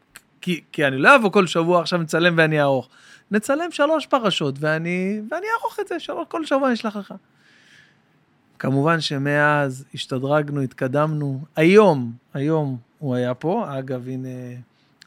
[0.40, 2.88] כי, כי אני לא אבוא כל שבוע עכשיו נצלם ואני אערוך.
[3.30, 7.14] נצלם שלוש פרשות ואני, ואני אערוך את זה, שלוש, כל שבוע אני אשלח לך.
[8.58, 11.40] כמובן שמאז השתדרגנו, התקדמנו.
[11.56, 14.28] היום, היום הוא היה פה, אגב, הנה,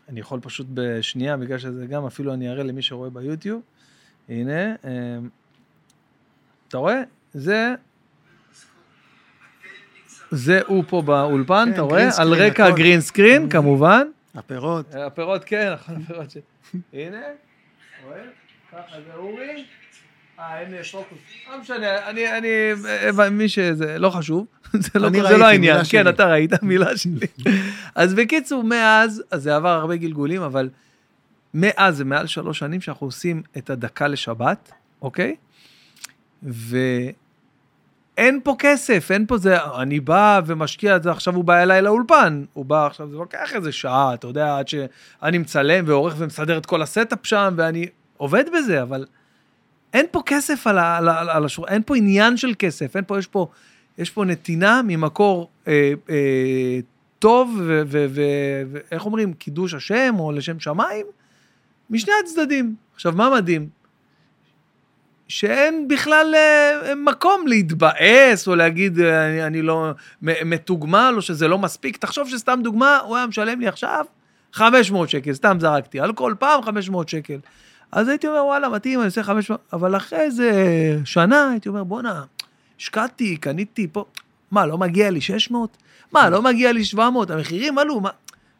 [0.09, 3.61] אני יכול פשוט בשנייה, בגלל שזה גם, אפילו אני אראה למי שרואה ביוטיוב.
[4.29, 5.29] הנה, אמ,
[6.67, 7.01] אתה רואה?
[7.33, 7.73] זה...
[10.31, 12.09] זה הוא פה באולפן, כן, אתה רואה?
[12.17, 14.07] על רקע הגרין סקרין, כמובן.
[14.35, 14.95] הפירות.
[14.95, 16.37] הפירות, כן, נכון, הפירות ש...
[16.93, 17.21] הנה,
[18.05, 18.21] רואה?
[18.71, 19.65] ככה זה אורי.
[20.39, 21.17] אה, הנה, פוקוס.
[21.51, 25.81] לא משנה, אני, אני, מי שזה, לא חשוב, זה לא, זה לא העניין.
[25.89, 27.27] כן, אתה ראית, מילה שלי.
[27.95, 30.69] אז בקיצור, מאז, אז זה עבר הרבה גלגולים, אבל
[31.53, 34.71] מאז, זה מעל שלוש שנים שאנחנו עושים את הדקה לשבת,
[35.01, 35.35] אוקיי?
[36.43, 41.81] ואין פה כסף, אין פה זה, אני בא ומשקיע את זה, עכשיו הוא בא אליי
[41.81, 46.57] לאולפן, הוא בא עכשיו, זה לוקח איזה שעה, אתה יודע, עד שאני מצלם ועורך ומסדר
[46.57, 47.85] את כל ה setup שם, ואני
[48.17, 49.05] עובד בזה, אבל
[49.93, 53.19] אין פה כסף על, על, על, על השור, אין פה עניין של כסף, אין פה,
[53.19, 53.47] יש פה,
[53.97, 56.79] יש פה נתינה ממקור אה, אה,
[57.19, 61.05] טוב, ואיך אומרים, קידוש השם או לשם שמיים,
[61.89, 62.75] משני הצדדים.
[62.95, 63.69] עכשיו, מה מדהים?
[65.29, 69.91] שאין בכלל אה, מקום להתבאס או להגיד אה, אני, אני לא
[70.21, 71.97] מתוגמל או שזה לא מספיק.
[71.97, 74.05] תחשוב שסתם דוגמה, הוא היה משלם לי עכשיו
[74.53, 77.37] 500 שקל, סתם זרקתי, על כל פעם 500 שקל.
[77.91, 80.51] אז הייתי אומר, וואלה, מתאים, אני עושה 500, אבל אחרי איזה
[81.05, 82.23] שנה הייתי אומר, בואנה,
[82.79, 84.05] השקעתי, קניתי פה,
[84.51, 85.77] מה, לא מגיע לי 600?
[86.11, 87.31] מה, לא מגיע לי 700?
[87.31, 88.09] המחירים עלו, מה?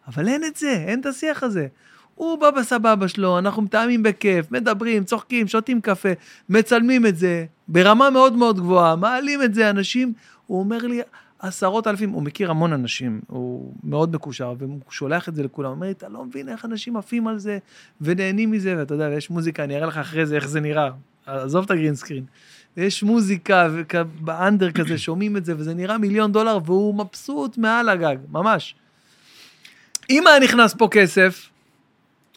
[0.08, 1.68] אבל אין את זה, אין את השיח הזה.
[2.16, 6.10] הוא בא בסבבה שלו, אנחנו מתאמים בכיף, מדברים, צוחקים, שותים קפה,
[6.50, 10.14] מצלמים את זה ברמה מאוד מאוד גבוהה, מעלים את זה, אנשים,
[10.48, 11.02] הוא אומר לי,
[11.40, 15.76] עשרות אלפים, הוא מכיר המון אנשים, הוא מאוד מקושר, והוא שולח את זה לכולם, הוא
[15.76, 17.58] אומר לי, אתה לא מבין איך אנשים עפים על זה
[18.02, 20.90] ונהנים מזה, ואתה יודע, יש מוזיקה, אני אראה לך אחרי זה איך זה נראה,
[21.26, 22.26] עזוב את הגרינסקרין.
[22.78, 23.68] יש מוזיקה
[24.20, 28.76] באנדר כזה, שומעים את זה, וזה נראה מיליון דולר, והוא מבסוט מעל הגג, ממש.
[30.10, 31.50] אם היה נכנס פה כסף,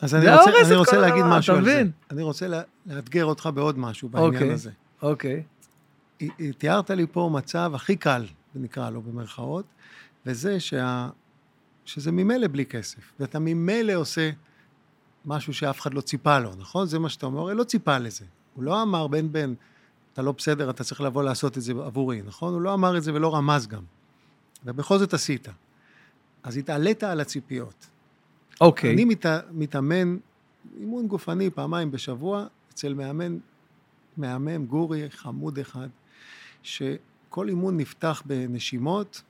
[0.00, 1.82] אז אני רוצה, אני רוצה להגיד משהו על זה.
[2.10, 2.46] אני רוצה
[2.86, 4.70] לאתגר אותך בעוד משהו בעניין okay, הזה.
[5.02, 5.42] אוקיי.
[6.22, 6.24] Okay.
[6.58, 8.24] תיארת לי פה מצב הכי קל,
[8.54, 9.64] נקרא לו במרכאות,
[10.26, 11.08] וזה שה...
[11.84, 14.30] שזה ממילא בלי כסף, ואתה ממילא עושה
[15.24, 16.86] משהו שאף אחד לא ציפה לו, נכון?
[16.86, 18.24] זה מה שאתה אומר, הוא לא ציפה לזה.
[18.54, 19.54] הוא לא אמר, בן בן,
[20.12, 22.54] אתה לא בסדר, אתה צריך לבוא לעשות את זה עבורי, נכון?
[22.54, 23.82] הוא לא אמר את זה ולא רמז גם.
[24.64, 25.48] ובכל זאת עשית.
[26.42, 27.86] אז התעלית על הציפיות.
[28.60, 28.90] אוקיי.
[28.90, 28.92] Okay.
[28.92, 30.16] אני מת, מתאמן
[30.80, 33.38] אימון גופני פעמיים בשבוע אצל מאמן,
[34.16, 35.88] מהמם, גורי, חמוד אחד,
[37.32, 39.22] שכל אימון נפתח בנשימות.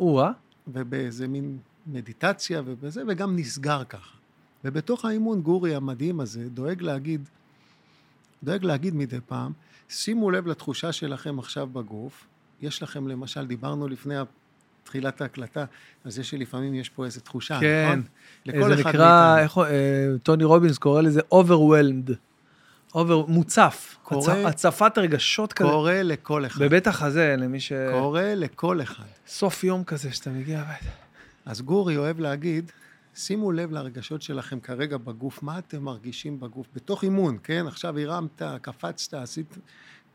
[0.00, 0.30] או-אה.
[0.68, 4.16] ובאיזה מין מדיטציה ובזה, וגם נסגר ככה.
[4.64, 7.28] ובתוך האימון גורי המדהים הזה דואג להגיד,
[8.42, 9.52] דואג להגיד מדי פעם,
[9.88, 12.26] שימו לב לתחושה שלכם עכשיו בגוף.
[12.62, 14.14] יש לכם למשל, דיברנו לפני
[14.84, 15.64] תחילת ההקלטה,
[16.04, 17.86] על זה שלפעמים יש פה איזו תחושה, כן.
[17.86, 18.02] נכון?
[18.46, 19.38] לכל זה נקרא.
[19.38, 22.29] איך, אה, טוני רובינס קורא לזה overwhelmed.
[22.94, 25.70] over, מוצף, קורא, הצ, הצפת רגשות כזה.
[25.70, 26.62] קורא לכל אחד.
[26.62, 27.72] בבית החזה, למי ש...
[27.92, 29.04] קורא לכל אחד.
[29.26, 30.90] סוף יום כזה שאתה מגיע הביתה.
[31.46, 32.72] אז גורי אוהב להגיד,
[33.14, 37.64] שימו לב לרגשות שלכם כרגע בגוף, מה אתם מרגישים בגוף, בתוך אימון, כן?
[37.66, 39.58] עכשיו הרמת, קפצת, עשית,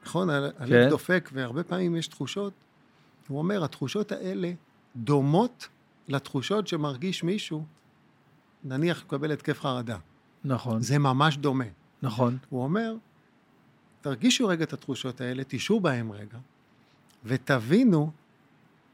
[0.05, 0.29] נכון?
[0.29, 0.89] הלב כן.
[0.89, 2.53] דופק, והרבה פעמים יש תחושות.
[3.27, 4.51] הוא אומר, התחושות האלה
[4.95, 5.67] דומות
[6.07, 7.65] לתחושות שמרגיש מישהו,
[8.63, 9.97] נניח מקבל התקף חרדה.
[10.43, 10.81] נכון.
[10.81, 11.65] זה ממש דומה.
[12.01, 12.37] נכון.
[12.49, 12.95] הוא אומר,
[14.01, 16.37] תרגישו רגע את התחושות האלה, תשעו בהם רגע,
[17.25, 18.11] ותבינו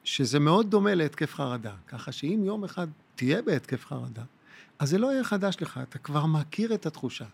[0.03, 1.73] שזה מאוד דומה להתקף חרדה.
[1.87, 4.23] ככה שאם יום אחד תהיה בהתקף חרדה,
[4.79, 7.25] אז זה לא יהיה חדש לך, אתה כבר מכיר את התחושה.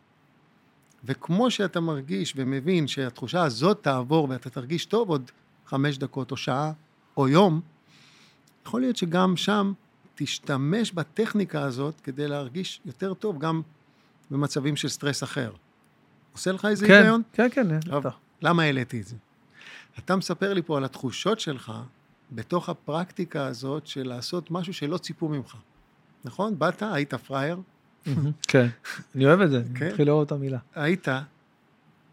[1.03, 5.31] וכמו שאתה מרגיש ומבין שהתחושה הזאת תעבור ואתה תרגיש טוב עוד
[5.65, 6.71] חמש דקות או שעה
[7.17, 7.61] או יום,
[8.65, 9.73] יכול להיות שגם שם
[10.15, 13.61] תשתמש בטכניקה הזאת כדי להרגיש יותר טוב גם
[14.31, 15.51] במצבים של סטרס אחר.
[16.33, 17.21] עושה לך איזה כן, היגיון?
[17.33, 18.09] כן, כן, כן.
[18.41, 19.15] למה העליתי את זה?
[19.99, 21.73] אתה מספר לי פה על התחושות שלך
[22.31, 25.55] בתוך הפרקטיקה הזאת של לעשות משהו שלא ציפו ממך.
[26.25, 26.59] נכון?
[26.59, 27.57] באת, היית פראייר.
[28.47, 28.67] כן,
[29.15, 29.87] אני אוהב את זה, אני כן.
[29.87, 30.57] מתחיל לאהוב את המילה.
[30.75, 31.07] היית,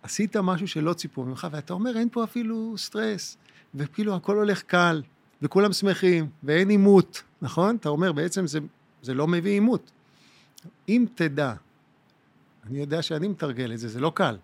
[0.03, 3.37] עשית משהו שלא ציפו ממך, ואתה אומר, אין פה אפילו סטרס,
[3.75, 5.03] וכאילו הכל הולך קל,
[5.43, 7.77] וכולם שמחים, ואין עימות, נכון?
[7.77, 8.59] אתה אומר, בעצם זה,
[9.03, 9.91] זה לא מביא עימות.
[10.89, 11.55] אם תדע,
[12.67, 14.37] אני יודע שאני מתרגל את זה, זה לא קל.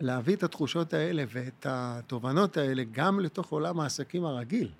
[0.00, 4.70] להביא את התחושות האלה ואת התובנות האלה גם לתוך עולם העסקים הרגיל.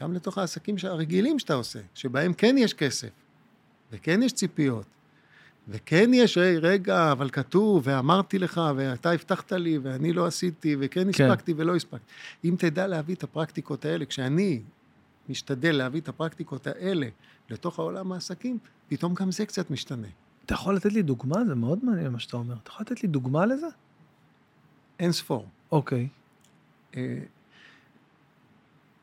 [0.00, 3.08] גם לתוך העסקים הרגילים שאתה עושה, שבהם כן יש כסף,
[3.92, 4.86] וכן יש ציפיות,
[5.68, 11.12] וכן יש, היי, רגע, אבל כתוב, ואמרתי לך, ואתה הבטחת לי, ואני לא עשיתי, וכן
[11.12, 11.24] כן.
[11.24, 12.12] הספקתי ולא הספקתי.
[12.44, 14.62] אם תדע להביא את הפרקטיקות האלה, כשאני
[15.28, 17.06] משתדל להביא את הפרקטיקות האלה
[17.50, 20.08] לתוך העולם העסקים, פתאום גם זה קצת משתנה.
[20.46, 21.44] אתה יכול לתת לי דוגמה?
[21.48, 22.54] זה מאוד מעניין מה שאתה אומר.
[22.62, 23.66] אתה יכול לתת לי דוגמה לזה?
[24.98, 25.46] אין ספור.
[25.72, 26.08] אוקיי.
[26.96, 27.18] אה,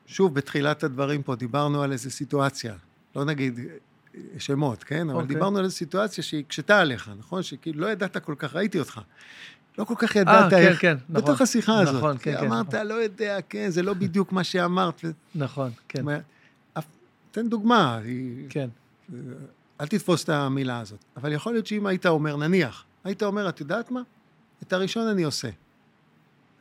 [0.06, 2.74] שוב, בתחילת הדברים פה דיברנו על איזו סיטואציה.
[3.16, 3.58] לא נגיד
[4.14, 5.10] אה, שמות, כן?
[5.10, 5.34] אבל אוקיי.
[5.34, 7.42] דיברנו על איזו סיטואציה שהיא הקשתה עליך, נכון?
[7.42, 9.00] שכאילו לא ידעת כל כך, ראיתי אותך.
[9.78, 10.80] לא כל כך ידעת 아, אה, איך...
[10.80, 11.22] כן, כן, נכון.
[11.22, 11.94] בתוך השיחה הזאת.
[11.94, 12.46] נכון, כן, כן.
[12.46, 12.86] אמרת, נכון.
[12.86, 15.04] לא יודע, כן, זה לא בדיוק מה שאמרת.
[15.34, 16.04] נכון, כן.
[17.30, 18.00] תן דוגמה.
[18.48, 18.68] כן.
[19.80, 21.04] אל תתפוס את המילה הזאת.
[21.16, 24.00] אבל יכול להיות שאם היית אומר, נניח, היית אומר, את יודעת מה?
[24.62, 25.48] את הראשון אני עושה.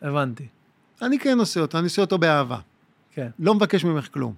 [0.02, 0.48] הבנתי.
[1.02, 2.60] אני כן עושה אותו, אני עושה אותו באהבה.
[3.12, 3.30] כן.
[3.40, 4.34] לא מבקש ממך כלום.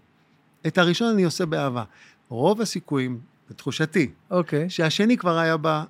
[0.68, 1.84] את הראשון אני עושה באהבה.
[2.30, 4.70] רוב הסיכויים, בתחושתי, אוקיי.
[4.70, 5.84] שהשני כבר היה בה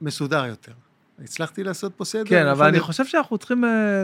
[0.00, 0.72] מסודר יותר.
[1.18, 2.24] הצלחתי לעשות פה סדר.
[2.24, 4.02] כן, אבל אני חושב שאנחנו צריכים אה,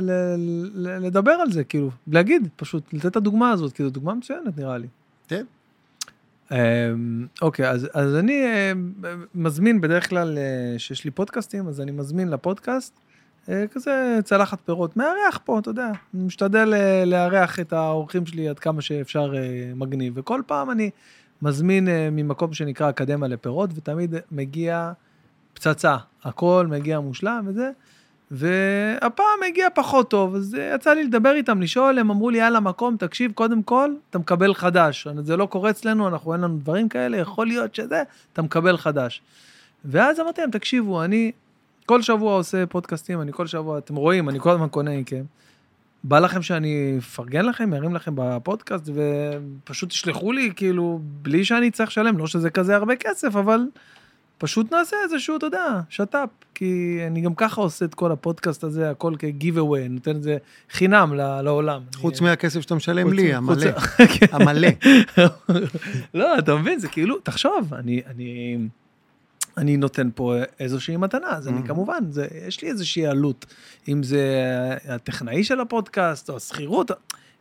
[0.76, 4.78] לדבר על זה, כאילו, להגיד, פשוט, לתת את הדוגמה הזאת, כי זו דוגמה מצוינת, נראה
[4.78, 4.88] לי.
[5.28, 5.44] כן.
[6.52, 8.72] אמ, אוקיי, אז, אז אני אה,
[9.34, 12.98] מזמין בדרך כלל, אה, שיש לי פודקאסטים, אז אני מזמין לפודקאסט
[13.48, 16.74] אה, כזה צלחת פירות, מארח פה, אתה יודע, אני משתדל
[17.06, 19.32] לארח את האורחים שלי עד כמה שאפשר
[19.74, 20.90] מגניב, וכל פעם אני
[21.42, 24.92] מזמין ממקום שנקרא אקדמיה לפירות, ותמיד מגיע
[25.54, 27.70] פצצה, הכל מגיע מושלם וזה.
[28.34, 32.96] והפעם הגיע פחות טוב, אז יצא לי לדבר איתם, לשאול, הם אמרו לי, יאללה, מקום,
[32.96, 35.08] תקשיב, קודם כל, אתה מקבל חדש.
[35.24, 38.02] זה לא קורה אצלנו, אנחנו, אין לנו דברים כאלה, יכול להיות שזה,
[38.32, 39.22] אתה מקבל חדש.
[39.84, 41.32] ואז אמרתי להם, תקשיבו, אני
[41.86, 45.22] כל שבוע עושה פודקאסטים, אני כל שבוע, אתם רואים, אני כל הזמן קונה מכם.
[46.04, 51.88] בא לכם שאני אפרגן לכם, ארים לכם בפודקאסט, ופשוט תשלחו לי, כאילו, בלי שאני צריך
[51.88, 53.60] לשלם, לא שזה כזה הרבה כסף, אבל
[54.42, 58.90] פשוט נעשה איזשהו, אתה יודע, שת"פ, כי אני גם ככה עושה את כל הפודקאסט הזה,
[58.90, 59.60] הכל כ-give
[59.90, 60.36] נותן את זה
[60.70, 61.82] חינם לעולם.
[61.94, 63.70] חוץ מהכסף שאתה משלם לי, המלא,
[64.32, 64.68] המלא.
[66.14, 68.58] לא, אתה מבין, זה כאילו, תחשוב, אני, אני,
[69.56, 71.66] אני נותן פה איזושהי מתנה, אז אני mm.
[71.66, 73.46] כמובן, זה, יש לי איזושהי עלות,
[73.88, 74.22] אם זה
[74.88, 76.90] הטכנאי של הפודקאסט או השכירות,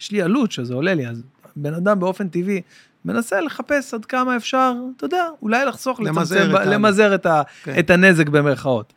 [0.01, 1.23] יש לי עלות שזה עולה לי, אז
[1.55, 2.61] בן אדם באופן טבעי
[3.05, 7.41] מנסה לחפש עד כמה אפשר, אתה יודע, אולי לחסוך, למזער, לצמצם, את, למזער את, ה,
[7.63, 7.79] כן.
[7.79, 8.93] את הנזק במרכאות.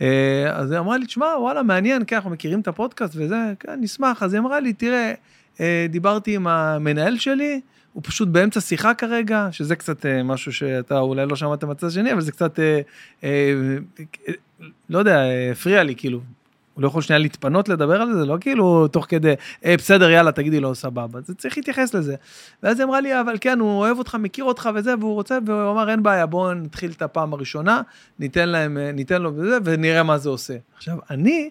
[0.00, 3.78] אה, אז היא אמרה לי, תשמע, וואלה, מעניין, כן, אנחנו מכירים את הפודקאסט וזה, כן,
[3.80, 4.22] נשמח.
[4.22, 5.12] אז היא אמרה לי, תראה,
[5.60, 7.60] אה, דיברתי עם המנהל שלי,
[7.92, 12.12] הוא פשוט באמצע שיחה כרגע, שזה קצת אה, משהו שאתה אולי לא שמעת מהצד השני,
[12.12, 12.58] אבל זה קצת,
[14.90, 15.22] לא יודע,
[15.52, 16.20] הפריע לי, כאילו.
[16.78, 19.34] הוא לא יכול שנייה להתפנות לדבר על זה, זה לא כאילו תוך כדי,
[19.64, 21.20] אה, בסדר, יאללה, תגידי לו, סבבה.
[21.20, 22.14] זה צריך להתייחס לזה.
[22.62, 25.72] ואז היא אמרה לי, אבל כן, הוא אוהב אותך, מכיר אותך וזה, והוא רוצה, והוא
[25.72, 27.80] אמר, אין בעיה, בואו נתחיל את הפעם הראשונה,
[28.18, 30.56] ניתן להם, אה, ניתן לו וזה, ונראה מה זה עושה.
[30.76, 31.50] עכשיו, אני,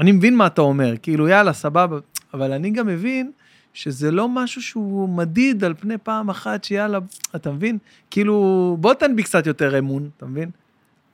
[0.00, 1.98] אני מבין מה אתה אומר, כאילו, יאללה, סבבה,
[2.34, 3.30] אבל אני גם מבין
[3.74, 6.98] שזה לא משהו שהוא מדיד על פני פעם אחת, שיאללה,
[7.36, 7.78] אתה מבין?
[8.10, 10.50] כאילו, בוא תן בי קצת יותר אמון, אתה מבין?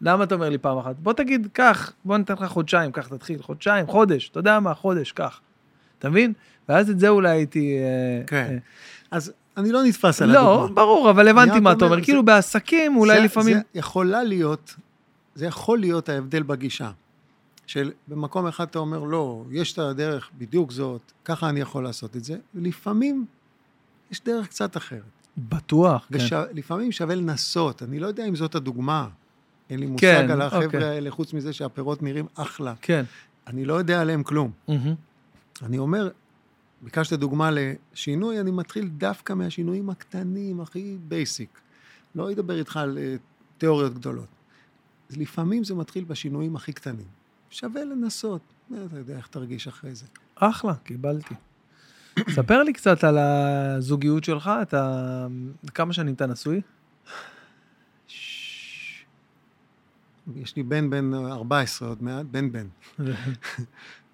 [0.03, 0.95] למה אתה אומר לי פעם אחת?
[0.99, 5.12] בוא תגיד, קח, בוא ניתן לך חודשיים, קח, תתחיל, חודשיים, חודש, אתה יודע מה, חודש,
[5.12, 5.41] קח.
[5.99, 6.33] אתה מבין?
[6.69, 7.77] ואז את זה אולי הייתי...
[7.79, 8.49] אה, כן.
[8.51, 8.59] אה,
[9.11, 10.69] אז אני לא נתפס על לא, הדוגמה.
[10.69, 11.97] לא, ברור, אבל הבנתי מה אתה אומר.
[11.97, 13.57] זה, כאילו בעסקים, אולי זה, לפעמים...
[13.57, 14.74] זה יכולה להיות,
[15.35, 16.91] זה יכול להיות ההבדל בגישה.
[17.66, 22.16] של במקום אחד אתה אומר, לא, יש את הדרך בדיוק זאת, ככה אני יכול לעשות
[22.16, 23.27] את זה, ולפעמים
[24.11, 25.01] יש דרך קצת אחרת.
[25.39, 26.31] בטוח, וש...
[26.31, 26.41] כן.
[26.53, 29.09] ולפעמים שווה לנסות, אני לא יודע אם זאת הדוגמה.
[29.73, 30.85] אין לי מושג כן, על החבר'ה אוקיי.
[30.85, 32.74] האלה, חוץ מזה שהפירות נראים אחלה.
[32.82, 33.05] כן.
[33.47, 34.51] אני לא יודע עליהם כלום.
[34.69, 34.73] Mm-hmm.
[35.62, 36.09] אני אומר,
[36.82, 41.61] ביקשת דוגמה לשינוי, אני מתחיל דווקא מהשינויים הקטנים, הכי בייסיק.
[42.15, 43.19] לא אדבר איתך על uh,
[43.59, 44.27] תיאוריות גדולות.
[45.11, 47.07] אז לפעמים זה מתחיל בשינויים הכי קטנים.
[47.51, 48.40] שווה לנסות,
[48.74, 50.07] אה, אתה יודע איך תרגיש אחרי זה.
[50.35, 51.35] אחלה, קיבלתי.
[52.31, 55.27] ספר לי קצת על הזוגיות שלך, אתה...
[55.74, 56.61] כמה שנים אתה נשוי?
[60.36, 62.66] יש לי בן בן 14 עוד מעט, בן בן.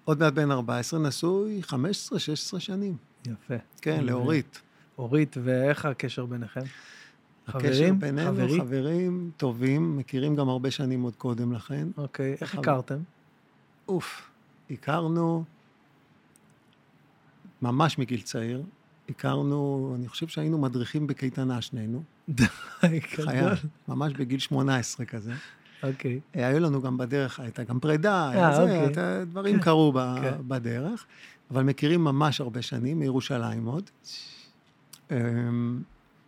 [0.05, 1.73] עוד מעט בן 14, נשוי 15-16
[2.59, 2.97] שנים.
[3.27, 3.53] יפה.
[3.81, 4.61] כן, לאורית.
[4.97, 6.61] אורית, ואיך הקשר ביניכם?
[7.47, 8.59] הקשר בינינו, חברי?
[8.59, 11.87] חברים טובים, מכירים גם הרבה שנים עוד קודם לכן.
[11.97, 12.61] אוקיי, איך חבר...
[12.61, 12.99] הכרתם?
[13.87, 14.29] אוף,
[14.71, 15.43] הכרנו
[17.61, 18.63] ממש מגיל צעיר.
[19.09, 22.03] הכרנו, אני חושב שהיינו מדריכים בקייטנה שנינו.
[22.29, 22.45] די,
[23.01, 23.49] חייל,
[23.87, 25.33] ממש בגיל 18 כזה.
[25.83, 26.19] אוקיי.
[26.33, 26.39] Okay.
[26.39, 29.25] היו לנו גם בדרך, הייתה גם פרידה, היה זה, אוקיי.
[29.25, 29.61] דברים כן.
[29.61, 30.33] קרו כן.
[30.47, 31.05] בדרך,
[31.51, 33.89] אבל מכירים ממש הרבה שנים, מירושלים עוד.
[35.11, 35.81] אמ,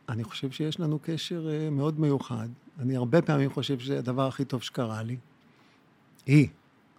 [0.10, 2.48] אני חושב שיש לנו קשר אה, מאוד מיוחד.
[2.80, 5.18] אני הרבה פעמים חושב שזה הדבר הכי טוב שקרה לי.
[6.26, 6.48] היא,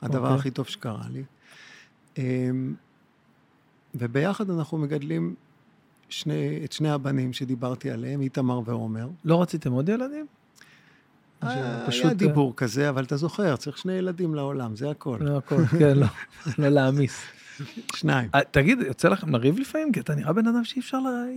[0.03, 0.23] הדבר okay.
[0.23, 0.39] אוקיי.
[0.39, 1.25] הכי טוב שקרה לי.
[2.19, 2.75] אמ,
[3.95, 5.35] וביחד אנחנו מגדלים
[6.09, 9.09] שני, את שני הבנים שדיברתי עליהם, איתמר ועומר.
[9.25, 10.27] לא רציתם עוד ילדים?
[11.43, 12.05] אה, פשוט...
[12.05, 15.19] היה דיבור כזה, אבל אתה זוכר, צריך שני ילדים לעולם, זה הכל.
[15.25, 16.07] זה הכל, כן, לא,
[16.59, 17.23] לא להעמיס.
[17.97, 18.29] שניים.
[18.35, 19.93] אה, תגיד, יוצא לכם לריב לפעמים?
[19.93, 20.81] כי אתה נראה בן אדם שאי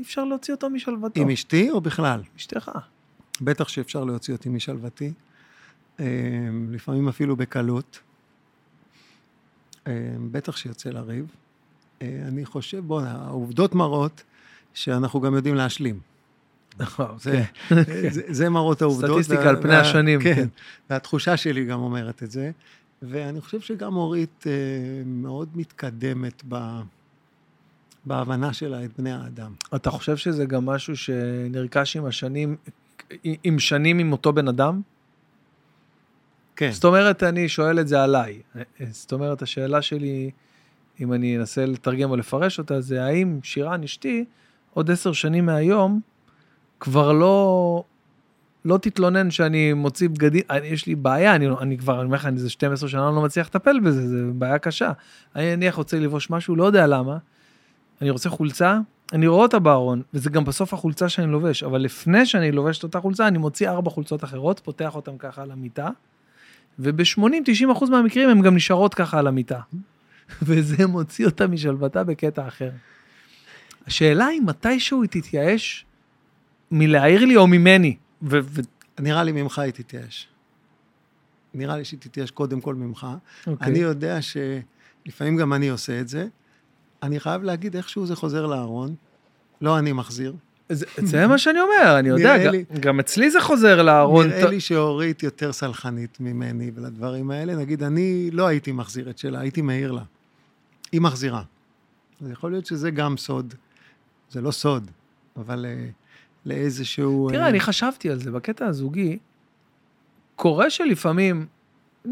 [0.01, 1.21] אפשר להוציא אותו משלוותו.
[1.21, 2.21] עם אשתי או בכלל?
[2.37, 2.71] אשתך.
[3.41, 5.13] בטח שאפשר להוציא אותי משלוותי.
[5.99, 6.05] אה,
[6.71, 7.99] לפעמים אפילו בקלות.
[10.31, 11.25] בטח שיוצא לריב.
[12.01, 14.23] אני חושב, בוא, העובדות מראות
[14.73, 15.99] שאנחנו גם יודעים להשלים.
[16.79, 17.75] נכון, זה, כן.
[18.09, 19.11] זה מראות העובדות.
[19.11, 20.21] סטטיסטיקה על פני השנים.
[20.21, 20.47] כן, כן,
[20.89, 22.51] והתחושה שלי גם אומרת את זה.
[23.01, 24.51] ואני חושב שגם אורית אה,
[25.05, 26.79] מאוד מתקדמת ב,
[28.05, 29.53] בהבנה שלה את בני האדם.
[29.75, 32.55] אתה חושב שזה גם משהו שנרכש עם השנים,
[33.43, 34.81] עם שנים עם אותו בן אדם?
[36.55, 36.71] כן.
[36.71, 38.41] זאת אומרת, אני שואל את זה עליי.
[38.89, 40.31] זאת אומרת, השאלה שלי,
[40.99, 44.25] אם אני אנסה לתרגם או לפרש אותה, זה האם שירן אשתי,
[44.73, 45.99] עוד עשר שנים מהיום,
[46.79, 47.83] כבר לא,
[48.65, 52.25] לא תתלונן שאני מוציא בגדים, אני, יש לי בעיה, אני, אני כבר, אני אומר לך,
[52.25, 54.91] אני איזה 12 שנה לא מצליח לטפל בזה, זה בעיה קשה.
[55.35, 57.17] אני נניח רוצה לבוש משהו, לא יודע למה,
[58.01, 58.79] אני רוצה חולצה,
[59.13, 62.83] אני רואה אותה בארון, וזה גם בסוף החולצה שאני לובש, אבל לפני שאני לובש את
[62.83, 65.89] אותה חולצה, אני מוציא ארבע חולצות אחרות, פותח אותן ככה על המיטה,
[66.79, 69.59] וב-80-90% מהמקרים הן גם נשארות ככה על המיטה.
[70.41, 72.69] וזה מוציא אותה משלוותה בקטע אחר.
[73.87, 75.85] השאלה היא מתישהו היא תתייאש
[76.71, 77.95] מלהעיר לי או ממני.
[78.21, 78.61] ו- ו-
[78.99, 80.27] נראה לי ממך היא תתייאש.
[81.53, 83.03] נראה לי שהיא תתייאש קודם כל ממך.
[83.03, 83.49] Okay.
[83.49, 83.67] אוקיי.
[83.67, 86.27] אני יודע שלפעמים גם אני עושה את זה.
[87.03, 88.95] אני חייב להגיד, איכשהו זה חוזר לארון.
[89.61, 90.33] לא אני מחזיר.
[90.69, 94.27] זה, זה מה שאני אומר, אני יודע, גם, לי, גם אצלי זה חוזר לארון.
[94.27, 94.49] נראה ת...
[94.49, 97.55] לי שאורית יותר סלחנית ממני ולדברים האלה.
[97.55, 100.01] נגיד, אני לא הייתי מחזיר את שלה, הייתי מעיר לה.
[100.91, 101.43] היא מחזירה.
[102.21, 103.53] אז יכול להיות שזה גם סוד.
[104.29, 104.91] זה לא סוד,
[105.37, 106.04] אבל uh,
[106.45, 107.29] לאיזשהו...
[107.31, 109.17] תראה, אני חשבתי על זה, בקטע הזוגי,
[110.35, 111.45] קורה שלפעמים,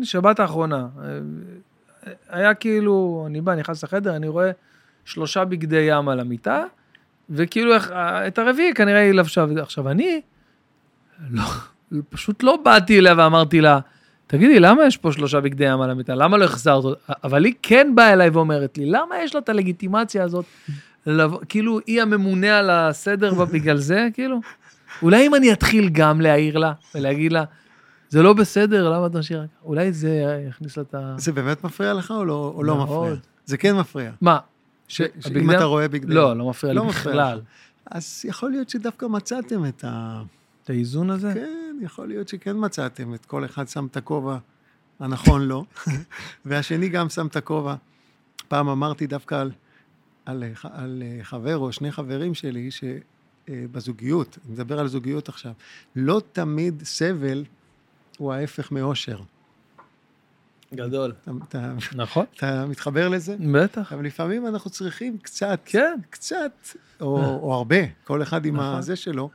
[0.04, 0.88] שבת האחרונה,
[2.30, 4.52] היה כאילו, אני בא, נכנס לחדר, אני רואה
[5.06, 6.64] שלושה בגדי ים על המיטה,
[7.30, 7.72] וכאילו
[8.28, 9.46] את הרביעי כנראה היא לבשה.
[9.62, 10.22] עכשיו, אני
[11.30, 11.44] לא,
[12.10, 13.80] פשוט לא באתי אליה ואמרתי לה,
[14.28, 16.16] תגידי, למה יש פה שלושה בגדי ים על המיטה?
[16.16, 17.14] למה לא החזרת אותו?
[17.24, 20.46] אבל היא כן באה אליי ואומרת לי, למה יש לה את הלגיטימציה הזאת
[21.50, 24.40] כאילו, היא הממונה על הסדר בגלל זה, כאילו?
[25.02, 27.44] אולי אם אני אתחיל גם להעיר לה ולהגיד לה,
[28.10, 29.46] זה לא בסדר, למה אתה משאיר?
[29.64, 31.16] אולי זה יכניס לה את ה...
[31.18, 33.16] זה באמת מפריע לך או לא, או לא מפריע?
[33.46, 34.12] זה כן מפריע.
[34.22, 34.40] מה?
[34.88, 35.02] ש...
[35.36, 36.18] אם אתה רואה בגדים.
[36.18, 37.42] לא, לא מפריע לא לי בכלל.
[37.86, 40.22] אז יכול להיות שדווקא מצאתם את ה...
[40.64, 41.32] את האיזון הזה?
[41.34, 43.14] כן, יכול להיות שכן מצאתם.
[43.14, 44.38] את כל אחד שם את הכובע
[45.00, 45.66] הנכון לו,
[46.46, 47.76] והשני גם שם את הכובע.
[48.48, 49.52] פעם אמרתי דווקא על,
[50.26, 55.52] על, על חבר או שני חברים שלי, שבזוגיות, אני מדבר על זוגיות עכשיו,
[55.96, 57.44] לא תמיד סבל
[58.18, 59.20] הוא ההפך מאושר.
[60.76, 61.14] גדול.
[61.24, 62.26] אתה, אתה, נכון.
[62.36, 63.36] אתה מתחבר לזה?
[63.54, 63.94] בטח.
[63.94, 66.00] אבל לפעמים אנחנו צריכים קצת, כן.
[66.10, 66.52] קצת,
[67.02, 68.76] או, או הרבה, כל אחד עם נכון.
[68.76, 69.30] הזה שלו,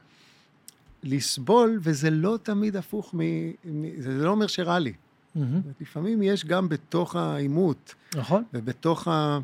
[1.02, 3.20] לסבול, וזה לא תמיד הפוך מ...
[3.65, 4.93] מ זה לא אומר שרע לי.
[4.93, 5.40] Mm-hmm.
[5.81, 8.44] לפעמים יש גם בתוך העימות, נכון.
[8.55, 9.39] ובתוך ה...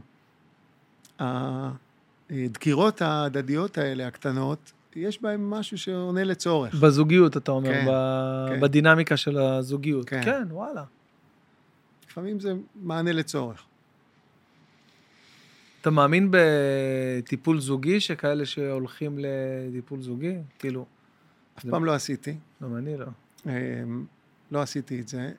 [1.19, 6.75] הדקירות ההדדיות האלה, הקטנות, יש בהם משהו שעונה לצורך.
[6.75, 7.91] בזוגיות, אתה אומר, כן, ב...
[8.49, 8.61] כן.
[8.61, 10.09] בדינמיקה של הזוגיות.
[10.09, 10.85] כן, כן וואלה.
[12.09, 13.65] לפעמים זה מענה לצורך.
[15.81, 20.37] אתה מאמין בטיפול זוגי, שכאלה שהולכים לטיפול זוגי?
[20.59, 20.87] כאילו...
[21.59, 22.37] אף פעם לא עשיתי.
[22.63, 23.07] גם אני לא.
[23.47, 24.05] אמ,
[24.51, 25.31] לא עשיתי את זה.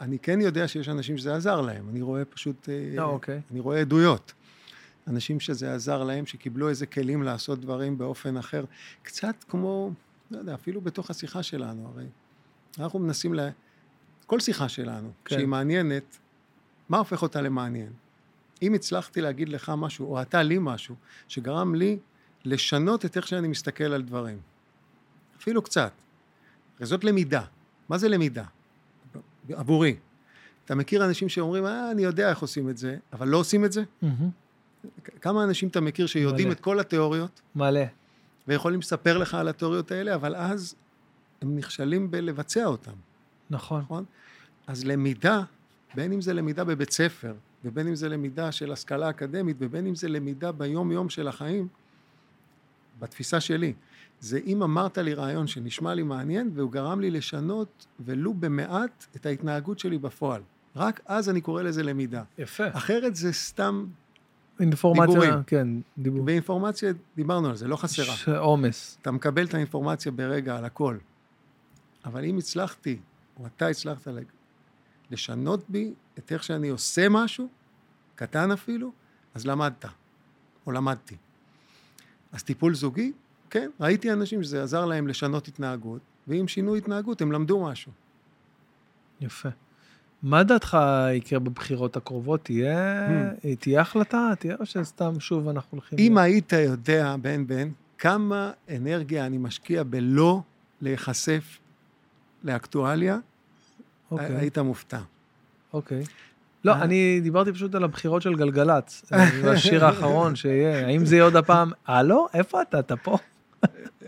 [0.00, 1.88] אני כן יודע שיש אנשים שזה עזר להם.
[1.88, 2.68] אני רואה פשוט...
[2.94, 3.40] לא, אוקיי.
[3.50, 4.32] אני רואה עדויות.
[5.06, 8.64] אנשים שזה עזר להם, שקיבלו איזה כלים לעשות דברים באופן אחר.
[9.02, 9.92] קצת כמו,
[10.30, 12.06] לא יודע, אפילו בתוך השיחה שלנו, הרי
[12.78, 13.36] אנחנו מנסים ל...
[13.36, 13.50] לה...
[14.26, 15.36] כל שיחה שלנו, כן.
[15.36, 16.18] שהיא מעניינת,
[16.88, 17.92] מה הופך אותה למעניין?
[18.62, 20.94] אם הצלחתי להגיד לך משהו, או אתה לי משהו,
[21.28, 21.98] שגרם לי
[22.44, 24.38] לשנות את איך שאני מסתכל על דברים.
[25.38, 25.92] אפילו קצת.
[26.78, 27.44] הרי זאת למידה.
[27.88, 28.44] מה זה למידה?
[29.48, 29.96] עבורי.
[30.64, 33.72] אתה מכיר אנשים שאומרים, אה, אני יודע איך עושים את זה, אבל לא עושים את
[33.72, 33.82] זה?
[33.82, 34.06] Mm-hmm.
[35.20, 36.54] כמה אנשים אתה מכיר שיודעים מלא.
[36.54, 37.40] את כל התיאוריות?
[37.54, 37.80] מלא.
[38.48, 40.74] ויכולים לספר לך על התיאוריות האלה, אבל אז
[41.42, 42.92] הם נכשלים בלבצע אותם.
[43.50, 43.80] נכון.
[43.80, 44.04] נכון?
[44.66, 45.42] אז למידה,
[45.94, 47.34] בין אם זה למידה בבית ספר,
[47.64, 51.68] ובין אם זה למידה של השכלה אקדמית, ובין אם זה למידה ביום-יום של החיים,
[52.98, 53.72] בתפיסה שלי,
[54.20, 59.26] זה אם אמרת לי רעיון שנשמע לי מעניין, והוא גרם לי לשנות, ולו במעט, את
[59.26, 60.42] ההתנהגות שלי בפועל.
[60.76, 62.22] רק אז אני קורא לזה למידה.
[62.38, 62.64] יפה.
[62.72, 63.86] אחרת זה סתם
[64.60, 65.42] אינפורמציה, דיבורים.
[65.46, 65.68] כן,
[65.98, 66.24] דיבור.
[66.24, 68.38] באינפורמציה, דיברנו על זה, לא חסרה.
[68.38, 68.98] עומס.
[69.02, 70.98] אתה מקבל את האינפורמציה ברגע על הכל.
[72.04, 72.98] אבל אם הצלחתי,
[73.40, 74.08] או אתה הצלחת
[75.10, 77.48] לשנות בי את איך שאני עושה משהו,
[78.14, 78.92] קטן אפילו,
[79.34, 79.84] אז למדת,
[80.66, 81.16] או למדתי.
[82.32, 83.12] אז טיפול זוגי,
[83.50, 87.92] כן, ראיתי אנשים שזה עזר להם לשנות התנהגות, ואם שינו התנהגות הם למדו משהו.
[89.20, 89.48] יפה.
[90.22, 90.78] מה דעתך
[91.12, 92.44] יקרה בבחירות הקרובות?
[92.44, 93.46] תהיה, hmm.
[93.58, 94.30] תהיה החלטה?
[94.38, 95.98] תהיה או שסתם שוב אנחנו הולכים...
[95.98, 96.20] אם ל...
[96.20, 97.68] היית יודע, בן בן,
[97.98, 100.40] כמה אנרגיה אני משקיע בלא
[100.80, 101.58] להיחשף
[102.44, 104.12] לאקטואליה, okay.
[104.12, 104.36] אוקיי.
[104.36, 104.98] היית מופתע.
[105.72, 106.02] אוקיי.
[106.02, 106.06] Okay.
[106.64, 106.82] לא, אה?
[106.82, 109.12] אני דיברתי פשוט על הבחירות של גלגלצ,
[109.44, 110.86] השיר האחרון שיהיה.
[110.86, 112.78] האם זה יהיה עוד הפעם, הלו, איפה אתה?
[112.78, 113.18] אתה פה?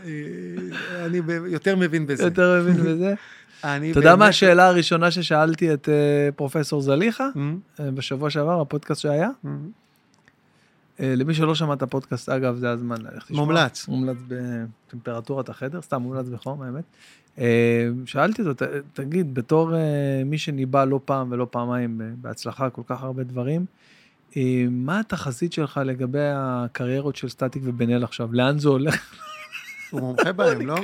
[0.05, 2.25] אה, אני יותר מבין בזה.
[2.25, 3.15] יותר מבין בזה?
[3.91, 7.83] אתה יודע מה השאלה הראשונה ששאלתי את אה, פרופסור זליכה mm-hmm.
[7.83, 9.29] בשבוע שעבר, הפודקאסט שהיה?
[9.45, 9.49] Mm-hmm.
[10.99, 13.47] למי שלא שמע את הפודקאסט, אגב, זה הזמן ללכת לשמוע.
[13.47, 13.89] מומלץ.
[13.89, 16.85] מומלץ בטמפרטורת החדר, סתם מומלץ בחום, האמת.
[17.39, 23.03] אה, שאלתי אותו, תגיד, בתור אה, מי שניבא לא פעם ולא פעמיים בהצלחה כל כך
[23.03, 23.67] הרבה דברים,
[24.37, 28.29] אה, מה התחזית שלך לגבי הקריירות של סטטיק ובן אל עכשיו?
[28.33, 29.15] לאן זה הולך?
[29.95, 30.77] הוא מומחה בהם, לא?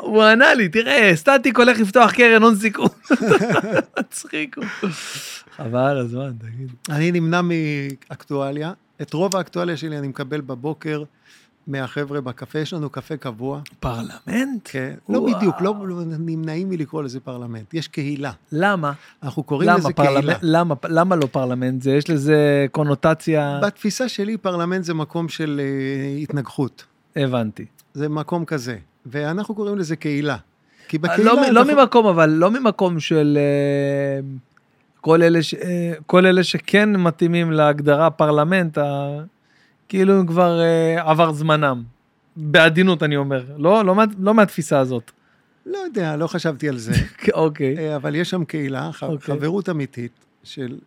[0.00, 2.88] הוא ענה לי, תראה, סטטיק הולך לפתוח קרן הון סיכון.
[3.98, 4.60] מצחיקו.
[5.56, 6.70] חבל הזמן, תגיד.
[6.88, 8.72] אני נמנע מאקטואליה.
[9.02, 11.02] את רוב האקטואליה שלי אני מקבל בבוקר.
[11.66, 13.60] מהחבר'ה בקפה, יש לנו קפה קבוע.
[13.80, 14.60] פרלמנט?
[14.64, 14.94] כן.
[15.08, 15.14] לא.
[15.14, 15.74] לא בדיוק, לא
[16.18, 18.32] נמנעים מלקרוא לזה פרלמנט, יש קהילה.
[18.52, 18.92] למה?
[19.22, 20.34] אנחנו קוראים למה לזה קהילה.
[20.42, 21.82] למה, למה לא פרלמנט?
[21.82, 23.60] זה, יש לזה קונוטציה...
[23.62, 26.84] בתפיסה שלי פרלמנט זה מקום של אה, התנגחות.
[27.16, 27.66] הבנתי.
[27.94, 28.76] זה מקום כזה,
[29.06, 30.36] ואנחנו קוראים לזה קהילה.
[30.88, 31.32] כי אה, בקהילה...
[31.32, 33.38] לא, לא ממקום, אבל לא ממקום של...
[33.38, 34.50] Uh,
[35.00, 35.58] כל אלה, ש, uh,
[36.06, 38.78] כל אלה שכן מתאימים להגדרה פרלמנט,
[39.88, 41.82] כאילו הם כבר uh, עבר זמנם.
[42.36, 45.10] בעדינות אני אומר, לא, לא, לא מהתפיסה הזאת.
[45.66, 46.92] לא יודע, לא חשבתי על זה.
[47.32, 47.76] אוקיי.
[47.76, 47.96] okay.
[47.96, 49.02] אבל יש שם קהילה, okay.
[49.02, 49.36] אוקיי.
[49.36, 50.12] חברות אמיתית,
[50.42, 50.78] של,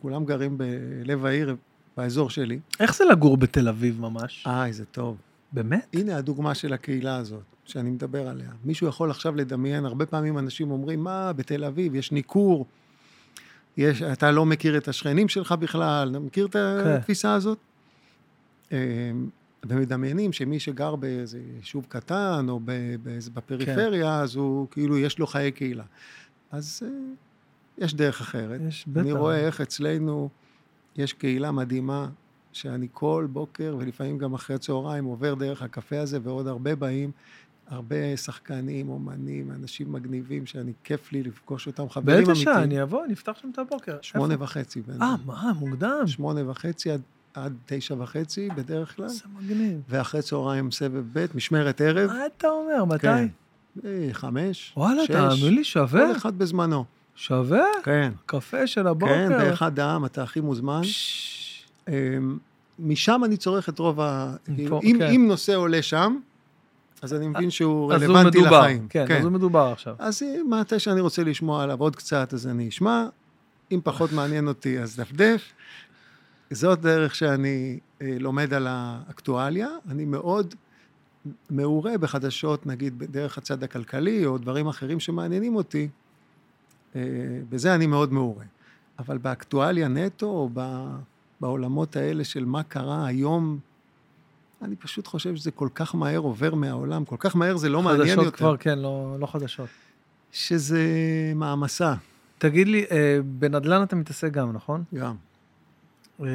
[0.00, 1.56] כולם גרים בלב העיר,
[1.96, 2.58] באזור שלי.
[2.80, 4.44] איך זה לגור בתל אביב ממש?
[4.46, 5.16] אה, איזה טוב.
[5.52, 5.86] באמת?
[5.92, 8.50] הנה הדוגמה של הקהילה הזאת, שאני מדבר עליה.
[8.64, 12.66] מישהו יכול עכשיו לדמיין, הרבה פעמים אנשים אומרים, מה, בתל אביב יש ניכור,
[13.76, 16.86] יש, אתה לא מכיר את השכנים שלך בכלל, מכיר את כן.
[16.86, 17.58] התפיסה הזאת?
[18.72, 18.76] אמ,
[19.66, 22.60] ומדמיינים שמי שגר באיזה יישוב קטן או
[23.34, 24.22] בפריפריה, כן.
[24.22, 25.84] אז הוא כאילו יש לו חיי קהילה.
[26.50, 26.88] אז אה,
[27.78, 28.60] יש דרך אחרת.
[28.68, 29.00] יש בטח.
[29.00, 30.28] אני רואה איך אצלנו
[30.96, 32.08] יש קהילה מדהימה,
[32.52, 37.10] שאני כל בוקר ולפעמים גם אחרי צהריים עובר דרך הקפה הזה, ועוד הרבה באים.
[37.70, 42.26] הרבה שחקנים, אומנים, אנשים מגניבים, שאני, כיף לי לפגוש אותם, חברים אמיתיים.
[42.26, 42.62] באיזה שעה?
[42.62, 43.96] אני אבוא, אני אפתח שם את הבוקר.
[44.02, 44.82] שמונה וחצי.
[45.00, 46.06] אה, מה, מוקדם.
[46.06, 47.00] שמונה וחצי עד,
[47.34, 49.08] עד תשע וחצי בדרך כלל.
[49.08, 49.80] זה מגניב.
[49.88, 52.10] ואחרי צהריים סבב ב', משמרת ערב.
[52.10, 52.84] מה אתה אומר?
[52.84, 53.02] מתי?
[53.02, 53.26] כן.
[53.84, 55.10] אה, חמש, וואלה, שש.
[55.10, 56.06] וואלה, תאמין לי, שווה.
[56.12, 56.84] כל אחד בזמנו.
[57.14, 57.64] שווה?
[57.82, 58.12] כן.
[58.26, 59.14] קפה של הבוקר.
[59.14, 60.80] כן, באחד העם, אתה הכי מוזמן.
[60.80, 60.82] אמ,
[62.78, 64.36] משם אני צורך את רוב ה...
[64.68, 65.10] פה, אם, כן.
[65.14, 66.16] אם נושא עולה שם,
[67.02, 68.86] אז אני מבין שהוא אז רלוונטי מדובר, לחיים.
[68.88, 69.96] כן, כן, אז הוא מדובר עכשיו.
[69.98, 73.06] אז אם מתי שאני רוצה לשמוע עליו עוד קצת, אז אני אשמע.
[73.72, 75.52] אם פחות מעניין אותי, אז דפדף.
[76.50, 79.68] זאת דרך שאני אה, לומד על האקטואליה.
[79.88, 80.54] אני מאוד
[81.50, 85.88] מעורה בחדשות, נגיד, דרך הצד הכלכלי, או דברים אחרים שמעניינים אותי.
[86.96, 87.00] אה,
[87.48, 88.44] בזה אני מאוד מעורה.
[88.98, 90.48] אבל באקטואליה נטו, או
[91.40, 93.58] בעולמות האלה של מה קרה היום,
[94.62, 98.08] אני פשוט חושב שזה כל כך מהר עובר מהעולם, כל כך מהר זה לא מעניין
[98.08, 98.20] יותר.
[98.20, 99.68] חדשות כבר, כן, לא, לא חדשות.
[100.32, 100.82] שזה
[101.34, 101.94] מעמסה.
[102.38, 104.84] תגיד לי, אה, בנדל"ן אתה מתעסק גם, נכון?
[104.94, 105.14] גם.
[106.20, 106.26] אה,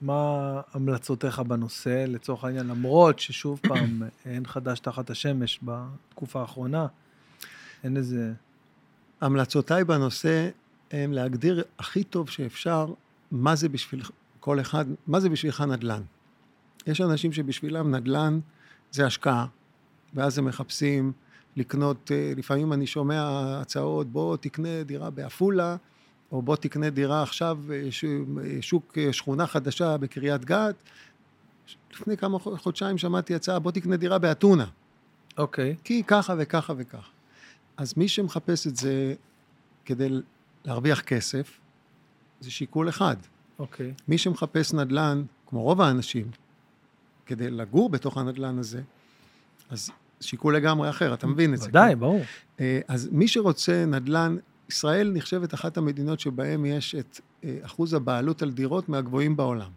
[0.00, 6.86] מה המלצותיך בנושא, לצורך העניין, למרות ששוב פעם, אין חדש תחת השמש בתקופה האחרונה,
[7.84, 8.32] אין איזה...
[9.20, 10.48] המלצותיי בנושא
[10.90, 12.92] הם להגדיר הכי טוב שאפשר
[13.30, 14.02] מה זה בשביל
[14.40, 16.02] כל אחד, מה זה בשבילך נדל"ן.
[16.86, 18.40] יש אנשים שבשבילם נדל"ן
[18.90, 19.46] זה השקעה,
[20.14, 21.12] ואז הם מחפשים
[21.56, 23.22] לקנות, אה, לפעמים אני שומע
[23.60, 25.76] הצעות, בוא תקנה דירה בעפולה,
[26.32, 27.88] או בוא תקנה דירה עכשיו, אה,
[28.44, 30.74] אה, שוק שכונה חדשה בקריית גת.
[31.92, 34.66] לפני כמה חודשיים שמעתי הצעה, בוא תקנה דירה באתונה.
[35.38, 35.74] אוקיי.
[35.78, 35.84] Okay.
[35.84, 37.10] כי ככה וככה וככה.
[37.76, 39.14] אז מי שמחפש את זה
[39.84, 40.08] כדי
[40.64, 41.58] להרוויח כסף,
[42.40, 43.16] זה שיקול אחד.
[43.58, 43.90] אוקיי.
[43.96, 44.02] Okay.
[44.08, 46.30] מי שמחפש נדל"ן, כמו רוב האנשים,
[47.26, 48.82] כדי לגור בתוך הנדל"ן הזה,
[49.70, 49.90] אז
[50.20, 51.68] שיקול לגמרי אחר, אתה מבין את זה.
[51.68, 52.00] ודאי, כן?
[52.00, 52.20] ברור.
[52.60, 54.36] אה, אז מי שרוצה נדל"ן,
[54.68, 59.70] ישראל נחשבת אחת המדינות שבהן יש את אה, אחוז הבעלות על דירות מהגבוהים בעולם.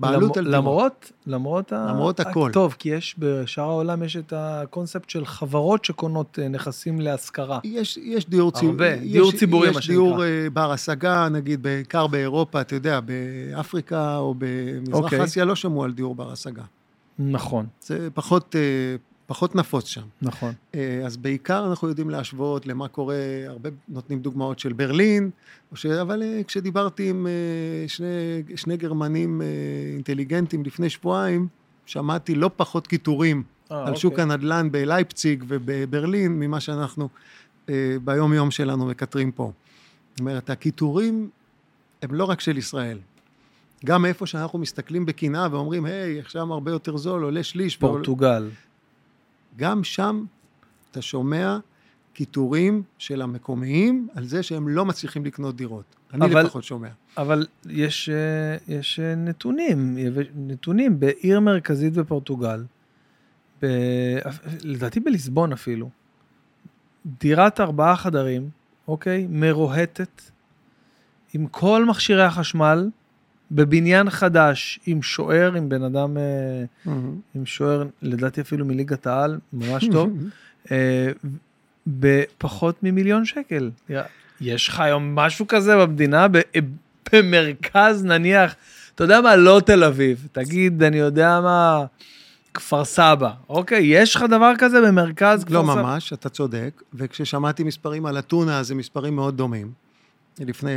[0.00, 0.54] בעלות על דירות.
[0.54, 2.22] למרות, למרות, למרות ה...
[2.22, 2.50] הכל.
[2.52, 7.58] טוב, כי יש, בשאר העולם יש את הקונספט של חברות שקונות אה, נכסים להשכרה.
[7.64, 8.70] יש, יש דיור ציבורי.
[8.88, 9.82] הרבה, יש, דיור ציבורי, מה שנקרא.
[9.82, 15.02] יש דיור uh, בר השגה, נגיד, בעיקר באירופה, אתה יודע, באפריקה או במזרח okay.
[15.02, 15.24] אוקיי.
[15.24, 16.62] אסיה לא שמעו על דיור בר השגה.
[17.18, 17.66] נכון.
[17.80, 20.02] זה פחות, uh, פחות נפוץ שם.
[20.22, 20.52] נכון.
[20.72, 20.76] Uh,
[21.06, 23.16] אז בעיקר אנחנו יודעים להשוות למה קורה,
[23.46, 25.30] הרבה נותנים דוגמאות של ברלין,
[25.74, 25.86] ש...
[25.86, 28.06] אבל uh, כשדיברתי עם uh, שני,
[28.56, 29.42] שני גרמנים
[29.94, 31.48] אינטליגנטים לפני שבועיים,
[31.86, 33.96] שמעתי לא פחות קיטורים 아, על אוקיי.
[33.96, 37.08] שוק הנדל"ן בלייפציג ובברלין, ממה שאנחנו
[37.66, 37.70] uh,
[38.04, 39.52] ביום יום שלנו מקטרים פה.
[40.10, 41.30] זאת אומרת, הקיטורים
[42.02, 42.98] הם לא רק של ישראל.
[43.84, 47.76] גם איפה שאנחנו מסתכלים בקנאה ואומרים, היי, עכשיו הרבה יותר זול, עולה שליש.
[47.76, 48.48] פורטוגל.
[49.60, 50.24] גם שם
[50.90, 51.58] אתה שומע
[52.12, 55.96] קיטורים של המקומיים על זה שהם לא מצליחים לקנות דירות.
[56.14, 56.88] אני אבל, לפחות שומע.
[57.16, 59.98] אבל יש, אה, יש אה, נתונים,
[60.34, 62.64] נתונים בעיר מרכזית בפורטוגל,
[63.62, 63.66] ב,
[64.64, 65.90] לדעתי בליסבון אפילו,
[67.20, 68.50] דירת ארבעה חדרים,
[68.88, 69.26] אוקיי?
[69.30, 70.22] מרוהטת,
[71.34, 72.90] עם כל מכשירי החשמל,
[73.50, 76.90] בבניין חדש, עם שוער, עם בן אדם, mm-hmm.
[77.34, 80.12] עם שוער, לדעתי אפילו מליגת העל, ממש טוב,
[80.70, 81.10] אה,
[81.86, 83.70] בפחות ממיליון שקל.
[84.40, 86.26] יש לך היום משהו כזה במדינה,
[87.12, 88.54] במרכז נניח,
[88.94, 91.84] אתה יודע מה, לא תל אביב, תגיד, אני יודע מה,
[92.54, 93.82] כפר סבא, אוקיי?
[93.84, 95.74] יש לך דבר כזה במרכז כפר לא סבא?
[95.74, 99.72] לא ממש, אתה צודק, וכששמעתי מספרים על אתונה, זה מספרים מאוד דומים.
[100.38, 100.70] לפני,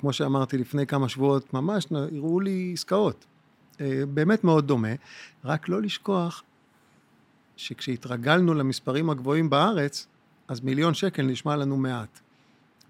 [0.00, 3.26] כמו שאמרתי, לפני כמה שבועות ממש, הראו לי עסקאות.
[3.80, 4.88] אה, באמת מאוד דומה,
[5.44, 6.42] רק לא לשכוח
[7.56, 10.06] שכשהתרגלנו למספרים הגבוהים בארץ,
[10.48, 12.20] אז מיליון שקל נשמע לנו מעט.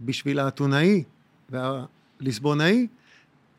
[0.01, 1.05] בשביל האתונאי
[1.51, 2.87] והליסבונאי,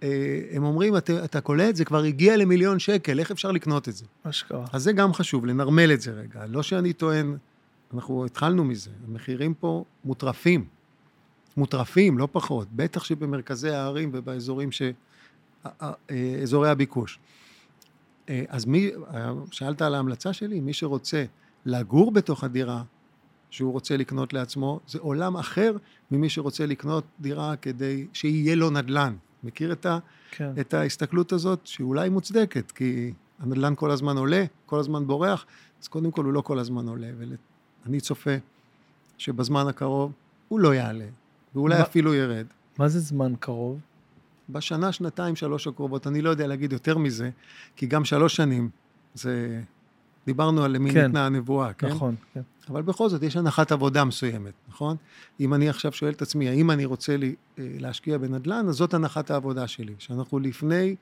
[0.04, 3.96] אה, הם אומרים, אתה, אתה קולט, זה כבר הגיע למיליון שקל, איך אפשר לקנות את
[3.96, 4.06] זה?
[4.24, 4.66] אשכרה.
[4.74, 6.46] אז זה גם חשוב, לנרמל את זה רגע.
[6.48, 7.38] לא שאני טוען,
[7.94, 10.66] אנחנו התחלנו מזה, המחירים פה מוטרפים.
[11.58, 14.82] מוטרפים, לא פחות, בטח שבמרכזי הערים ובאזורים ש...
[16.44, 17.20] אזורי הביקוש.
[18.48, 18.92] אז מי,
[19.52, 21.26] שאלת על ההמלצה שלי, מי שרוצה
[21.66, 22.84] לגור בתוך הדירה
[23.50, 25.76] שהוא רוצה לקנות לעצמו, זה עולם אחר
[26.12, 29.16] ממי שרוצה לקנות דירה כדי שיהיה לו נדל"ן.
[29.44, 30.00] מכיר את, ה,
[30.32, 30.52] כן.
[30.60, 35.46] את ההסתכלות הזאת, שאולי מוצדקת, כי הנדל"ן כל הזמן עולה, כל הזמן בורח,
[35.82, 37.08] אז קודם כל הוא לא כל הזמן עולה,
[37.86, 38.36] ואני צופה
[39.18, 40.12] שבזמן הקרוב
[40.48, 41.06] הוא לא יעלה,
[41.56, 42.46] ואולי מה, אפילו ירד.
[42.80, 43.80] מה זה זמן קרוב?
[44.50, 47.30] בשנה, שנתיים, שלוש הקרובות, אני לא יודע להגיד יותר מזה,
[47.76, 48.70] כי גם שלוש שנים,
[49.14, 49.62] זה...
[50.26, 51.88] דיברנו על למי כן, ניתנה הנבואה, כן?
[51.88, 52.42] נכון, כן.
[52.70, 54.98] אבל בכל זאת, יש הנחת עבודה מסוימת, נכון?
[55.40, 58.94] אם אני עכשיו שואל את עצמי, האם אני רוצה לי, אה, להשקיע בנדל"ן, אז זאת
[58.94, 60.96] הנחת העבודה שלי, שאנחנו לפני,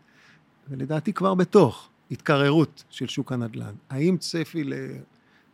[0.70, 3.74] ולדעתי כבר בתוך, התקררות של שוק הנדל"ן.
[3.90, 4.64] האם צפי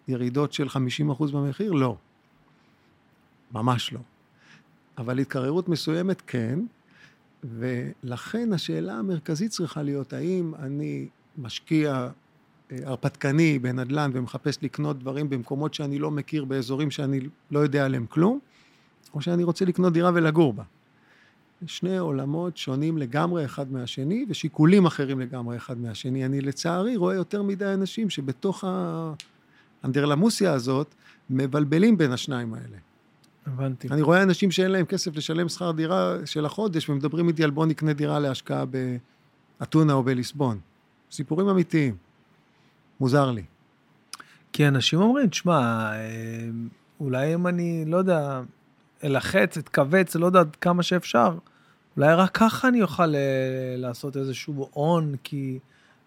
[0.07, 1.71] לירידות של 50% במחיר?
[1.71, 1.95] לא.
[3.51, 3.99] ממש לא.
[4.99, 6.59] אבל התקררות מסוימת כן,
[7.43, 11.07] ולכן השאלה המרכזית צריכה להיות, האם אני
[11.37, 12.09] משקיע
[12.71, 17.19] אה, הרפתקני בנדל"ן ומחפש לקנות דברים במקומות שאני לא מכיר, באזורים שאני
[17.51, 18.39] לא יודע עליהם כלום,
[19.13, 20.63] או שאני רוצה לקנות דירה ולגור בה.
[21.65, 26.25] שני עולמות שונים לגמרי אחד מהשני, ושיקולים אחרים לגמרי אחד מהשני.
[26.25, 28.63] אני לצערי רואה יותר מדי אנשים שבתוך
[29.83, 30.95] האנדרלמוסיה הזאת
[31.29, 32.77] מבלבלים בין השניים האלה.
[33.45, 33.87] הבנתי.
[33.91, 37.65] אני רואה אנשים שאין להם כסף לשלם שכר דירה של החודש, ומדברים איתי על בוא
[37.65, 38.63] נקנה דירה להשקעה
[39.59, 40.59] באתונה או בליסבון.
[41.11, 41.95] סיפורים אמיתיים.
[42.99, 43.43] מוזר לי.
[44.53, 46.49] כי אנשים אומרים, תשמע, אה,
[46.99, 48.41] אולי אם אני, לא יודע,
[49.03, 51.37] אלחץ, אתכווץ, לא יודע כמה שאפשר,
[51.97, 55.59] אולי רק ככה אני אוכל אה, לעשות איזשהו הון, כי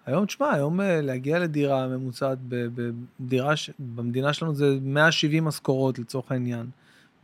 [0.06, 6.66] היום, תשמע, היום אה, להגיע לדירה ממוצעת, בדירה, במדינה שלנו זה 170 משכורות לצורך העניין.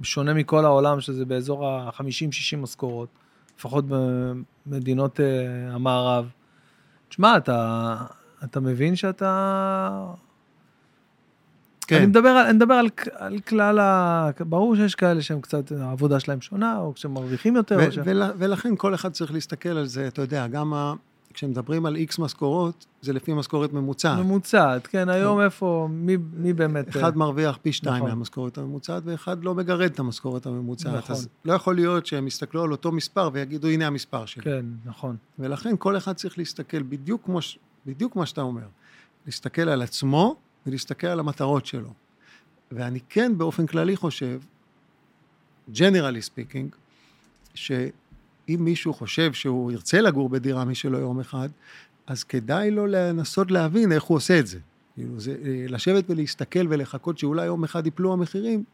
[0.00, 3.08] בשונה מכל העולם, שזה באזור ה-50-60 משכורות,
[3.58, 3.84] לפחות
[4.66, 5.20] במדינות
[5.70, 6.28] המערב.
[7.08, 7.96] תשמע, אתה,
[8.44, 10.12] אתה מבין שאתה...
[11.86, 11.96] כן.
[11.96, 14.30] אני מדבר על, אני מדבר על, על כלל ה...
[14.40, 17.78] ברור שיש כאלה שהם קצת, העבודה שלהם שונה, או כשהם מרוויחים יותר.
[17.88, 17.98] ו- ש...
[18.04, 20.94] ול, ולכן כל אחד צריך להסתכל על זה, אתה יודע, גם ה...
[21.38, 24.18] כשמדברים על איקס משכורות, זה לפי משכורת ממוצעת.
[24.18, 26.88] ממוצעת, כן, היום איפה, מי, מי באמת...
[26.88, 28.08] אחד מרוויח פי שתיים נכון.
[28.08, 30.94] מהמשכורת הממוצעת, ואחד לא מגרד את המשכורת הממוצעת.
[30.94, 31.16] נכון.
[31.16, 34.42] אז לא יכול להיות שהם יסתכלו על אותו מספר ויגידו, הנה המספר שלי.
[34.42, 35.16] כן, נכון.
[35.38, 37.38] ולכן כל אחד צריך להסתכל בדיוק כמו,
[37.86, 38.66] בדיוק מה שאתה אומר.
[39.26, 40.36] להסתכל על עצמו
[40.66, 41.92] ולהסתכל על המטרות שלו.
[42.72, 44.40] ואני כן באופן כללי חושב,
[45.74, 46.76] generally speaking,
[48.48, 51.48] שאם מישהו חושב שהוא ירצה לגור בדירה משלו יום אחד,
[52.06, 54.58] אז כדאי לו לנסות להבין איך הוא עושה את זה.
[54.94, 58.64] כאילו, זה אה, לשבת ולהסתכל ולחכות שאולי יום אחד ייפלו המחירים.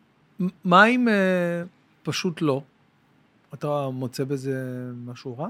[0.64, 1.14] מה אם אה,
[2.02, 2.62] פשוט לא?
[3.54, 4.56] אתה מוצא בזה
[5.06, 5.48] משהו רע?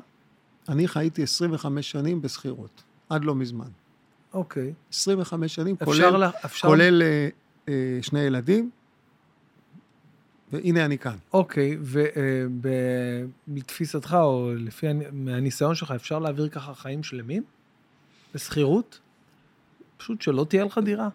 [0.69, 2.83] אני חייתי 25 שנים בשכירות.
[3.09, 3.69] עד לא מזמן.
[4.35, 4.73] אוקיי.
[4.93, 6.69] 25 שנים, כולל, לה, אפשר...
[6.69, 7.29] כולל אה,
[7.69, 8.71] אה, שני ילדים,
[10.55, 11.17] והנה אני כאן.
[11.33, 11.79] אוקיי,
[13.49, 14.87] ומתפיסתך, אה, או לפי
[15.29, 17.43] הניסיון שלך, אפשר להעביר ככה חיים שלמים?
[18.35, 19.01] בשכירות?
[19.97, 21.09] פשוט שלא תהיה לך דירה?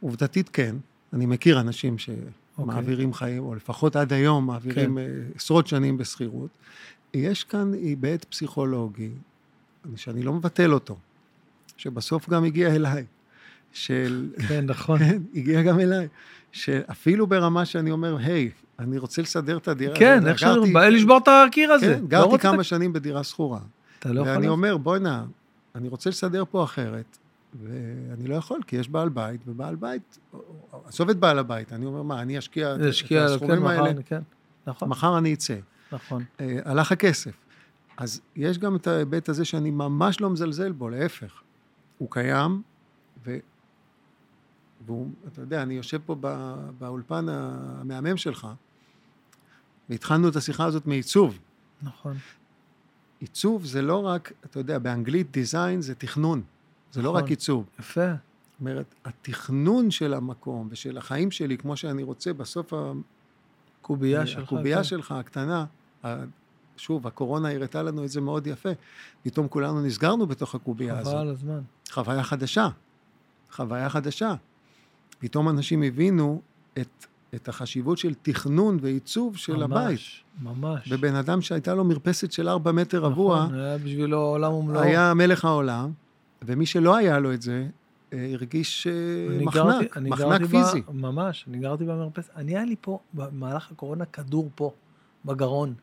[0.00, 0.76] עובדתית כן.
[1.12, 3.18] אני מכיר אנשים שמעבירים אוקיי.
[3.18, 4.98] חיים, או לפחות עד היום מעבירים כן.
[4.98, 5.04] אה,
[5.34, 6.50] עשרות שנים בשכירות.
[7.14, 9.10] יש כאן היבט פסיכולוגי
[9.96, 10.96] שאני לא מבטל אותו,
[11.76, 13.04] שבסוף גם הגיע אליי,
[13.72, 14.30] של...
[14.48, 14.98] כן, נכון.
[14.98, 16.08] כן, הגיע גם אליי,
[16.54, 19.96] שאפילו ברמה שאני אומר, היי, אני רוצה לסדר את הדירה.
[19.96, 21.96] כן, איך שאני, בא לי לשבור את הקיר הזה.
[22.00, 23.60] כן, גרתי לא כמה שנים בדירה שכורה.
[23.98, 24.32] אתה לא יכול...
[24.32, 25.24] ואני אומר, בוא'נה,
[25.74, 27.18] אני רוצה לסדר פה אחרת,
[27.62, 30.18] ואני לא יכול, כי יש בעל בית, ובעל בית,
[30.84, 34.20] עזוב את בעל הבית, אני אומר, מה, אני אשקיע את הסכומים כן, האלה, כן,
[34.66, 34.88] נכון.
[34.88, 35.56] מחר אני אצא.
[35.92, 36.24] נכון.
[36.40, 37.32] אה, הלך הכסף.
[37.96, 41.32] אז יש גם את ההיבט הזה שאני ממש לא מזלזל בו, להפך.
[41.98, 42.62] הוא קיים.
[44.86, 46.56] והוא, אתה יודע, אני יושב פה בא...
[46.78, 48.48] באולפן המהמם שלך,
[49.88, 51.38] והתחלנו את השיחה הזאת מעיצוב.
[51.82, 52.16] נכון.
[53.20, 56.42] עיצוב זה לא רק, אתה יודע, באנגלית דיזיין זה תכנון,
[56.92, 57.04] זה נכון.
[57.04, 57.30] לא רק נכון.
[57.30, 57.66] עיצוב.
[57.78, 58.10] יפה.
[58.10, 62.72] זאת אומרת, התכנון של המקום ושל החיים שלי, כמו שאני רוצה, בסוף
[63.80, 64.84] הקובייה שלך, הקובייה כן.
[64.84, 65.64] שלך הקטנה,
[66.76, 68.68] שוב, הקורונה הראתה לנו את זה מאוד יפה.
[69.22, 71.14] פתאום כולנו נסגרנו בתוך הקובייה הזאת.
[71.14, 71.60] חבל הזמן.
[71.90, 72.68] חוויה חדשה.
[73.52, 74.34] חוויה חדשה.
[75.18, 76.40] פתאום אנשים הבינו
[76.78, 79.98] את, את החשיבות של תכנון ועיצוב של ממש, הבית.
[80.42, 80.92] ממש, ממש.
[80.92, 84.82] ובן אדם שהייתה לו מרפסת של ארבע מטר נכון, רבוע, נכון, היה בשבילו עולם ומלואו.
[84.82, 85.92] היה מלך העולם,
[86.42, 87.66] ומי שלא היה לו את זה,
[88.12, 88.92] אה, הרגיש אה,
[89.44, 90.80] מחנק, גרתי, מחנק פיזי.
[90.80, 92.30] ב, ממש, אני גרתי במרפסת.
[92.36, 94.72] אני היה לי פה, במהלך הקורונה, כדור פה,
[95.24, 95.74] בגרון.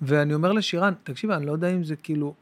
[0.00, 2.34] ואני אומר לשירן, תקשיב, אני לא יודע אם זה כאילו,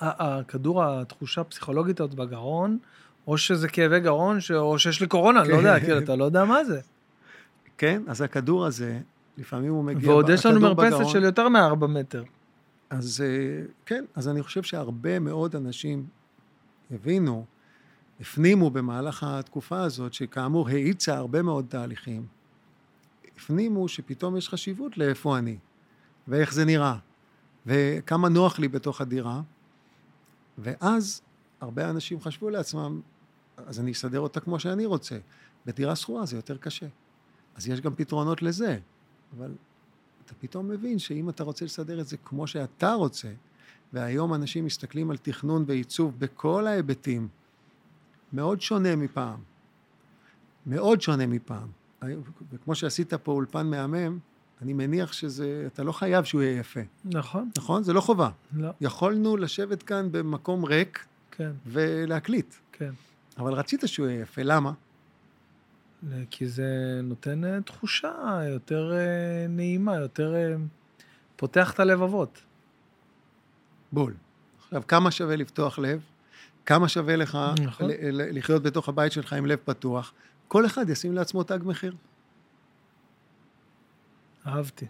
[0.00, 2.78] הכדור, התחושה הפסיכולוגית הזאת בגרון,
[3.26, 4.50] או שזה כאבי גרון, ש...
[4.50, 6.80] או שיש לי קורונה, לא יודע, כאילו, אתה לא יודע מה זה.
[7.78, 9.00] כן, אז הכדור הזה,
[9.38, 10.10] לפעמים הוא מגיע...
[10.10, 12.22] ועוד יש לנו מרפסת בגרון, של יותר מארבע מטר.
[12.90, 16.06] אז אה, כן, אז אני חושב שהרבה מאוד אנשים
[16.90, 17.44] הבינו,
[18.20, 22.26] הפנימו במהלך התקופה הזאת, שכאמור האיצה הרבה מאוד תהליכים,
[23.36, 25.58] הפנימו שפתאום יש חשיבות לאיפה אני,
[26.28, 26.96] ואיך זה נראה,
[27.66, 29.40] וכמה נוח לי בתוך הדירה,
[30.58, 31.22] ואז
[31.60, 33.00] הרבה אנשים חשבו לעצמם,
[33.72, 35.18] אז אני אסדר אותה כמו שאני רוצה.
[35.66, 36.86] בדירה שכורה זה יותר קשה.
[37.54, 38.78] אז יש גם פתרונות לזה,
[39.36, 39.52] אבל
[40.24, 43.28] אתה פתאום מבין שאם אתה רוצה לסדר את זה כמו שאתה רוצה,
[43.92, 47.28] והיום אנשים מסתכלים על תכנון ועיצוב בכל ההיבטים,
[48.32, 49.40] מאוד שונה מפעם.
[50.66, 51.68] מאוד שונה מפעם.
[52.52, 54.18] וכמו שעשית פה אולפן מהמם,
[54.62, 56.80] אני מניח שזה, אתה לא חייב שהוא יהיה יפה.
[57.04, 57.50] נכון.
[57.58, 57.82] נכון?
[57.82, 58.30] זה לא חובה.
[58.52, 58.70] לא.
[58.80, 61.50] יכולנו לשבת כאן במקום ריק כן.
[61.66, 62.54] ולהקליט.
[62.72, 62.92] כן.
[63.42, 64.72] אבל רצית שהוא יהיה יפה, למה?
[66.30, 70.54] כי זה נותן אה, תחושה יותר אה, נעימה, יותר אה,
[71.36, 72.42] פותח את הלבבות.
[73.92, 74.14] בול.
[74.64, 76.00] עכשיו, כמה שווה לפתוח לב?
[76.66, 77.90] כמה שווה לך נכון.
[78.08, 80.12] לחיות בתוך הבית שלך עם לב פתוח?
[80.48, 81.94] כל אחד ישים לעצמו תג מחיר.
[84.46, 84.86] אהבתי.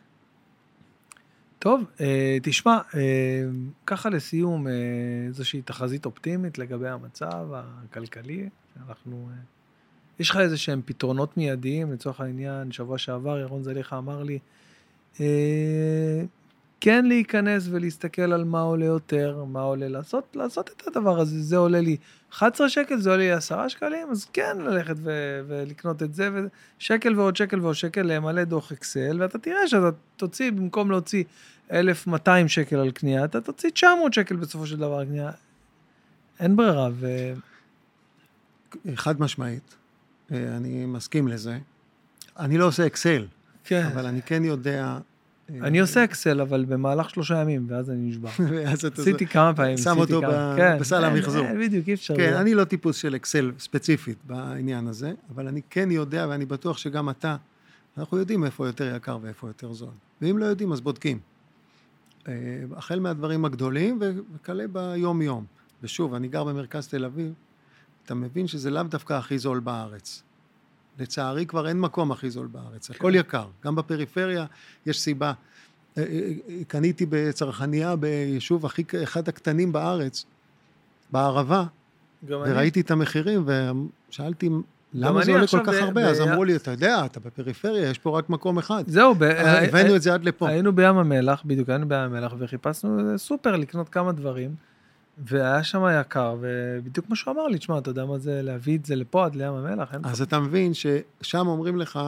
[1.62, 1.84] טוב,
[2.42, 2.78] תשמע,
[3.86, 4.66] ככה לסיום,
[5.28, 9.28] איזושהי תחזית אופטימית לגבי המצב הכלכלי, שאנחנו...
[10.18, 14.38] יש לך איזה שהם פתרונות מיידיים, לצורך העניין, שבוע שעבר ירון זליכה אמר לי,
[15.20, 16.22] אה,
[16.84, 21.56] כן להיכנס ולהסתכל על מה עולה יותר, מה עולה לעשות, לעשות את הדבר הזה, זה
[21.56, 21.96] עולה לי
[22.32, 26.30] 11 שקל, זה עולה לי 10 שקלים, אז כן ללכת ו- ולקנות את זה,
[26.78, 31.24] ושקל ועוד שקל ועוד שקל, למלא דוח אקסל, ואתה תראה שאתה תוציא, במקום להוציא
[31.72, 35.30] 1,200 שקל על קנייה, אתה תוציא 900 שקל בסופו של דבר על קנייה.
[36.40, 37.32] אין ברירה, ו...
[38.94, 39.76] חד משמעית.
[40.32, 41.58] אה, אני מסכים לזה.
[42.38, 43.26] אני לא עושה אקסל,
[43.64, 43.86] כן.
[43.92, 44.98] אבל אני כן יודע...
[45.52, 48.30] אה, אני עושה אקסל, אבל במהלך שלושה ימים, ואז אני נשבע.
[48.98, 49.76] עשיתי כמה פעמים.
[49.76, 50.20] שם אותו
[50.56, 51.46] כן, בסל המחזור.
[51.46, 52.16] כן, בדיוק, אי אפשר.
[52.16, 56.78] כן, אני לא טיפוס של אקסל ספציפית בעניין הזה, אבל אני כן יודע, ואני בטוח
[56.78, 57.36] שגם אתה,
[57.98, 59.88] אנחנו יודעים איפה יותר יקר ואיפה יותר זול.
[60.22, 61.18] ואם לא יודעים, אז בודקים.
[62.28, 62.32] אה,
[62.76, 63.98] החל מהדברים הגדולים
[64.34, 65.44] וכלה ביום-יום.
[65.82, 67.32] ושוב, אני גר במרכז תל אביב,
[68.04, 70.22] אתה מבין שזה לאו דווקא הכי זול בארץ.
[70.98, 72.94] לצערי כבר אין מקום הכי זול בארץ, כן.
[72.94, 73.46] הכל יקר.
[73.64, 74.46] גם בפריפריה
[74.86, 75.32] יש סיבה.
[75.98, 76.08] אה, אה,
[76.48, 80.24] אה, קניתי בצרכניה ביישוב הכי, אחד הקטנים בארץ,
[81.10, 81.64] בערבה,
[82.28, 82.84] וראיתי אני.
[82.84, 83.44] את המחירים
[84.10, 84.48] ושאלתי
[84.94, 86.02] למה זה עולה כל כך ב- הרבה?
[86.02, 88.84] ב- אז אמרו לי, אתה יודע, אתה בפריפריה, יש פה רק מקום אחד.
[88.86, 90.48] זהו, ב- הבאנו את זה עד לפה.
[90.48, 94.54] היינו בים המלח, בדיוק היינו בים המלח, וחיפשנו סופר לקנות כמה דברים.
[95.26, 98.84] והיה שם יקר, ובדיוק כמו שהוא אמר לי, תשמע, אתה יודע מה זה להביא את
[98.84, 99.88] זה לפה עד לים המלח?
[100.04, 102.00] אז אתה מבין ששם אומרים לך,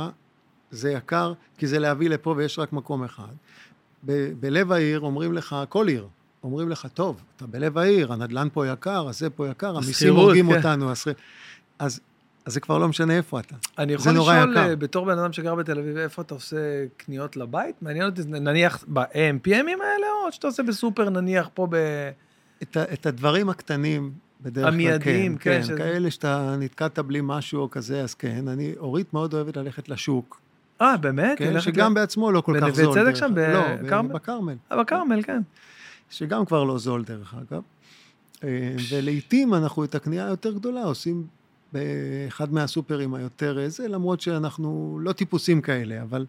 [0.71, 3.33] זה יקר, כי זה להביא לפה ויש רק מקום אחד.
[4.07, 6.09] ב- בלב העיר אומרים לך, כל עיר,
[6.43, 10.51] אומרים לך, טוב, אתה בלב העיר, הנדל"ן פה יקר, אז זה פה יקר, המיסים הורגים
[10.51, 10.57] כן.
[10.57, 10.91] אותנו.
[10.91, 11.05] אז,
[11.79, 12.01] אז,
[12.45, 13.57] אז זה כבר לא משנה איפה אתה.
[13.79, 14.77] אני יכול לשאול, יקר.
[14.79, 16.57] בתור בן אדם שגר בתל אביב, איפה אתה עושה
[16.97, 17.83] קניות לבית?
[17.83, 21.77] מעניין אותי, נניח ב-AMPMים האלה, או שאתה עושה בסופר, נניח פה ב...
[22.65, 24.13] את, את הדברים הקטנים,
[24.43, 25.77] בדרך כלל, המיידיים, כן, כן, כן שזה...
[25.77, 28.49] כאלה שאתה נתקעת בלי משהו או כזה, אז כן.
[28.49, 30.41] אני, אורית מאוד אוהבת ללכת לשוק.
[30.81, 31.39] אה, באמת?
[31.39, 31.95] כן, שגם ל...
[31.95, 32.85] בעצמו לא כל כך זול.
[32.85, 33.35] בנווה צדק שם?
[33.37, 34.55] לא, בכרמל.
[34.73, 35.43] אה, בכרמל, כן.
[36.11, 37.63] שגם כבר לא זול, דרך אגב.
[38.45, 41.27] אה, ולעיתים אנחנו את הקנייה היותר גדולה עושים
[41.73, 46.27] באחד מהסופרים היותר זה, למרות שאנחנו לא טיפוסים כאלה, אבל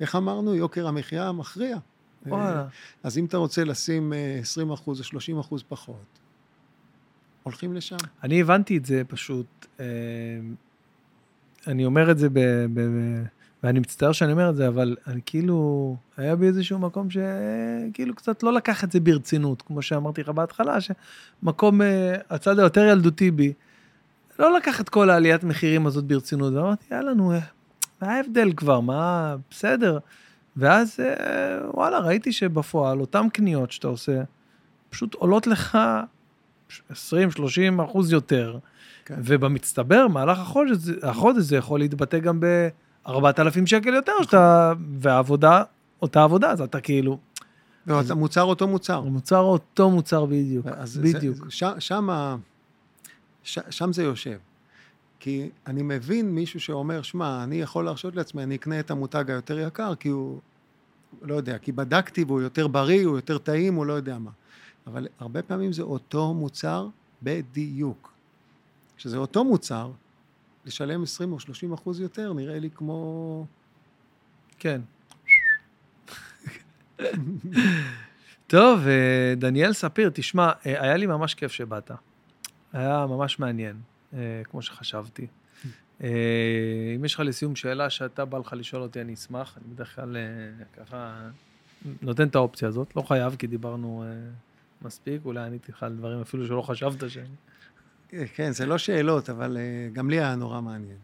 [0.00, 1.78] איך אמרנו, יוקר המחיה מכריע.
[2.26, 2.66] וואלה.
[3.02, 6.18] אז אם אתה רוצה לשים 20 אה, אחוז או 30 אחוז פחות,
[7.42, 7.96] הולכים לשם.
[8.22, 9.86] אני הבנתי את זה פשוט, אה,
[11.66, 12.38] אני אומר את זה ב...
[12.74, 13.24] ב, ב
[13.62, 18.42] ואני מצטער שאני אומר את זה, אבל אני כאילו, היה בי איזשהו מקום שכאילו קצת
[18.42, 23.52] לא לקח את זה ברצינות, כמו שאמרתי לך בהתחלה, שמקום, אה, הצד היותר ילדותי בי,
[24.38, 27.32] לא לקח את כל העליית מחירים הזאת ברצינות, ואמרתי, יאללה, נו,
[28.02, 29.98] מה ההבדל כבר, מה, בסדר.
[30.56, 34.22] ואז אה, וואלה, ראיתי שבפועל אותן קניות שאתה עושה,
[34.90, 35.78] פשוט עולות לך
[36.92, 36.94] 20-30
[37.84, 38.58] אחוז יותר,
[39.04, 39.14] כן.
[39.18, 45.62] ובמצטבר, מהלך החודש, החודש זה יכול להתבטא גם ב-4,000 שקל יותר, שאתה, והעבודה,
[46.02, 47.18] אותה עבודה, אז אתה כאילו...
[47.86, 49.00] לא, אז, מוצר אותו מוצר.
[49.00, 50.66] מוצר אותו מוצר בדיוק,
[51.02, 51.36] בדיוק.
[51.36, 52.08] זה, שם,
[53.42, 54.36] ש, שם זה יושב.
[55.20, 59.58] כי אני מבין מישהו שאומר, שמע, אני יכול להרשות לעצמי, אני אקנה את המותג היותר
[59.58, 60.40] יקר, כי הוא,
[61.22, 64.30] לא יודע, כי בדקתי והוא יותר בריא, הוא יותר טעים, הוא לא יודע מה.
[64.86, 66.88] אבל הרבה פעמים זה אותו מוצר
[67.22, 68.12] בדיוק.
[68.96, 69.90] כשזה אותו מוצר,
[70.64, 73.46] לשלם 20 או 30 אחוז יותר נראה לי כמו...
[74.58, 74.80] כן.
[78.46, 81.90] טוב, אה, דניאל ספיר, תשמע, אה, היה לי ממש כיף שבאת.
[82.72, 83.76] היה ממש מעניין,
[84.44, 85.26] כמו שחשבתי.
[86.02, 86.08] אה,
[86.96, 89.58] אם יש לך לסיום שאלה שאתה בא לך לשאול אותי, אני אשמח.
[89.58, 90.16] אני בדרך כלל
[90.76, 91.28] ככה
[92.02, 92.96] נותן את האופציה הזאת.
[92.96, 94.04] לא חייב, כי דיברנו
[94.82, 97.18] מספיק, אולי עניתי לך על דברים אפילו שלא חשבת ש...
[98.34, 99.58] כן, זה לא שאלות, אבל
[99.92, 100.98] גם לי היה נורא מעניין.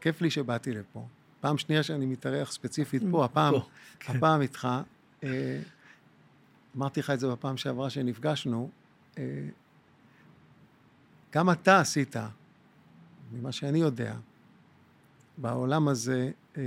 [0.00, 1.06] כיף לי שבאתי לפה.
[1.40, 3.54] פעם שנייה שאני מתארח ספציפית פה, הפעם.
[4.08, 4.68] הפעם איתך.
[6.76, 8.70] אמרתי לך את זה בפעם שעברה שנפגשנו,
[9.18, 9.22] אה,
[11.36, 12.16] גם אתה עשית,
[13.32, 14.14] ממה שאני יודע,
[15.38, 16.62] בעולם הזה, אה,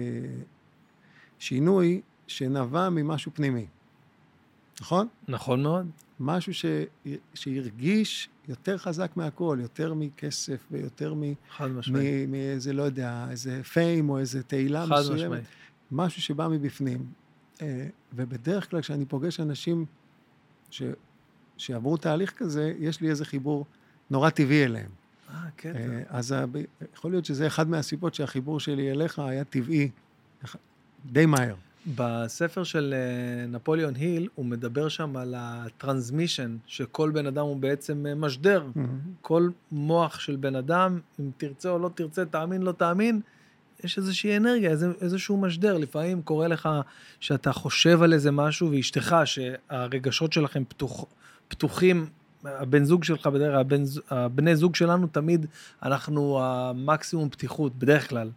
[1.40, 3.66] שינוי שנבע ממשהו פנימי,
[4.82, 5.08] נכון?
[5.28, 5.90] נכון מאוד.
[6.20, 6.66] משהו ש...
[7.34, 11.22] שהרגיש יותר חזק מהכל, יותר מכסף ויותר מ...
[11.52, 12.30] חד משמעית.
[12.30, 15.06] מאיזה, לא יודע, איזה פיים או איזה תהילה מסוימת.
[15.06, 15.46] חד משמעית.
[15.92, 17.06] משהו שבא מבפנים.
[17.62, 19.86] אה, ובדרך כלל כשאני פוגש אנשים
[20.70, 20.84] ש,
[21.58, 23.66] שעברו תהליך כזה, יש לי איזה חיבור
[24.12, 24.90] נורא טבעי אליהם.
[25.30, 25.74] אה, כן.
[26.10, 26.36] אז
[26.94, 29.90] יכול להיות שזה אחד מהסיבות שהחיבור שלי אליך היה טבעי
[31.06, 31.56] די מהר.
[31.96, 38.06] בספר של אה, נפוליאון היל, הוא מדבר שם על הטרנסמישן, שכל בן אדם הוא בעצם
[38.06, 38.68] אה, משדר.
[38.76, 38.80] Mm-hmm.
[39.22, 43.22] כל מוח של בן אדם, אם תרצה או לא תרצה, תאמין, לא תאמין,
[43.84, 45.78] יש איזושהי אנרגיה, איזה, איזשהו משדר.
[45.78, 46.70] לפעמים קורה לך
[47.20, 51.06] שאתה חושב על איזה משהו, ואשתך, שהרגשות שלכם פתוח,
[51.48, 52.06] פתוחים,
[52.46, 55.46] הבן זוג שלך, בדרך כלל, הבן, הבני זוג שלנו, תמיד
[55.84, 58.30] אנחנו המקסימום פתיחות, בדרך כלל.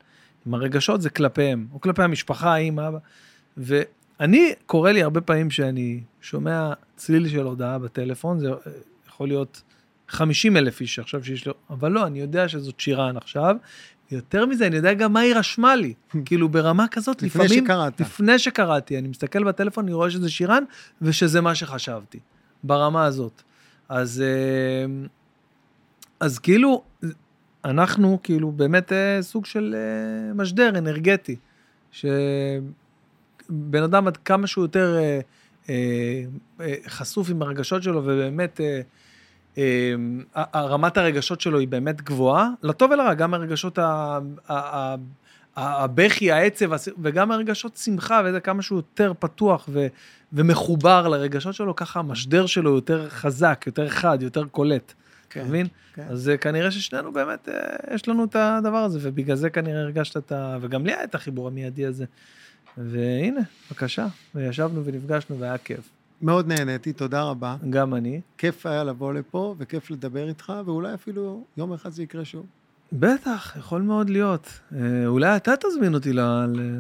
[0.47, 2.99] עם הרגשות זה כלפיהם, או כלפי המשפחה, האמא, אבא.
[3.57, 8.51] ואני, קורה לי הרבה פעמים שאני שומע צליל של הודעה בטלפון, זה
[9.09, 9.63] יכול להיות
[10.09, 13.57] 50 אלף איש עכשיו שיש לו, אבל לא, אני יודע שזאת שירן עכשיו,
[14.11, 15.95] יותר מזה, אני יודע גם מה היא רשמה לי.
[16.25, 17.65] כאילו, ברמה כזאת, לפני לפעמים...
[17.65, 18.01] לפני שקראת.
[18.01, 18.99] לפני שקראתי.
[18.99, 20.65] אני מסתכל בטלפון, אני רואה שזה שירן,
[21.03, 22.19] ושזה מה שחשבתי.
[22.65, 23.43] ברמה הזאת.
[23.93, 24.87] אז, אה,
[26.21, 26.83] אז כאילו,
[27.65, 31.37] אנחנו כאילו באמת אה, סוג של אה, משדר אנרגטי.
[31.93, 32.23] שבן
[33.85, 34.99] אדם עד כמה שהוא יותר
[36.87, 38.61] חשוף עם הרגשות שלו, ובאמת...
[39.57, 40.23] אמ,
[40.55, 43.79] רמת הרגשות שלו היא באמת גבוהה, לטוב ולרע, גם הרגשות,
[45.57, 46.71] הבכי, העצב,
[47.03, 49.87] וגם הרגשות שמחה, וזה כמה שהוא יותר פתוח ו,
[50.33, 54.93] ומחובר לרגשות שלו, ככה המשדר שלו יותר חזק, יותר חד, יותר קולט.
[55.31, 55.67] כן, מבין?
[55.95, 56.07] כן.
[56.11, 60.17] אז אה, כנראה ששנינו באמת, אה, יש לנו את הדבר הזה, ובגלל זה כנראה הרגשת
[60.17, 60.59] את ה...
[60.61, 62.05] וגם לי היה את החיבור המיידי הזה.
[62.79, 65.89] והנה, בבקשה, וישבנו ונפגשנו והיה כיף.
[66.23, 67.57] מאוד נהניתי, תודה רבה.
[67.71, 68.21] גם אני.
[68.39, 72.47] כיף היה לבוא לפה וכיף לדבר איתך, ואולי אפילו יום אחד זה יקרה שוב.
[72.93, 74.61] בטח, יכול מאוד להיות.
[74.75, 76.13] אה, אולי אתה תזמין אותי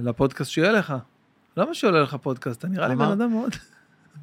[0.03, 0.95] לפודקאסט שיהיה לך.
[1.57, 2.59] למה שעולה לך פודקאסט?
[2.59, 3.53] אתה נראה לי בן אדם מאוד...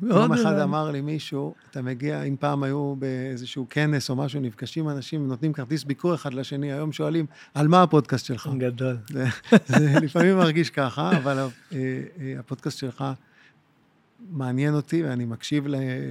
[0.01, 4.89] יום אחד אמר לי מישהו, אתה מגיע, אם פעם היו באיזשהו כנס או משהו, נפגשים
[4.89, 8.49] אנשים ונותנים כרטיס ביקור אחד לשני, היום שואלים, על מה הפודקאסט שלך?
[8.57, 8.97] גדול.
[9.09, 9.25] זה,
[9.65, 13.03] זה לפעמים מרגיש ככה, אבל אה, אה, הפודקאסט שלך
[14.31, 15.63] מעניין אותי ואני מקשיב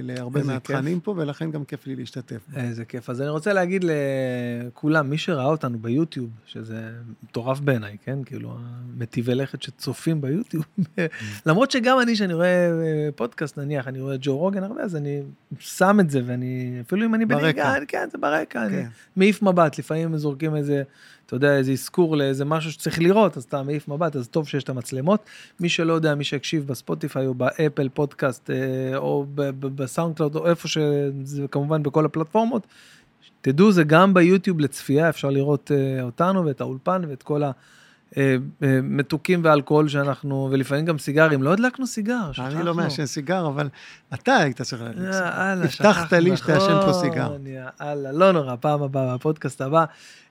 [0.03, 2.41] להרבה מהתכנים פה, ולכן גם כיף לי להשתתף.
[2.55, 3.09] איזה כיף.
[3.09, 6.91] אז אני רוצה להגיד לכולם, מי שראה אותנו ביוטיוב, שזה
[7.23, 8.23] מטורף בעיניי, כן?
[8.23, 8.57] כאילו,
[8.97, 10.65] מטיבי לכת שצופים ביוטיוב,
[11.45, 15.21] למרות שגם אני, שאני רואה אה, פודקאסט, נניח, אני רואה ג'ו רוגן הרבה, אז אני
[15.59, 18.87] שם את זה, ואני, אפילו אם אני בנהיגה, כן, זה ברקע, אני כן.
[19.15, 20.83] מעיף מבט, לפעמים זורקים איזה...
[21.29, 24.63] אתה יודע, איזה אזכור לאיזה משהו שצריך לראות, אז אתה מעיף מבט, אז טוב שיש
[24.63, 25.23] את המצלמות.
[25.59, 29.25] מי שלא יודע, מי שהקשיב בספוטיפיי או באפל פודקאסט, אה, או
[29.61, 32.67] בסאונד קלאוד, או איפה שזה כמובן בכל הפלטפורמות,
[33.41, 37.51] תדעו, זה גם ביוטיוב לצפייה, אפשר לראות אה, אותנו ואת האולפן ואת כל ה...
[38.17, 42.47] אה, אה, מתוקים ואלכוהול שאנחנו, ולפעמים גם סיגרים, לא הדלקנו סיגר, שכחנו.
[42.47, 43.69] אני לא מעשן סיגר, אבל
[44.13, 45.25] אתה היית צריך להדליק סיגר.
[45.25, 47.35] הבטחת לי שתעשן פה סיגר.
[47.81, 49.85] יאללה, לא נורא, פעם הבאה, בפודקאסט הבא.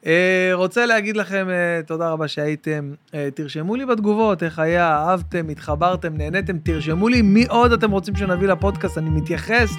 [0.06, 1.48] אה, רוצה להגיד לכם
[1.86, 2.92] תודה רבה שהייתם,
[3.34, 8.48] תרשמו לי בתגובות איך היה, אהבתם, התחברתם, נהניתם, תרשמו לי מי עוד אתם רוצים שנביא
[8.48, 9.76] לפודקאסט, אני מתייחס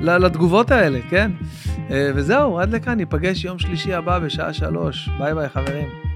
[0.00, 1.30] לתגובות האלה, כן?
[2.14, 5.08] וזהו, עד לכאן, ניפגש יום שלישי הבא בשעה שלוש.
[5.18, 6.12] ביי ביי חברים.